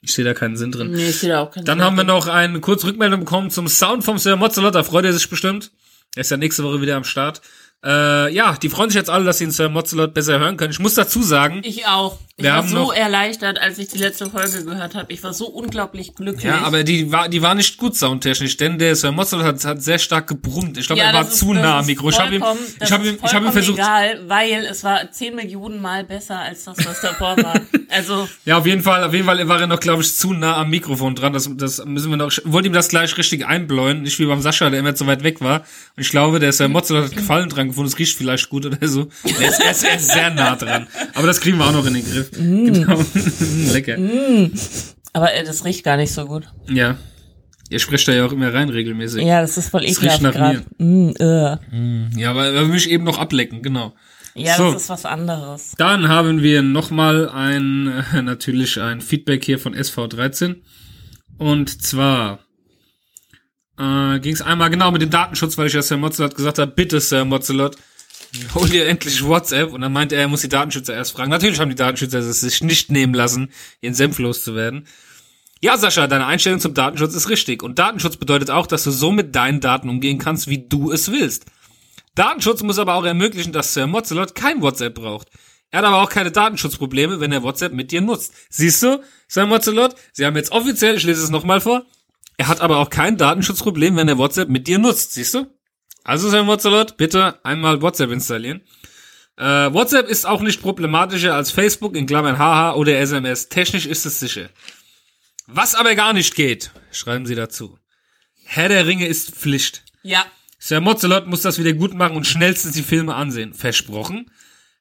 Ich 0.00 0.14
sehe 0.14 0.24
da 0.24 0.32
keinen 0.32 0.56
Sinn 0.56 0.72
drin. 0.72 0.90
Nee, 0.92 1.08
ich 1.10 1.18
sehe 1.18 1.30
da 1.30 1.40
auch 1.40 1.50
keinen 1.50 1.64
Dann 1.66 1.78
Sinn 1.78 1.84
haben 1.84 1.96
wir 1.96 2.04
noch 2.04 2.28
eine 2.28 2.60
kurze 2.60 2.86
Rückmeldung 2.86 3.20
bekommen 3.20 3.50
zum 3.50 3.68
Sound 3.68 4.04
vom 4.04 4.16
Sir 4.18 4.36
Mozzolot. 4.36 4.74
Da 4.74 4.82
freut 4.84 5.04
er 5.04 5.12
sich 5.12 5.28
bestimmt. 5.28 5.70
Er 6.14 6.22
ist 6.22 6.30
ja 6.30 6.36
nächste 6.38 6.62
Woche 6.64 6.80
wieder 6.80 6.96
am 6.96 7.04
Start. 7.04 7.42
Äh, 7.84 8.32
ja, 8.34 8.56
die 8.60 8.68
freuen 8.68 8.90
sich 8.90 8.96
jetzt 8.96 9.10
alle, 9.10 9.24
dass 9.24 9.38
sie 9.38 9.44
den 9.44 9.50
Sir 9.52 9.68
Mozzolot 9.68 10.12
besser 10.14 10.38
hören 10.38 10.56
können. 10.56 10.72
Ich 10.72 10.78
muss 10.80 10.94
dazu 10.94 11.22
sagen, 11.22 11.60
Ich 11.64 11.86
auch. 11.86 12.18
Ich 12.38 12.44
Wir 12.44 12.50
war 12.50 12.58
haben 12.58 12.68
so 12.68 12.76
noch- 12.76 12.94
erleichtert, 12.94 13.58
als 13.58 13.78
ich 13.78 13.88
die 13.88 13.96
letzte 13.96 14.28
Folge 14.28 14.62
gehört 14.62 14.94
habe. 14.94 15.10
Ich 15.10 15.22
war 15.22 15.32
so 15.32 15.46
unglaublich 15.46 16.14
glücklich. 16.14 16.44
ja, 16.44 16.58
aber 16.64 16.84
die 16.84 17.10
war, 17.10 17.30
die 17.30 17.40
war 17.40 17.54
nicht 17.54 17.78
gut 17.78 17.96
soundtechnisch, 17.96 18.58
denn 18.58 18.78
der 18.78 18.94
Sir 18.94 19.10
Mozzolot 19.12 19.46
hat, 19.46 19.64
hat 19.64 19.82
sehr 19.82 19.98
stark 19.98 20.26
gebrummt. 20.26 20.76
Ich 20.76 20.86
glaube, 20.86 21.00
Ja, 21.00 21.08
er 21.08 21.14
war 21.14 21.22
ist- 21.22 21.38
zu 21.38 21.54
nah 21.54 21.78
am 21.78 21.86
Mikro. 21.86 22.10
Ich 22.10 22.18
habe 22.20 22.34
ihm, 22.34 22.44
ich 22.82 22.92
habe 22.92 23.08
ihm, 23.08 23.18
ich 23.24 23.32
habe 23.34 23.46
ihm 23.46 23.52
versucht, 23.52 23.78
egal, 23.78 24.20
weil 24.28 24.66
es 24.70 24.84
war 24.84 25.10
10 25.10 25.34
Millionen 25.34 25.80
Mal 25.80 26.04
besser 26.04 26.38
als 26.40 26.64
das, 26.64 26.76
was 26.84 27.00
davor 27.00 27.36
war. 27.38 27.54
Also, 27.88 28.28
Ja, 28.44 28.58
auf 28.58 28.66
jeden 28.66 28.82
Fall, 28.82 29.04
auf 29.04 29.14
jeden 29.14 29.24
Fall 29.26 29.46
war 29.48 29.60
er 29.60 29.68
noch, 29.68 29.78
glaube 29.78 30.02
ich, 30.02 30.12
zu 30.12 30.32
nah 30.32 30.56
am 30.56 30.70
Mikrofon 30.70 31.14
dran. 31.14 31.32
Das, 31.32 31.48
das 31.56 31.82
müssen 31.84 32.10
wir 32.10 32.16
noch, 32.16 32.32
ich 32.32 32.42
wollte 32.44 32.66
ihm 32.66 32.72
das 32.74 32.88
gleich 32.88 33.16
richtig 33.16 33.46
einbläuen, 33.46 34.02
nicht 34.02 34.18
wie 34.18 34.26
beim 34.26 34.40
Sascha, 34.42 34.68
der 34.70 34.80
immer 34.80 34.96
zu 34.96 35.06
weit 35.06 35.22
weg 35.22 35.40
war. 35.40 35.60
Und 35.60 36.02
ich 36.02 36.10
glaube, 36.10 36.40
der 36.40 36.52
Sir 36.52 36.66
Mozzolot 36.68 37.04
hat 37.04 37.16
Gefallen 37.16 37.48
dran 37.48 37.65
gefunden, 37.68 37.88
es 37.88 37.98
riecht 37.98 38.16
vielleicht 38.16 38.48
gut 38.48 38.66
oder 38.66 38.86
so. 38.88 39.08
Er 39.24 39.48
ist, 39.48 39.60
er 39.60 39.70
ist, 39.70 39.84
er 39.84 39.96
ist 39.96 40.12
sehr 40.12 40.30
nah 40.30 40.56
dran. 40.56 40.86
Aber 41.14 41.26
das 41.26 41.40
kriegen 41.40 41.58
wir 41.58 41.66
auch 41.66 41.72
noch 41.72 41.86
in 41.86 41.94
den 41.94 42.04
Griff. 42.04 42.30
Genau. 42.36 43.00
Lecker. 43.72 43.96
aber 45.12 45.34
äh, 45.34 45.44
das 45.44 45.64
riecht 45.64 45.84
gar 45.84 45.96
nicht 45.96 46.12
so 46.12 46.26
gut. 46.26 46.44
Ja. 46.68 46.96
Ihr 47.68 47.80
sprecht 47.80 48.06
da 48.06 48.12
ja 48.12 48.24
auch 48.24 48.32
immer 48.32 48.52
rein 48.54 48.68
regelmäßig. 48.68 49.24
Ja, 49.24 49.40
das 49.40 49.56
ist 49.56 49.70
voll 49.70 49.84
ekelhaft 49.84 50.22
nach 50.22 50.32
gerade. 50.32 50.62
Mm, 50.78 51.10
äh. 51.18 52.20
Ja, 52.20 52.32
er 52.34 52.54
will 52.62 52.68
mich 52.68 52.88
eben 52.88 53.02
noch 53.04 53.18
ablecken, 53.18 53.60
genau. 53.62 53.92
Ja, 54.36 54.56
So. 54.56 54.72
das 54.72 54.82
ist 54.82 54.88
was 54.88 55.04
anderes. 55.04 55.72
Dann 55.78 56.08
haben 56.08 56.42
wir 56.42 56.62
nochmal 56.62 57.28
ein, 57.28 58.04
natürlich 58.24 58.80
ein 58.80 59.00
Feedback 59.00 59.44
hier 59.44 59.58
von 59.58 59.74
SV13. 59.74 60.56
Und 61.38 61.82
zwar 61.82 62.38
äh, 63.78 64.18
ging 64.20 64.34
es 64.34 64.42
einmal 64.42 64.70
genau 64.70 64.90
mit 64.90 65.02
dem 65.02 65.10
Datenschutz, 65.10 65.58
weil 65.58 65.66
ich 65.66 65.72
ja 65.72 65.82
Sir 65.82 65.96
Mozzelot 65.96 66.34
gesagt 66.34 66.58
habe, 66.58 66.72
bitte 66.72 67.00
Sir 67.00 67.24
Mozzelot, 67.24 67.76
hol 68.54 68.68
dir 68.68 68.86
endlich 68.86 69.24
WhatsApp. 69.24 69.72
Und 69.72 69.80
dann 69.80 69.92
meinte 69.92 70.14
er, 70.14 70.22
er 70.22 70.28
muss 70.28 70.42
die 70.42 70.48
Datenschützer 70.48 70.94
erst 70.94 71.12
fragen. 71.12 71.30
Natürlich 71.30 71.60
haben 71.60 71.68
die 71.68 71.76
Datenschützer 71.76 72.18
es 72.18 72.40
sich 72.40 72.62
nicht 72.62 72.90
nehmen 72.90 73.14
lassen, 73.14 73.50
ihren 73.80 73.94
Senf 73.94 74.18
loszuwerden. 74.18 74.86
Ja, 75.62 75.78
Sascha, 75.78 76.06
deine 76.06 76.26
Einstellung 76.26 76.60
zum 76.60 76.74
Datenschutz 76.74 77.14
ist 77.14 77.28
richtig. 77.28 77.62
Und 77.62 77.78
Datenschutz 77.78 78.16
bedeutet 78.16 78.50
auch, 78.50 78.66
dass 78.66 78.84
du 78.84 78.90
so 78.90 79.10
mit 79.10 79.34
deinen 79.34 79.60
Daten 79.60 79.88
umgehen 79.88 80.18
kannst, 80.18 80.48
wie 80.48 80.68
du 80.68 80.92
es 80.92 81.10
willst. 81.10 81.46
Datenschutz 82.14 82.62
muss 82.62 82.78
aber 82.78 82.94
auch 82.94 83.04
ermöglichen, 83.04 83.52
dass 83.52 83.74
Sir 83.74 83.86
Mozzelot 83.86 84.34
kein 84.34 84.62
WhatsApp 84.62 84.94
braucht. 84.94 85.28
Er 85.70 85.80
hat 85.80 85.86
aber 85.86 86.02
auch 86.02 86.08
keine 86.08 86.30
Datenschutzprobleme, 86.30 87.20
wenn 87.20 87.32
er 87.32 87.42
WhatsApp 87.42 87.72
mit 87.72 87.90
dir 87.90 88.00
nutzt. 88.00 88.32
Siehst 88.48 88.82
du, 88.82 89.02
Sir 89.28 89.46
Mozzelot? 89.46 89.94
Sie 90.12 90.24
haben 90.24 90.36
jetzt 90.36 90.52
offiziell, 90.52 90.96
ich 90.96 91.04
lese 91.04 91.22
es 91.22 91.30
nochmal 91.30 91.60
vor, 91.60 91.84
er 92.36 92.48
hat 92.48 92.60
aber 92.60 92.78
auch 92.78 92.90
kein 92.90 93.16
Datenschutzproblem, 93.16 93.96
wenn 93.96 94.08
er 94.08 94.18
WhatsApp 94.18 94.48
mit 94.48 94.66
dir 94.66 94.78
nutzt. 94.78 95.12
Siehst 95.12 95.34
du? 95.34 95.46
Also, 96.04 96.28
Sir 96.28 96.44
Mozzelot, 96.44 96.96
bitte 96.96 97.44
einmal 97.44 97.82
WhatsApp 97.82 98.10
installieren. 98.10 98.62
Äh, 99.36 99.72
WhatsApp 99.72 100.08
ist 100.08 100.26
auch 100.26 100.40
nicht 100.40 100.62
problematischer 100.62 101.34
als 101.34 101.50
Facebook 101.50 101.96
in 101.96 102.06
Klammern 102.06 102.38
haha 102.38 102.74
oder 102.74 102.98
SMS. 102.98 103.48
Technisch 103.48 103.86
ist 103.86 104.06
es 104.06 104.20
sicher. 104.20 104.48
Was 105.46 105.74
aber 105.74 105.94
gar 105.94 106.12
nicht 106.12 106.34
geht, 106.34 106.70
schreiben 106.90 107.26
sie 107.26 107.34
dazu. 107.34 107.78
Herr 108.44 108.68
der 108.68 108.86
Ringe 108.86 109.06
ist 109.06 109.32
Pflicht. 109.32 109.84
Ja. 110.02 110.24
Sir 110.58 110.80
Mozzelot 110.80 111.26
muss 111.26 111.42
das 111.42 111.58
wieder 111.58 111.72
gut 111.72 111.94
machen 111.94 112.16
und 112.16 112.26
schnellstens 112.26 112.74
die 112.74 112.82
Filme 112.82 113.14
ansehen. 113.14 113.52
Versprochen? 113.52 114.30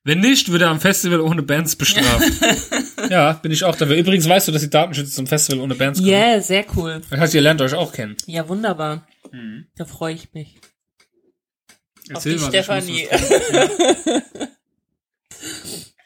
Wenn 0.06 0.20
nicht, 0.20 0.52
wird 0.52 0.62
er 0.62 0.70
am 0.70 0.80
Festival 0.80 1.20
ohne 1.20 1.42
Bands 1.42 1.76
bestraft. 1.76 2.32
ja, 3.10 3.34
bin 3.34 3.52
ich 3.52 3.64
auch 3.64 3.76
dafür. 3.76 3.96
Übrigens 3.96 4.30
weißt 4.30 4.48
du, 4.48 4.52
dass 4.52 4.62
die 4.62 4.70
Datenschützer 4.70 5.12
zum 5.12 5.26
Festival 5.26 5.62
ohne 5.62 5.74
Bands 5.74 6.00
kommen. 6.00 6.12
Yeah, 6.12 6.40
sehr 6.42 6.64
cool. 6.76 7.02
Das 7.10 7.20
heißt, 7.20 7.34
ihr 7.34 7.42
lernt 7.42 7.60
euch 7.60 7.74
auch 7.74 7.92
kennen. 7.92 8.16
Ja, 8.28 8.48
wunderbar. 8.48 9.08
Mhm. 9.32 9.66
Da 9.76 9.86
freue 9.86 10.14
ich 10.14 10.32
mich. 10.34 10.60
Erzähl 12.08 12.36
Auf 12.36 12.44
die 12.44 12.48
Stefanie. 12.50 13.08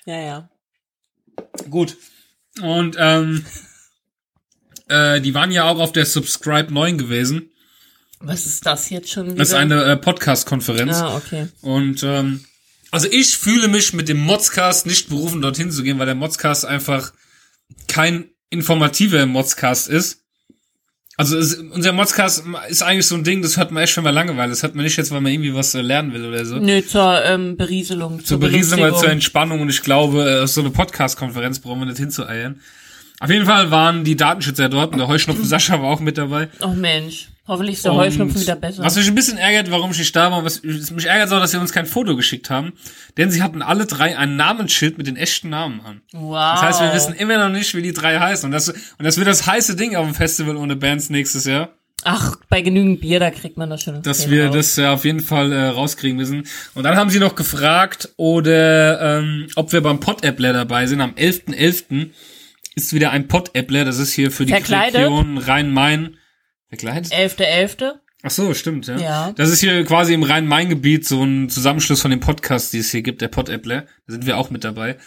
ja, 0.05 0.19
ja. 0.21 0.49
Gut. 1.69 1.97
Und 2.61 2.95
ähm, 2.97 3.45
äh, 4.87 5.19
die 5.19 5.33
waren 5.33 5.51
ja 5.51 5.65
auch 5.65 5.79
auf 5.79 5.91
der 5.91 6.05
Subscribe 6.05 6.73
9 6.73 6.97
gewesen. 6.97 7.51
Was 8.21 8.45
ist 8.45 8.65
das 8.65 8.89
jetzt 8.89 9.11
schon 9.11 9.25
wieder? 9.25 9.35
Das 9.35 9.49
ist 9.49 9.55
eine 9.55 9.83
äh, 9.83 9.97
Podcast-Konferenz. 9.97 10.95
Ah, 10.97 11.17
okay. 11.17 11.49
Und 11.61 12.01
ähm, 12.03 12.45
also 12.91 13.07
ich 13.11 13.37
fühle 13.37 13.67
mich 13.67 13.93
mit 13.93 14.09
dem 14.09 14.19
Modscast 14.19 14.85
nicht 14.85 15.09
berufen, 15.09 15.41
dorthin 15.41 15.71
zu 15.71 15.83
gehen, 15.83 15.99
weil 15.99 16.05
der 16.05 16.15
Modscast 16.15 16.65
einfach 16.65 17.13
kein 17.87 18.29
informativer 18.49 19.25
Modscast 19.25 19.89
ist. 19.89 20.23
Also 21.17 21.37
es, 21.37 21.55
unser 21.55 21.91
Modscast 21.91 22.45
ist 22.69 22.81
eigentlich 22.81 23.05
so 23.05 23.15
ein 23.15 23.25
Ding, 23.25 23.41
das 23.41 23.57
hört 23.57 23.71
man 23.71 23.83
echt, 23.83 23.97
wenn 23.97 24.05
man 24.05 24.15
Langeweile. 24.15 24.51
Das 24.51 24.63
hört 24.63 24.73
man 24.75 24.85
nicht 24.85 24.95
jetzt, 24.95 25.11
weil 25.11 25.19
man 25.19 25.33
irgendwie 25.33 25.53
was 25.53 25.75
äh, 25.75 25.81
lernen 25.81 26.13
will 26.13 26.25
oder 26.25 26.45
so. 26.45 26.55
Nö, 26.55 26.81
zur 26.81 27.25
ähm, 27.25 27.57
Berieselung. 27.57 28.23
Zur 28.23 28.39
Berieselung 28.39 28.85
oder 28.85 28.95
zur 28.95 29.09
Entspannung 29.09 29.59
und 29.59 29.69
ich 29.69 29.81
glaube, 29.81 30.23
äh, 30.23 30.47
so 30.47 30.61
eine 30.61 30.69
Podcast-Konferenz 30.69 31.59
brauchen 31.59 31.79
wir 31.79 31.87
nicht 31.87 31.97
hinzueiern. 31.97 32.61
Auf 33.19 33.29
jeden 33.29 33.45
Fall 33.45 33.69
waren 33.69 34.05
die 34.05 34.15
Datenschützer 34.15 34.69
dort 34.69 34.93
und 34.93 34.99
der 34.99 35.09
Heuschnupfen 35.09 35.43
Sascha 35.43 35.81
war 35.81 35.89
auch 35.89 35.99
mit 35.99 36.17
dabei. 36.17 36.47
Oh 36.61 36.69
Mensch, 36.69 37.27
hoffentlich 37.49 37.75
ist 37.75 37.85
der 37.85 37.91
Und 37.91 37.97
Heuschnupfen 37.97 38.39
wieder 38.39 38.55
besser. 38.55 38.83
Was 38.83 38.95
mich 38.95 39.07
ein 39.07 39.15
bisschen 39.15 39.37
ärgert, 39.37 39.69
warum 39.69 39.91
ich 39.91 39.97
nicht 39.97 40.15
da 40.15 40.31
war, 40.31 40.45
was 40.45 40.63
mich 40.63 41.05
ärgert 41.05 41.33
auch, 41.33 41.41
dass 41.41 41.51
sie 41.51 41.57
uns 41.59 41.73
kein 41.73 41.85
Foto 41.85 42.15
geschickt 42.15 42.49
haben, 42.49 42.71
denn 43.17 43.29
sie 43.31 43.43
hatten 43.43 43.61
alle 43.61 43.85
drei 43.85 44.17
ein 44.17 44.37
Namensschild 44.37 44.97
mit 44.97 45.07
den 45.07 45.17
echten 45.17 45.49
Namen 45.49 45.81
an. 45.81 46.01
wow. 46.13 46.53
Das 46.53 46.61
heißt, 46.61 46.81
wir 46.81 46.93
wissen 46.93 47.13
immer 47.15 47.37
noch 47.37 47.49
nicht, 47.49 47.75
wie 47.75 47.81
die 47.81 47.91
drei 47.93 48.17
heißen 48.19 48.45
und 48.45 48.51
das 48.51 48.69
und 48.69 49.03
das 49.03 49.17
wird 49.17 49.27
das 49.27 49.45
heiße 49.45 49.75
Ding 49.75 49.95
auf 49.97 50.05
dem 50.05 50.15
Festival 50.15 50.55
ohne 50.55 50.75
Bands 50.77 51.09
nächstes 51.09 51.45
Jahr, 51.45 51.69
Ach, 52.05 52.37
bei 52.47 52.61
genügend 52.61 53.01
Bier, 53.01 53.19
da 53.19 53.29
kriegt 53.29 53.57
man 53.57 53.69
das 53.69 53.81
schon. 53.83 54.01
dass 54.03 54.19
Thema 54.19 54.31
wir 54.31 54.45
raus. 54.47 54.55
das 54.55 54.75
ja 54.77 54.93
auf 54.93 55.03
jeden 55.03 55.19
Fall 55.19 55.51
äh, 55.51 55.65
rauskriegen 55.67 56.15
müssen. 56.15 56.43
Und 56.73 56.83
dann 56.83 56.95
haben 56.95 57.09
sie 57.09 57.19
noch 57.19 57.35
gefragt, 57.35 58.07
oder 58.15 59.19
ähm, 59.19 59.47
ob 59.55 59.73
wir 59.73 59.81
beim 59.81 59.99
Pod-Appler 59.99 60.53
dabei 60.53 60.87
sind. 60.87 61.01
Am 61.01 61.11
11.11. 61.11 62.11
ist 62.75 62.93
wieder 62.93 63.11
ein 63.11 63.27
Pod-Appler, 63.27 63.83
das 63.83 63.97
ist 63.99 64.13
hier 64.13 64.31
für 64.31 64.45
die 64.45 64.53
Verkleidet? 64.53 65.01
Region 65.01 65.37
Rhein-Main. 65.37 66.15
Verkleidet? 66.69 67.11
11.11. 67.11 67.93
Ach 68.21 68.29
so, 68.29 68.53
stimmt, 68.53 68.87
ja. 68.87 68.97
Ja. 68.97 69.31
Das 69.31 69.49
ist 69.49 69.61
hier 69.61 69.83
quasi 69.85 70.13
im 70.13 70.23
Rhein-Main-Gebiet 70.23 71.07
so 71.07 71.23
ein 71.23 71.49
Zusammenschluss 71.49 72.01
von 72.01 72.11
den 72.11 72.19
Podcasts, 72.19 72.69
die 72.69 72.79
es 72.79 72.91
hier 72.91 73.01
gibt, 73.01 73.21
der 73.21 73.29
Pod-Appler. 73.29 73.81
Da 73.81 73.87
sind 74.07 74.25
wir 74.25 74.37
auch 74.37 74.49
mit 74.49 74.63
dabei. 74.63 74.97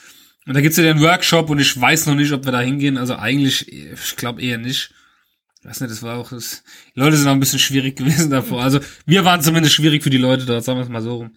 Und 0.47 0.55
da 0.55 0.61
gibt's 0.61 0.77
ja 0.77 0.85
den 0.85 1.01
Workshop 1.01 1.51
und 1.51 1.61
ich 1.61 1.79
weiß 1.79 2.07
noch 2.07 2.15
nicht, 2.15 2.33
ob 2.33 2.45
wir 2.45 2.53
da 2.53 2.61
hingehen. 2.61 2.97
Also 2.97 3.17
eigentlich, 3.17 3.71
ich 3.71 4.17
glaube 4.17 4.43
eher 4.43 4.59
nicht. 4.59 4.93
Ich 5.61 5.69
weiß 5.69 5.81
nicht, 5.81 5.93
das 5.93 6.03
war 6.03 6.19
auch, 6.19 6.31
das, 6.31 6.65
die 6.97 7.01
Leute 7.01 7.17
sind 7.17 7.29
auch 7.29 7.33
ein 7.33 7.41
bisschen 7.41 7.61
schwierig 7.61 7.97
gewesen 7.99 8.31
davor. 8.31 8.63
Also 8.63 8.81
wir 9.07 9.25
waren 9.25 9.43
zumindest 9.43 9.75
schwierig 9.75 10.03
für 10.03 10.11
die 10.11 10.19
Leute 10.19 10.47
dort, 10.47 10.65
sagen 10.65 10.79
wir 10.79 10.83
es 10.83 10.89
mal 10.89 11.03
so 11.03 11.17
rum. 11.17 11.37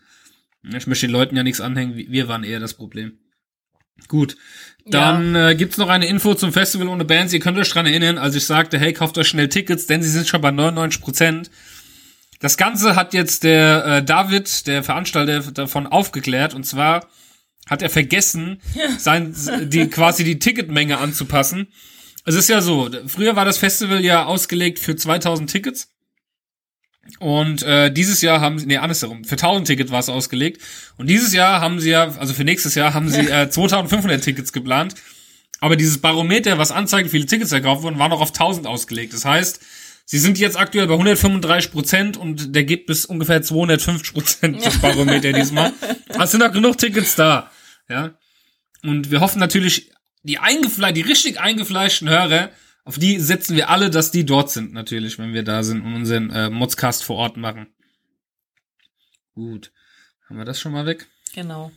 Ich 0.63 0.87
möchte 0.87 1.05
den 1.05 1.13
Leuten 1.13 1.35
ja 1.35 1.43
nichts 1.43 1.61
anhängen, 1.61 1.95
wir 1.95 2.27
waren 2.27 2.43
eher 2.43 2.59
das 2.59 2.73
Problem. 2.73 3.19
Gut. 4.07 4.37
Dann 4.87 5.35
äh, 5.35 5.55
gibt's 5.55 5.77
noch 5.77 5.89
eine 5.89 6.05
Info 6.05 6.35
zum 6.35 6.53
Festival 6.53 6.87
ohne 6.87 7.05
Bands. 7.05 7.33
Ihr 7.33 7.39
könnt 7.39 7.57
euch 7.57 7.69
dran 7.69 7.87
erinnern, 7.87 8.19
als 8.19 8.35
ich 8.35 8.45
sagte, 8.45 8.77
hey, 8.77 8.93
kauft 8.93 9.17
euch 9.17 9.27
schnell 9.27 9.49
Tickets, 9.49 9.87
denn 9.87 10.03
sie 10.03 10.09
sind 10.09 10.27
schon 10.27 10.41
bei 10.41 10.51
99 10.51 11.01
Prozent. 11.01 11.49
Das 12.39 12.57
Ganze 12.57 12.95
hat 12.95 13.13
jetzt 13.13 13.43
der 13.43 13.85
äh, 13.85 14.03
David, 14.03 14.67
der 14.67 14.83
Veranstalter, 14.83 15.39
davon 15.51 15.87
aufgeklärt. 15.87 16.53
Und 16.53 16.65
zwar 16.65 17.07
hat 17.67 17.81
er 17.81 17.89
vergessen, 17.89 18.61
sein, 18.99 19.35
die, 19.63 19.87
quasi 19.87 20.23
die 20.23 20.37
Ticketmenge 20.37 20.99
anzupassen. 20.99 21.67
Es 22.25 22.35
ist 22.35 22.49
ja 22.49 22.61
so, 22.61 22.89
früher 23.07 23.35
war 23.35 23.45
das 23.45 23.57
Festival 23.57 24.03
ja 24.03 24.25
ausgelegt 24.25 24.79
für 24.79 24.95
2000 24.95 25.49
Tickets. 25.49 25.94
Und 27.19 27.63
äh, 27.63 27.91
dieses 27.91 28.21
Jahr 28.21 28.41
haben 28.41 28.59
sie, 28.59 28.65
nee, 28.65 28.77
andersherum, 28.77 29.23
für 29.23 29.35
1000 29.35 29.67
Tickets 29.67 29.91
war 29.91 29.99
es 29.99 30.09
ausgelegt. 30.09 30.61
Und 30.97 31.07
dieses 31.07 31.33
Jahr 31.33 31.61
haben 31.61 31.79
sie 31.79 31.91
ja, 31.91 32.15
also 32.17 32.33
für 32.33 32.43
nächstes 32.43 32.75
Jahr 32.75 32.93
haben 32.93 33.09
sie 33.09 33.19
äh, 33.29 33.49
2500 33.49 34.23
Tickets 34.23 34.51
geplant. 34.51 34.95
Aber 35.59 35.75
dieses 35.75 35.99
Barometer, 35.99 36.57
was 36.57 36.71
anzeigt, 36.71 37.07
wie 37.07 37.11
viele 37.11 37.25
Tickets 37.25 37.51
verkauft 37.51 37.83
wurden, 37.83 37.99
war 37.99 38.09
noch 38.09 38.21
auf 38.21 38.29
1000 38.29 38.67
ausgelegt. 38.67 39.13
Das 39.13 39.23
heißt, 39.23 39.61
sie 40.05 40.19
sind 40.19 40.37
jetzt 40.37 40.57
aktuell 40.57 40.87
bei 40.87 40.93
135 40.93 41.71
Prozent 41.71 42.17
und 42.17 42.53
der 42.55 42.63
gibt 42.65 42.87
bis 42.87 43.05
ungefähr 43.05 43.41
250 43.41 44.13
Prozent 44.13 44.65
das 44.65 44.77
Barometer 44.81 45.31
diesmal. 45.31 45.73
Es 46.19 46.31
sind 46.31 46.43
auch 46.43 46.51
genug 46.51 46.77
Tickets 46.77 47.15
da. 47.15 47.51
Ja. 47.87 48.15
Und 48.83 49.11
wir 49.11 49.21
hoffen 49.21 49.39
natürlich, 49.39 49.91
die 50.23 50.39
eingefle 50.39 50.91
die 50.91 51.01
richtig 51.01 51.39
eingefleischten 51.39 52.09
Hörer, 52.09 52.49
auf 52.85 52.97
die 52.97 53.19
setzen 53.19 53.55
wir 53.55 53.69
alle, 53.69 53.89
dass 53.89 54.11
die 54.11 54.25
dort 54.25 54.51
sind, 54.51 54.71
natürlich, 54.71 55.19
wenn 55.19 55.33
wir 55.33 55.43
da 55.43 55.63
sind 55.63 55.81
und 55.81 55.95
unseren 55.95 56.29
äh, 56.29 56.49
Modscast 56.49 57.03
vor 57.03 57.17
Ort 57.17 57.35
machen. 57.35 57.67
Gut. 59.33 59.71
Haben 60.29 60.37
wir 60.37 60.45
das 60.45 60.59
schon 60.59 60.71
mal 60.71 60.85
weg? 60.85 61.07
Genau. 61.33 61.71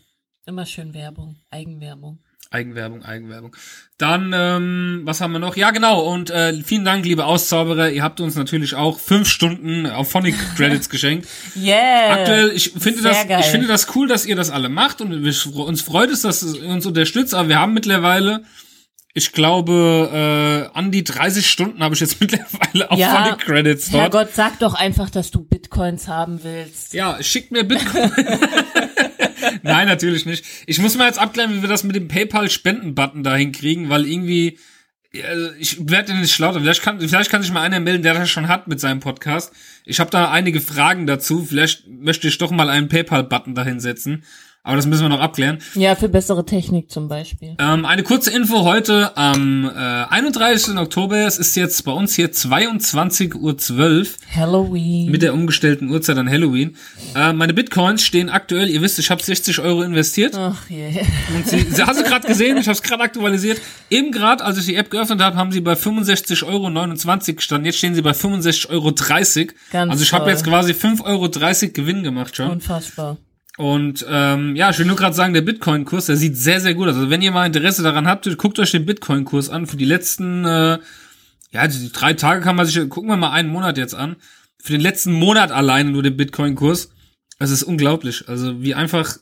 Immer 0.47 0.65
schön 0.65 0.95
Werbung, 0.95 1.37
Eigenwerbung. 1.51 2.21
Eigenwerbung, 2.51 3.03
Eigenwerbung. 3.03 3.55
Dann, 3.99 4.33
ähm, 4.35 5.01
was 5.05 5.21
haben 5.21 5.33
wir 5.33 5.39
noch? 5.39 5.57
Ja, 5.57 5.71
genau. 5.71 6.01
Und 6.01 6.31
äh, 6.31 6.55
vielen 6.63 6.85
Dank, 6.85 7.05
liebe 7.05 7.27
Auszauberer. 7.27 7.91
Ihr 7.91 8.03
habt 8.03 8.21
uns 8.21 8.37
natürlich 8.37 8.75
auch 8.75 8.99
fünf 8.99 9.29
Stunden 9.29 9.87
auf 9.87 10.11
Phonic 10.11 10.35
Credits 10.57 10.89
geschenkt. 10.89 11.29
Yeah. 11.55 12.13
Aktuell, 12.15 12.51
ich 12.53 12.71
finde 12.71 13.03
Sehr 13.03 13.13
das, 13.13 13.29
geil. 13.29 13.41
ich 13.41 13.47
finde 13.47 13.67
das 13.67 13.95
cool, 13.95 14.09
dass 14.09 14.25
ihr 14.25 14.37
das 14.37 14.49
alle 14.49 14.71
macht 14.71 15.03
und 15.03 15.23
wir, 15.23 15.57
uns 15.57 15.83
freut 15.83 16.11
es, 16.11 16.23
dass 16.23 16.43
ihr 16.43 16.69
uns 16.69 16.87
unterstützt. 16.87 17.35
Aber 17.35 17.51
wir 17.51 17.59
haben 17.59 17.75
mittlerweile, 17.75 18.43
ich 19.15 19.33
glaube, 19.33 20.69
äh, 20.73 20.77
an 20.79 20.91
die 20.91 21.03
30 21.03 21.49
Stunden 21.49 21.83
habe 21.83 21.95
ich 21.95 22.01
jetzt 22.01 22.21
mittlerweile 22.21 22.91
auf 22.91 22.99
Ja, 22.99 23.25
Phonic 23.25 23.39
Credits 23.41 23.91
dort. 23.91 24.03
Herrgott, 24.15 24.35
sag 24.35 24.59
doch 24.59 24.75
einfach, 24.75 25.11
dass 25.11 25.31
du 25.31 25.43
Bitcoins 25.43 26.09
haben 26.09 26.43
willst. 26.45 26.95
Ja, 26.95 27.23
schickt 27.23 27.51
mir 27.51 27.65
Bitcoin. 27.65 28.13
Nein, 29.63 29.89
natürlich 29.89 30.27
nicht. 30.27 30.45
Ich 30.67 30.79
muss 30.79 30.97
mal 30.97 31.07
jetzt 31.07 31.19
abklären, 31.19 31.55
wie 31.55 31.63
wir 31.63 31.69
das 31.69 31.85
mit 31.85 31.97
dem 31.97 32.09
PayPal-Spenden-Button 32.09 33.23
da 33.23 33.35
hinkriegen, 33.35 33.89
weil 33.89 34.07
irgendwie, 34.07 34.59
also 35.27 35.51
ich 35.59 35.89
werde 35.89 36.15
nicht 36.15 36.33
schlauter. 36.33 36.61
Vielleicht 36.61 36.83
kann, 36.83 37.01
vielleicht 37.01 37.31
kann 37.31 37.43
sich 37.43 37.53
mal 37.53 37.63
einer 37.63 37.81
melden, 37.81 38.03
der 38.03 38.15
das 38.15 38.29
schon 38.31 38.49
hat 38.49 38.69
mit 38.69 38.81
seinem 38.81 39.01
Podcast. 39.01 39.53
Ich 39.85 40.01
habe 40.01 40.11
da 40.11 40.31
einige 40.31 40.61
Fragen 40.61 41.07
dazu. 41.07 41.45
Vielleicht 41.45 41.87
möchte 41.89 42.29
ich 42.29 42.39
doch 42.39 42.51
mal 42.51 42.69
einen 42.69 42.89
PayPal-Button 42.89 43.55
da 43.55 43.65
hinsetzen. 43.65 44.25
Aber 44.69 44.77
das 44.77 44.85
müssen 44.85 45.01
wir 45.01 45.09
noch 45.09 45.21
abklären. 45.21 45.61
Ja, 45.75 45.95
für 45.95 46.11
bessere 46.11 46.45
Technik 46.45 46.91
zum 46.91 47.09
Beispiel. 47.09 47.57
Ähm, 47.59 47.87
eine 47.87 48.03
kurze 48.03 48.31
Info 48.31 48.65
heute 48.65 49.17
am 49.17 49.65
äh, 49.65 49.79
31. 49.79 50.77
Oktober. 50.77 51.27
Es 51.27 51.39
ist 51.39 51.57
jetzt 51.57 51.87
bei 51.87 51.93
uns 51.93 52.15
hier 52.15 52.31
22.12 52.31 53.35
Uhr. 53.35 54.07
Halloween. 54.37 55.11
Mit 55.11 55.23
der 55.23 55.33
umgestellten 55.33 55.89
Uhrzeit 55.89 56.19
an 56.19 56.29
Halloween. 56.29 56.77
Äh, 57.17 57.33
meine 57.33 57.55
Bitcoins 57.55 58.03
stehen 58.03 58.29
aktuell, 58.29 58.69
ihr 58.69 58.83
wisst, 58.83 58.99
ich 58.99 59.11
habe 59.11 59.23
60 59.23 59.59
Euro 59.61 59.81
investiert. 59.81 60.35
Ach 60.37 60.69
je. 60.69 61.01
Und 61.35 61.49
sie, 61.49 61.61
sie 61.61 61.85
hast 61.85 62.01
du 62.01 62.05
gerade 62.05 62.29
gesehen, 62.29 62.59
ich 62.59 62.67
habe 62.67 62.75
es 62.75 62.83
gerade 62.83 63.03
aktualisiert. 63.03 63.63
Eben 63.89 64.13
gerade, 64.13 64.45
als 64.45 64.59
ich 64.59 64.67
die 64.67 64.75
App 64.75 64.91
geöffnet 64.91 65.23
habe, 65.23 65.35
haben 65.37 65.51
sie 65.51 65.63
bei 65.63 65.73
65,29 65.73 66.47
Euro 66.47 67.35
gestanden. 67.37 67.65
Jetzt 67.65 67.79
stehen 67.79 67.95
sie 67.95 68.03
bei 68.03 68.11
65,30 68.11 68.69
Euro. 68.69 68.93
Ganz 69.73 69.93
also 69.93 70.03
ich 70.03 70.13
habe 70.13 70.29
jetzt 70.29 70.45
quasi 70.45 70.73
5,30 70.73 71.05
Euro 71.05 71.73
Gewinn 71.73 72.03
gemacht 72.03 72.37
schon. 72.37 72.51
Unfassbar. 72.51 73.17
Und 73.59 74.07
ähm, 74.09 74.55
ja, 74.55 74.71
ich 74.71 74.79
will 74.79 74.87
nur 74.87 74.95
gerade 74.95 75.17
sagen, 75.17 75.35
der 75.35 75.41
Bitcoin-Kurs, 75.41 76.07
der 76.07 76.17
sieht 76.17 76.37
sehr, 76.37 76.61
sehr 76.61 76.75
gut 76.75 76.87
aus. 76.87 76.95
Also 76.95 77.11
wenn 77.11 77.23
ihr 77.23 77.33
mal 77.33 77.45
Interesse 77.45 77.83
daran 77.83 78.07
habt, 78.07 78.25
guckt 78.39 78.57
euch 78.61 78.71
den 78.71 78.87
Bitcoin-Kurs 78.87 79.51
an. 79.51 79.67
Für 79.67 79.77
die 79.77 79.85
letzten, 79.85 80.45
äh, 80.45 80.79
ja, 81.51 81.67
die 81.67 81.91
drei 81.91 82.13
Tage 82.13 82.41
kann 82.41 82.55
man 82.55 82.67
sich, 82.67 82.89
gucken 82.89 83.11
wir 83.11 83.17
mal 83.17 83.33
einen 83.33 83.49
Monat 83.49 83.77
jetzt 83.77 83.97
an. 83.97 84.15
Für 84.63 84.71
den 84.71 84.81
letzten 84.81 85.13
Monat 85.13 85.51
alleine 85.51 85.91
nur 85.91 86.05
den 86.05 86.17
Bitcoin-Kurs. 86.17 86.93
Das 87.41 87.51
ist 87.51 87.65
unglaublich. 87.65 88.29
Also 88.29 88.63
wie 88.63 88.77
einfach 88.77 89.17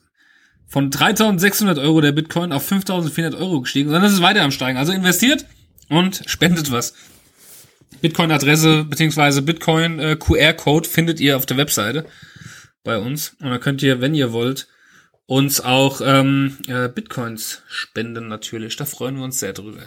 von 0.68 0.90
3.600 0.90 1.80
Euro 1.80 2.02
der 2.02 2.12
Bitcoin 2.12 2.52
auf 2.52 2.70
5.400 2.70 3.38
Euro 3.38 3.62
gestiegen. 3.62 3.88
Sondern 3.88 4.04
es 4.04 4.12
ist 4.12 4.22
weiter 4.22 4.42
am 4.42 4.50
Steigen. 4.50 4.76
Also 4.76 4.92
investiert 4.92 5.46
und 5.88 6.20
spendet 6.26 6.70
was. 6.70 6.92
Bitcoin-Adresse 8.02 8.84
beziehungsweise 8.84 9.40
Bitcoin-QR-Code 9.40 10.86
findet 10.86 11.20
ihr 11.20 11.38
auf 11.38 11.46
der 11.46 11.56
Webseite 11.56 12.04
bei 12.86 12.96
uns. 12.98 13.36
Und 13.40 13.50
da 13.50 13.58
könnt 13.58 13.82
ihr, 13.82 14.00
wenn 14.00 14.14
ihr 14.14 14.32
wollt, 14.32 14.68
uns 15.26 15.60
auch 15.60 16.00
ähm, 16.02 16.56
äh, 16.68 16.88
Bitcoins 16.88 17.62
spenden 17.68 18.28
natürlich. 18.28 18.76
Da 18.76 18.86
freuen 18.86 19.16
wir 19.16 19.24
uns 19.24 19.40
sehr 19.40 19.52
drüber. 19.52 19.82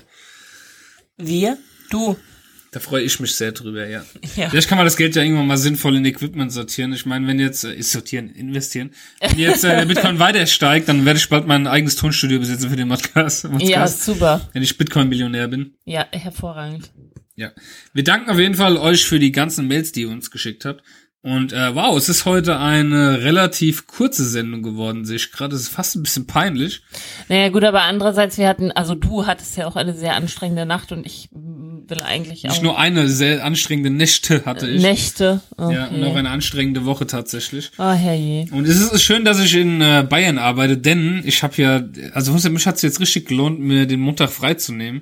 Wir? 1.18 1.58
Du. 1.90 2.18
Da 2.72 2.80
freue 2.80 3.02
ich 3.02 3.20
mich 3.20 3.34
sehr 3.34 3.52
drüber, 3.52 3.88
ja. 3.88 4.04
Ja. 4.36 4.50
Vielleicht 4.50 4.68
kann 4.68 4.78
man 4.78 4.86
das 4.86 4.98
Geld 4.98 5.16
ja 5.16 5.24
irgendwann 5.24 5.48
mal 5.48 5.58
sinnvoll 5.58 5.96
in 5.96 6.06
Equipment 6.06 6.52
sortieren. 6.52 6.94
Ich 6.94 7.06
meine, 7.06 7.26
wenn 7.26 7.40
jetzt, 7.40 7.64
äh, 7.64 7.82
sortieren, 7.82 8.30
investieren, 8.30 8.92
wenn 9.22 9.40
jetzt 9.40 9.64
äh, 9.64 9.76
der 9.76 9.86
Bitcoin 9.86 10.20
weiter 10.20 10.46
steigt, 10.46 10.90
dann 10.90 11.06
werde 11.06 11.20
ich 11.20 11.30
bald 11.30 11.48
mein 11.48 11.68
eigenes 11.68 11.96
Tonstudio 11.96 12.38
besitzen 12.38 12.70
für 12.70 12.76
den 12.76 12.90
Podcast. 12.90 13.46
Ja, 13.46 13.50
Podcast 13.50 14.04
super. 14.04 14.50
wenn 14.54 14.62
ich 14.62 14.78
Bitcoin-Millionär 14.78 15.48
bin. 15.48 15.74
Ja, 15.86 16.06
hervorragend. 16.12 16.92
Ja. 17.36 17.54
Wir 17.94 18.04
danken 18.04 18.30
auf 18.30 18.38
jeden 18.38 18.56
Fall 18.56 18.76
euch 18.78 19.06
für 19.06 19.20
die 19.20 19.32
ganzen 19.32 19.68
Mails, 19.68 19.94
die 19.94 20.02
ihr 20.02 20.10
uns 20.10 20.30
geschickt 20.30 20.66
habt. 20.66 20.84
Und 21.22 21.52
äh, 21.52 21.76
wow, 21.76 21.98
es 21.98 22.08
ist 22.08 22.24
heute 22.24 22.60
eine 22.60 23.22
relativ 23.22 23.88
kurze 23.88 24.24
Sendung 24.24 24.64
geworden, 24.64 25.04
sehe 25.04 25.18
ich 25.18 25.34
gerade. 25.34 25.54
Es 25.54 25.64
ist 25.64 25.70
fast 25.70 25.98
ein 25.98 26.04
bisschen 26.04 26.28
peinlich. 26.28 26.82
Naja, 27.28 27.50
gut, 27.50 27.66
aber 27.66 27.82
andererseits, 27.82 28.38
wir 28.38 28.48
hatten, 28.48 28.72
also 28.72 28.96
du 28.96 29.28
hattest 29.28 29.58
ja 29.58 29.68
auch 29.68 29.76
eine 29.76 29.94
sehr 29.94 30.16
anstrengende 30.16 30.66
Nacht 30.66 30.94
und 30.94 31.06
ich 31.06 31.28
will 31.32 32.02
eigentlich 32.02 32.44
Nicht 32.44 32.58
auch 32.58 32.62
nur 32.62 32.80
eine 32.80 33.10
sehr 33.10 33.44
anstrengende 33.44 33.90
Nächte 33.90 34.46
hatte 34.46 34.70
ich. 34.70 34.82
Nächte. 34.82 35.42
Okay. 35.58 35.76
Ja, 35.76 35.88
und 35.88 36.04
auch 36.06 36.16
eine 36.16 36.30
anstrengende 36.30 36.86
Woche 36.86 37.06
tatsächlich. 37.06 37.72
Oh, 37.78 37.92
herrje. 37.92 38.46
Und 38.52 38.66
es 38.66 38.80
ist 38.80 39.04
schön, 39.04 39.26
dass 39.26 39.40
ich 39.40 39.56
in 39.56 39.82
äh, 39.82 40.06
Bayern 40.10 40.38
arbeite, 40.38 40.78
denn 40.78 41.22
ich 41.26 41.44
habe 41.44 41.62
ja, 41.62 41.84
also 42.14 42.32
mich 42.50 42.66
hat 42.66 42.76
es 42.76 42.82
jetzt 42.82 43.02
richtig 43.02 43.28
gelohnt, 43.28 43.60
mir 43.60 43.88
den 43.88 44.00
Montag 44.00 44.30
freizunehmen. 44.30 45.02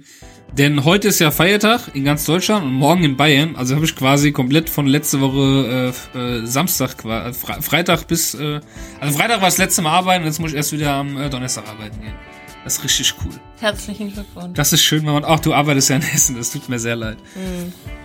Denn 0.54 0.86
heute 0.86 1.10
ist 1.10 1.20
ja 1.20 1.30
Feiertag 1.30 1.94
in 1.94 2.04
ganz 2.04 2.26
Deutschland 2.26 2.66
und 2.66 2.74
morgen 2.74 3.04
in 3.04 3.16
Bayern. 3.16 3.56
Also 3.56 3.76
habe 3.76 3.86
ich 3.86 3.96
quasi 3.96 4.32
komplett 4.32 4.70
von 4.70 4.88
letzte 4.88 5.22
Woche 5.22 5.94
äh, 6.16 6.18
äh, 6.18 6.46
Samstag, 6.46 7.06
äh, 7.06 7.34
Fre 7.34 7.62
Freitag 7.62 8.08
bis, 8.08 8.34
äh, 8.34 8.60
also 9.00 9.18
Freitag 9.18 9.42
war 9.42 9.48
das 9.48 9.58
letzte 9.58 9.82
Mal 9.82 9.92
arbeiten 9.92 10.24
und 10.24 10.28
jetzt 10.28 10.40
muss 10.40 10.52
ich 10.52 10.58
erst 10.58 10.72
wieder 10.72 10.94
am 10.94 11.16
äh, 11.18 11.30
Donnerstag 11.30 11.68
arbeiten 11.68 12.02
gehen. 12.02 12.16
Das 12.64 12.78
ist 12.78 12.84
richtig 12.84 13.14
cool. 13.24 13.32
Herzlichen 13.60 14.12
Glückwunsch. 14.12 14.56
Das 14.56 14.74
ist 14.74 14.84
schön, 14.84 15.06
wenn 15.06 15.14
man. 15.14 15.24
Ach, 15.26 15.40
du 15.40 15.54
arbeitest 15.54 15.90
ja 15.90 15.98
in 15.98 16.02
Hessen, 16.02 16.36
das 16.38 16.52
tut 16.52 16.68
mir 16.68 16.80
sehr 16.80 16.96
leid. 16.96 17.18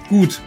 Gut. 0.08 0.40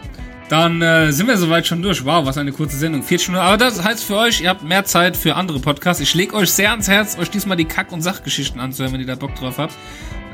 Dann 0.48 0.80
äh, 0.80 1.12
sind 1.12 1.26
wir 1.26 1.36
soweit 1.36 1.66
schon 1.66 1.82
durch. 1.82 2.04
Wow, 2.04 2.24
was 2.24 2.38
eine 2.38 2.52
kurze 2.52 2.76
Sendung. 2.76 3.02
Vier 3.02 3.18
Stunden. 3.18 3.40
Aber 3.40 3.56
das 3.56 3.82
heißt 3.82 4.04
für 4.04 4.16
euch, 4.16 4.40
ihr 4.40 4.48
habt 4.48 4.62
mehr 4.62 4.84
Zeit 4.84 5.16
für 5.16 5.34
andere 5.34 5.58
Podcasts. 5.58 6.00
Ich 6.00 6.14
lege 6.14 6.34
euch 6.34 6.52
sehr 6.52 6.70
ans 6.70 6.86
Herz, 6.86 7.18
euch 7.18 7.30
diesmal 7.30 7.56
die 7.56 7.64
Kack- 7.64 7.90
und 7.90 8.00
Sachgeschichten 8.00 8.60
anzuhören, 8.60 8.92
wenn 8.94 9.00
ihr 9.00 9.06
da 9.06 9.16
Bock 9.16 9.34
drauf 9.34 9.58
habt. 9.58 9.74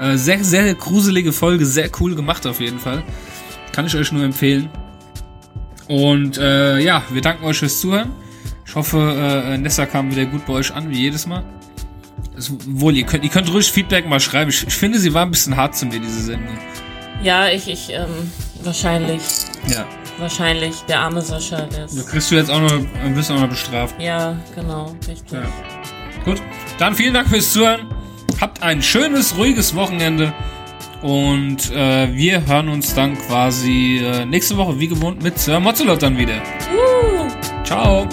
Äh, 0.02 0.16
sehr, 0.16 0.42
sehr 0.42 0.74
gruselige 0.74 1.32
Folge, 1.32 1.64
sehr 1.64 1.88
cool 2.00 2.14
gemacht 2.16 2.46
auf 2.46 2.60
jeden 2.60 2.78
Fall. 2.80 3.02
Kann 3.72 3.86
ich 3.86 3.94
euch 3.94 4.10
nur 4.12 4.24
empfehlen. 4.24 4.68
Und 5.88 6.38
äh, 6.38 6.78
ja, 6.80 7.02
wir 7.10 7.20
danken 7.22 7.44
euch 7.44 7.58
fürs 7.58 7.80
Zuhören. 7.80 8.10
Ich 8.66 8.74
hoffe, 8.74 8.98
äh, 9.46 9.58
Nessa 9.58 9.86
kam 9.86 10.10
wieder 10.10 10.24
gut 10.26 10.44
bei 10.46 10.54
euch 10.54 10.74
an, 10.74 10.90
wie 10.90 10.98
jedes 10.98 11.26
Mal. 11.26 11.44
Es, 12.36 12.52
wohl, 12.66 12.96
ihr 12.96 13.04
könnt, 13.04 13.24
ihr 13.24 13.30
könnt 13.30 13.52
ruhig 13.52 13.70
Feedback 13.70 14.08
mal 14.08 14.20
schreiben. 14.20 14.50
Ich, 14.50 14.66
ich 14.66 14.74
finde, 14.74 14.98
sie 14.98 15.12
war 15.14 15.22
ein 15.24 15.30
bisschen 15.30 15.56
hart 15.56 15.76
zu 15.76 15.86
mir, 15.86 16.00
diese 16.00 16.22
Sendung. 16.22 16.56
Ja, 17.22 17.48
ich, 17.48 17.68
ich, 17.68 17.90
ähm, 17.90 18.08
wahrscheinlich, 18.62 19.22
Ja. 19.68 19.84
wahrscheinlich, 20.18 20.80
der 20.88 21.00
arme 21.00 21.20
Sascha, 21.22 21.62
der 21.66 21.80
Da 21.80 21.84
ist, 21.84 22.08
kriegst 22.08 22.30
du 22.30 22.34
jetzt 22.36 22.50
auch 22.50 22.60
noch, 22.60 22.80
wirst 23.14 23.30
auch 23.30 23.40
noch 23.40 23.48
bestraft. 23.48 23.94
ja, 24.00 24.36
genau, 24.54 24.96
richtig. 25.06 25.32
Ja. 25.32 25.42
Gut, 26.24 26.40
dann 26.78 26.94
vielen 26.94 27.14
Dank 27.14 27.28
fürs 27.28 27.52
Zuhören. 27.52 27.86
Habt 28.42 28.60
ein 28.60 28.82
schönes, 28.82 29.36
ruhiges 29.36 29.76
Wochenende. 29.76 30.34
Und 31.00 31.70
äh, 31.70 32.12
wir 32.12 32.44
hören 32.44 32.70
uns 32.70 32.92
dann 32.92 33.16
quasi 33.16 33.98
äh, 33.98 34.24
nächste 34.24 34.56
Woche 34.56 34.80
wie 34.80 34.88
gewohnt 34.88 35.22
mit 35.22 35.38
Sir 35.38 35.60
Mozzelot 35.60 36.02
dann 36.02 36.18
wieder. 36.18 36.42
Ciao. 37.62 38.08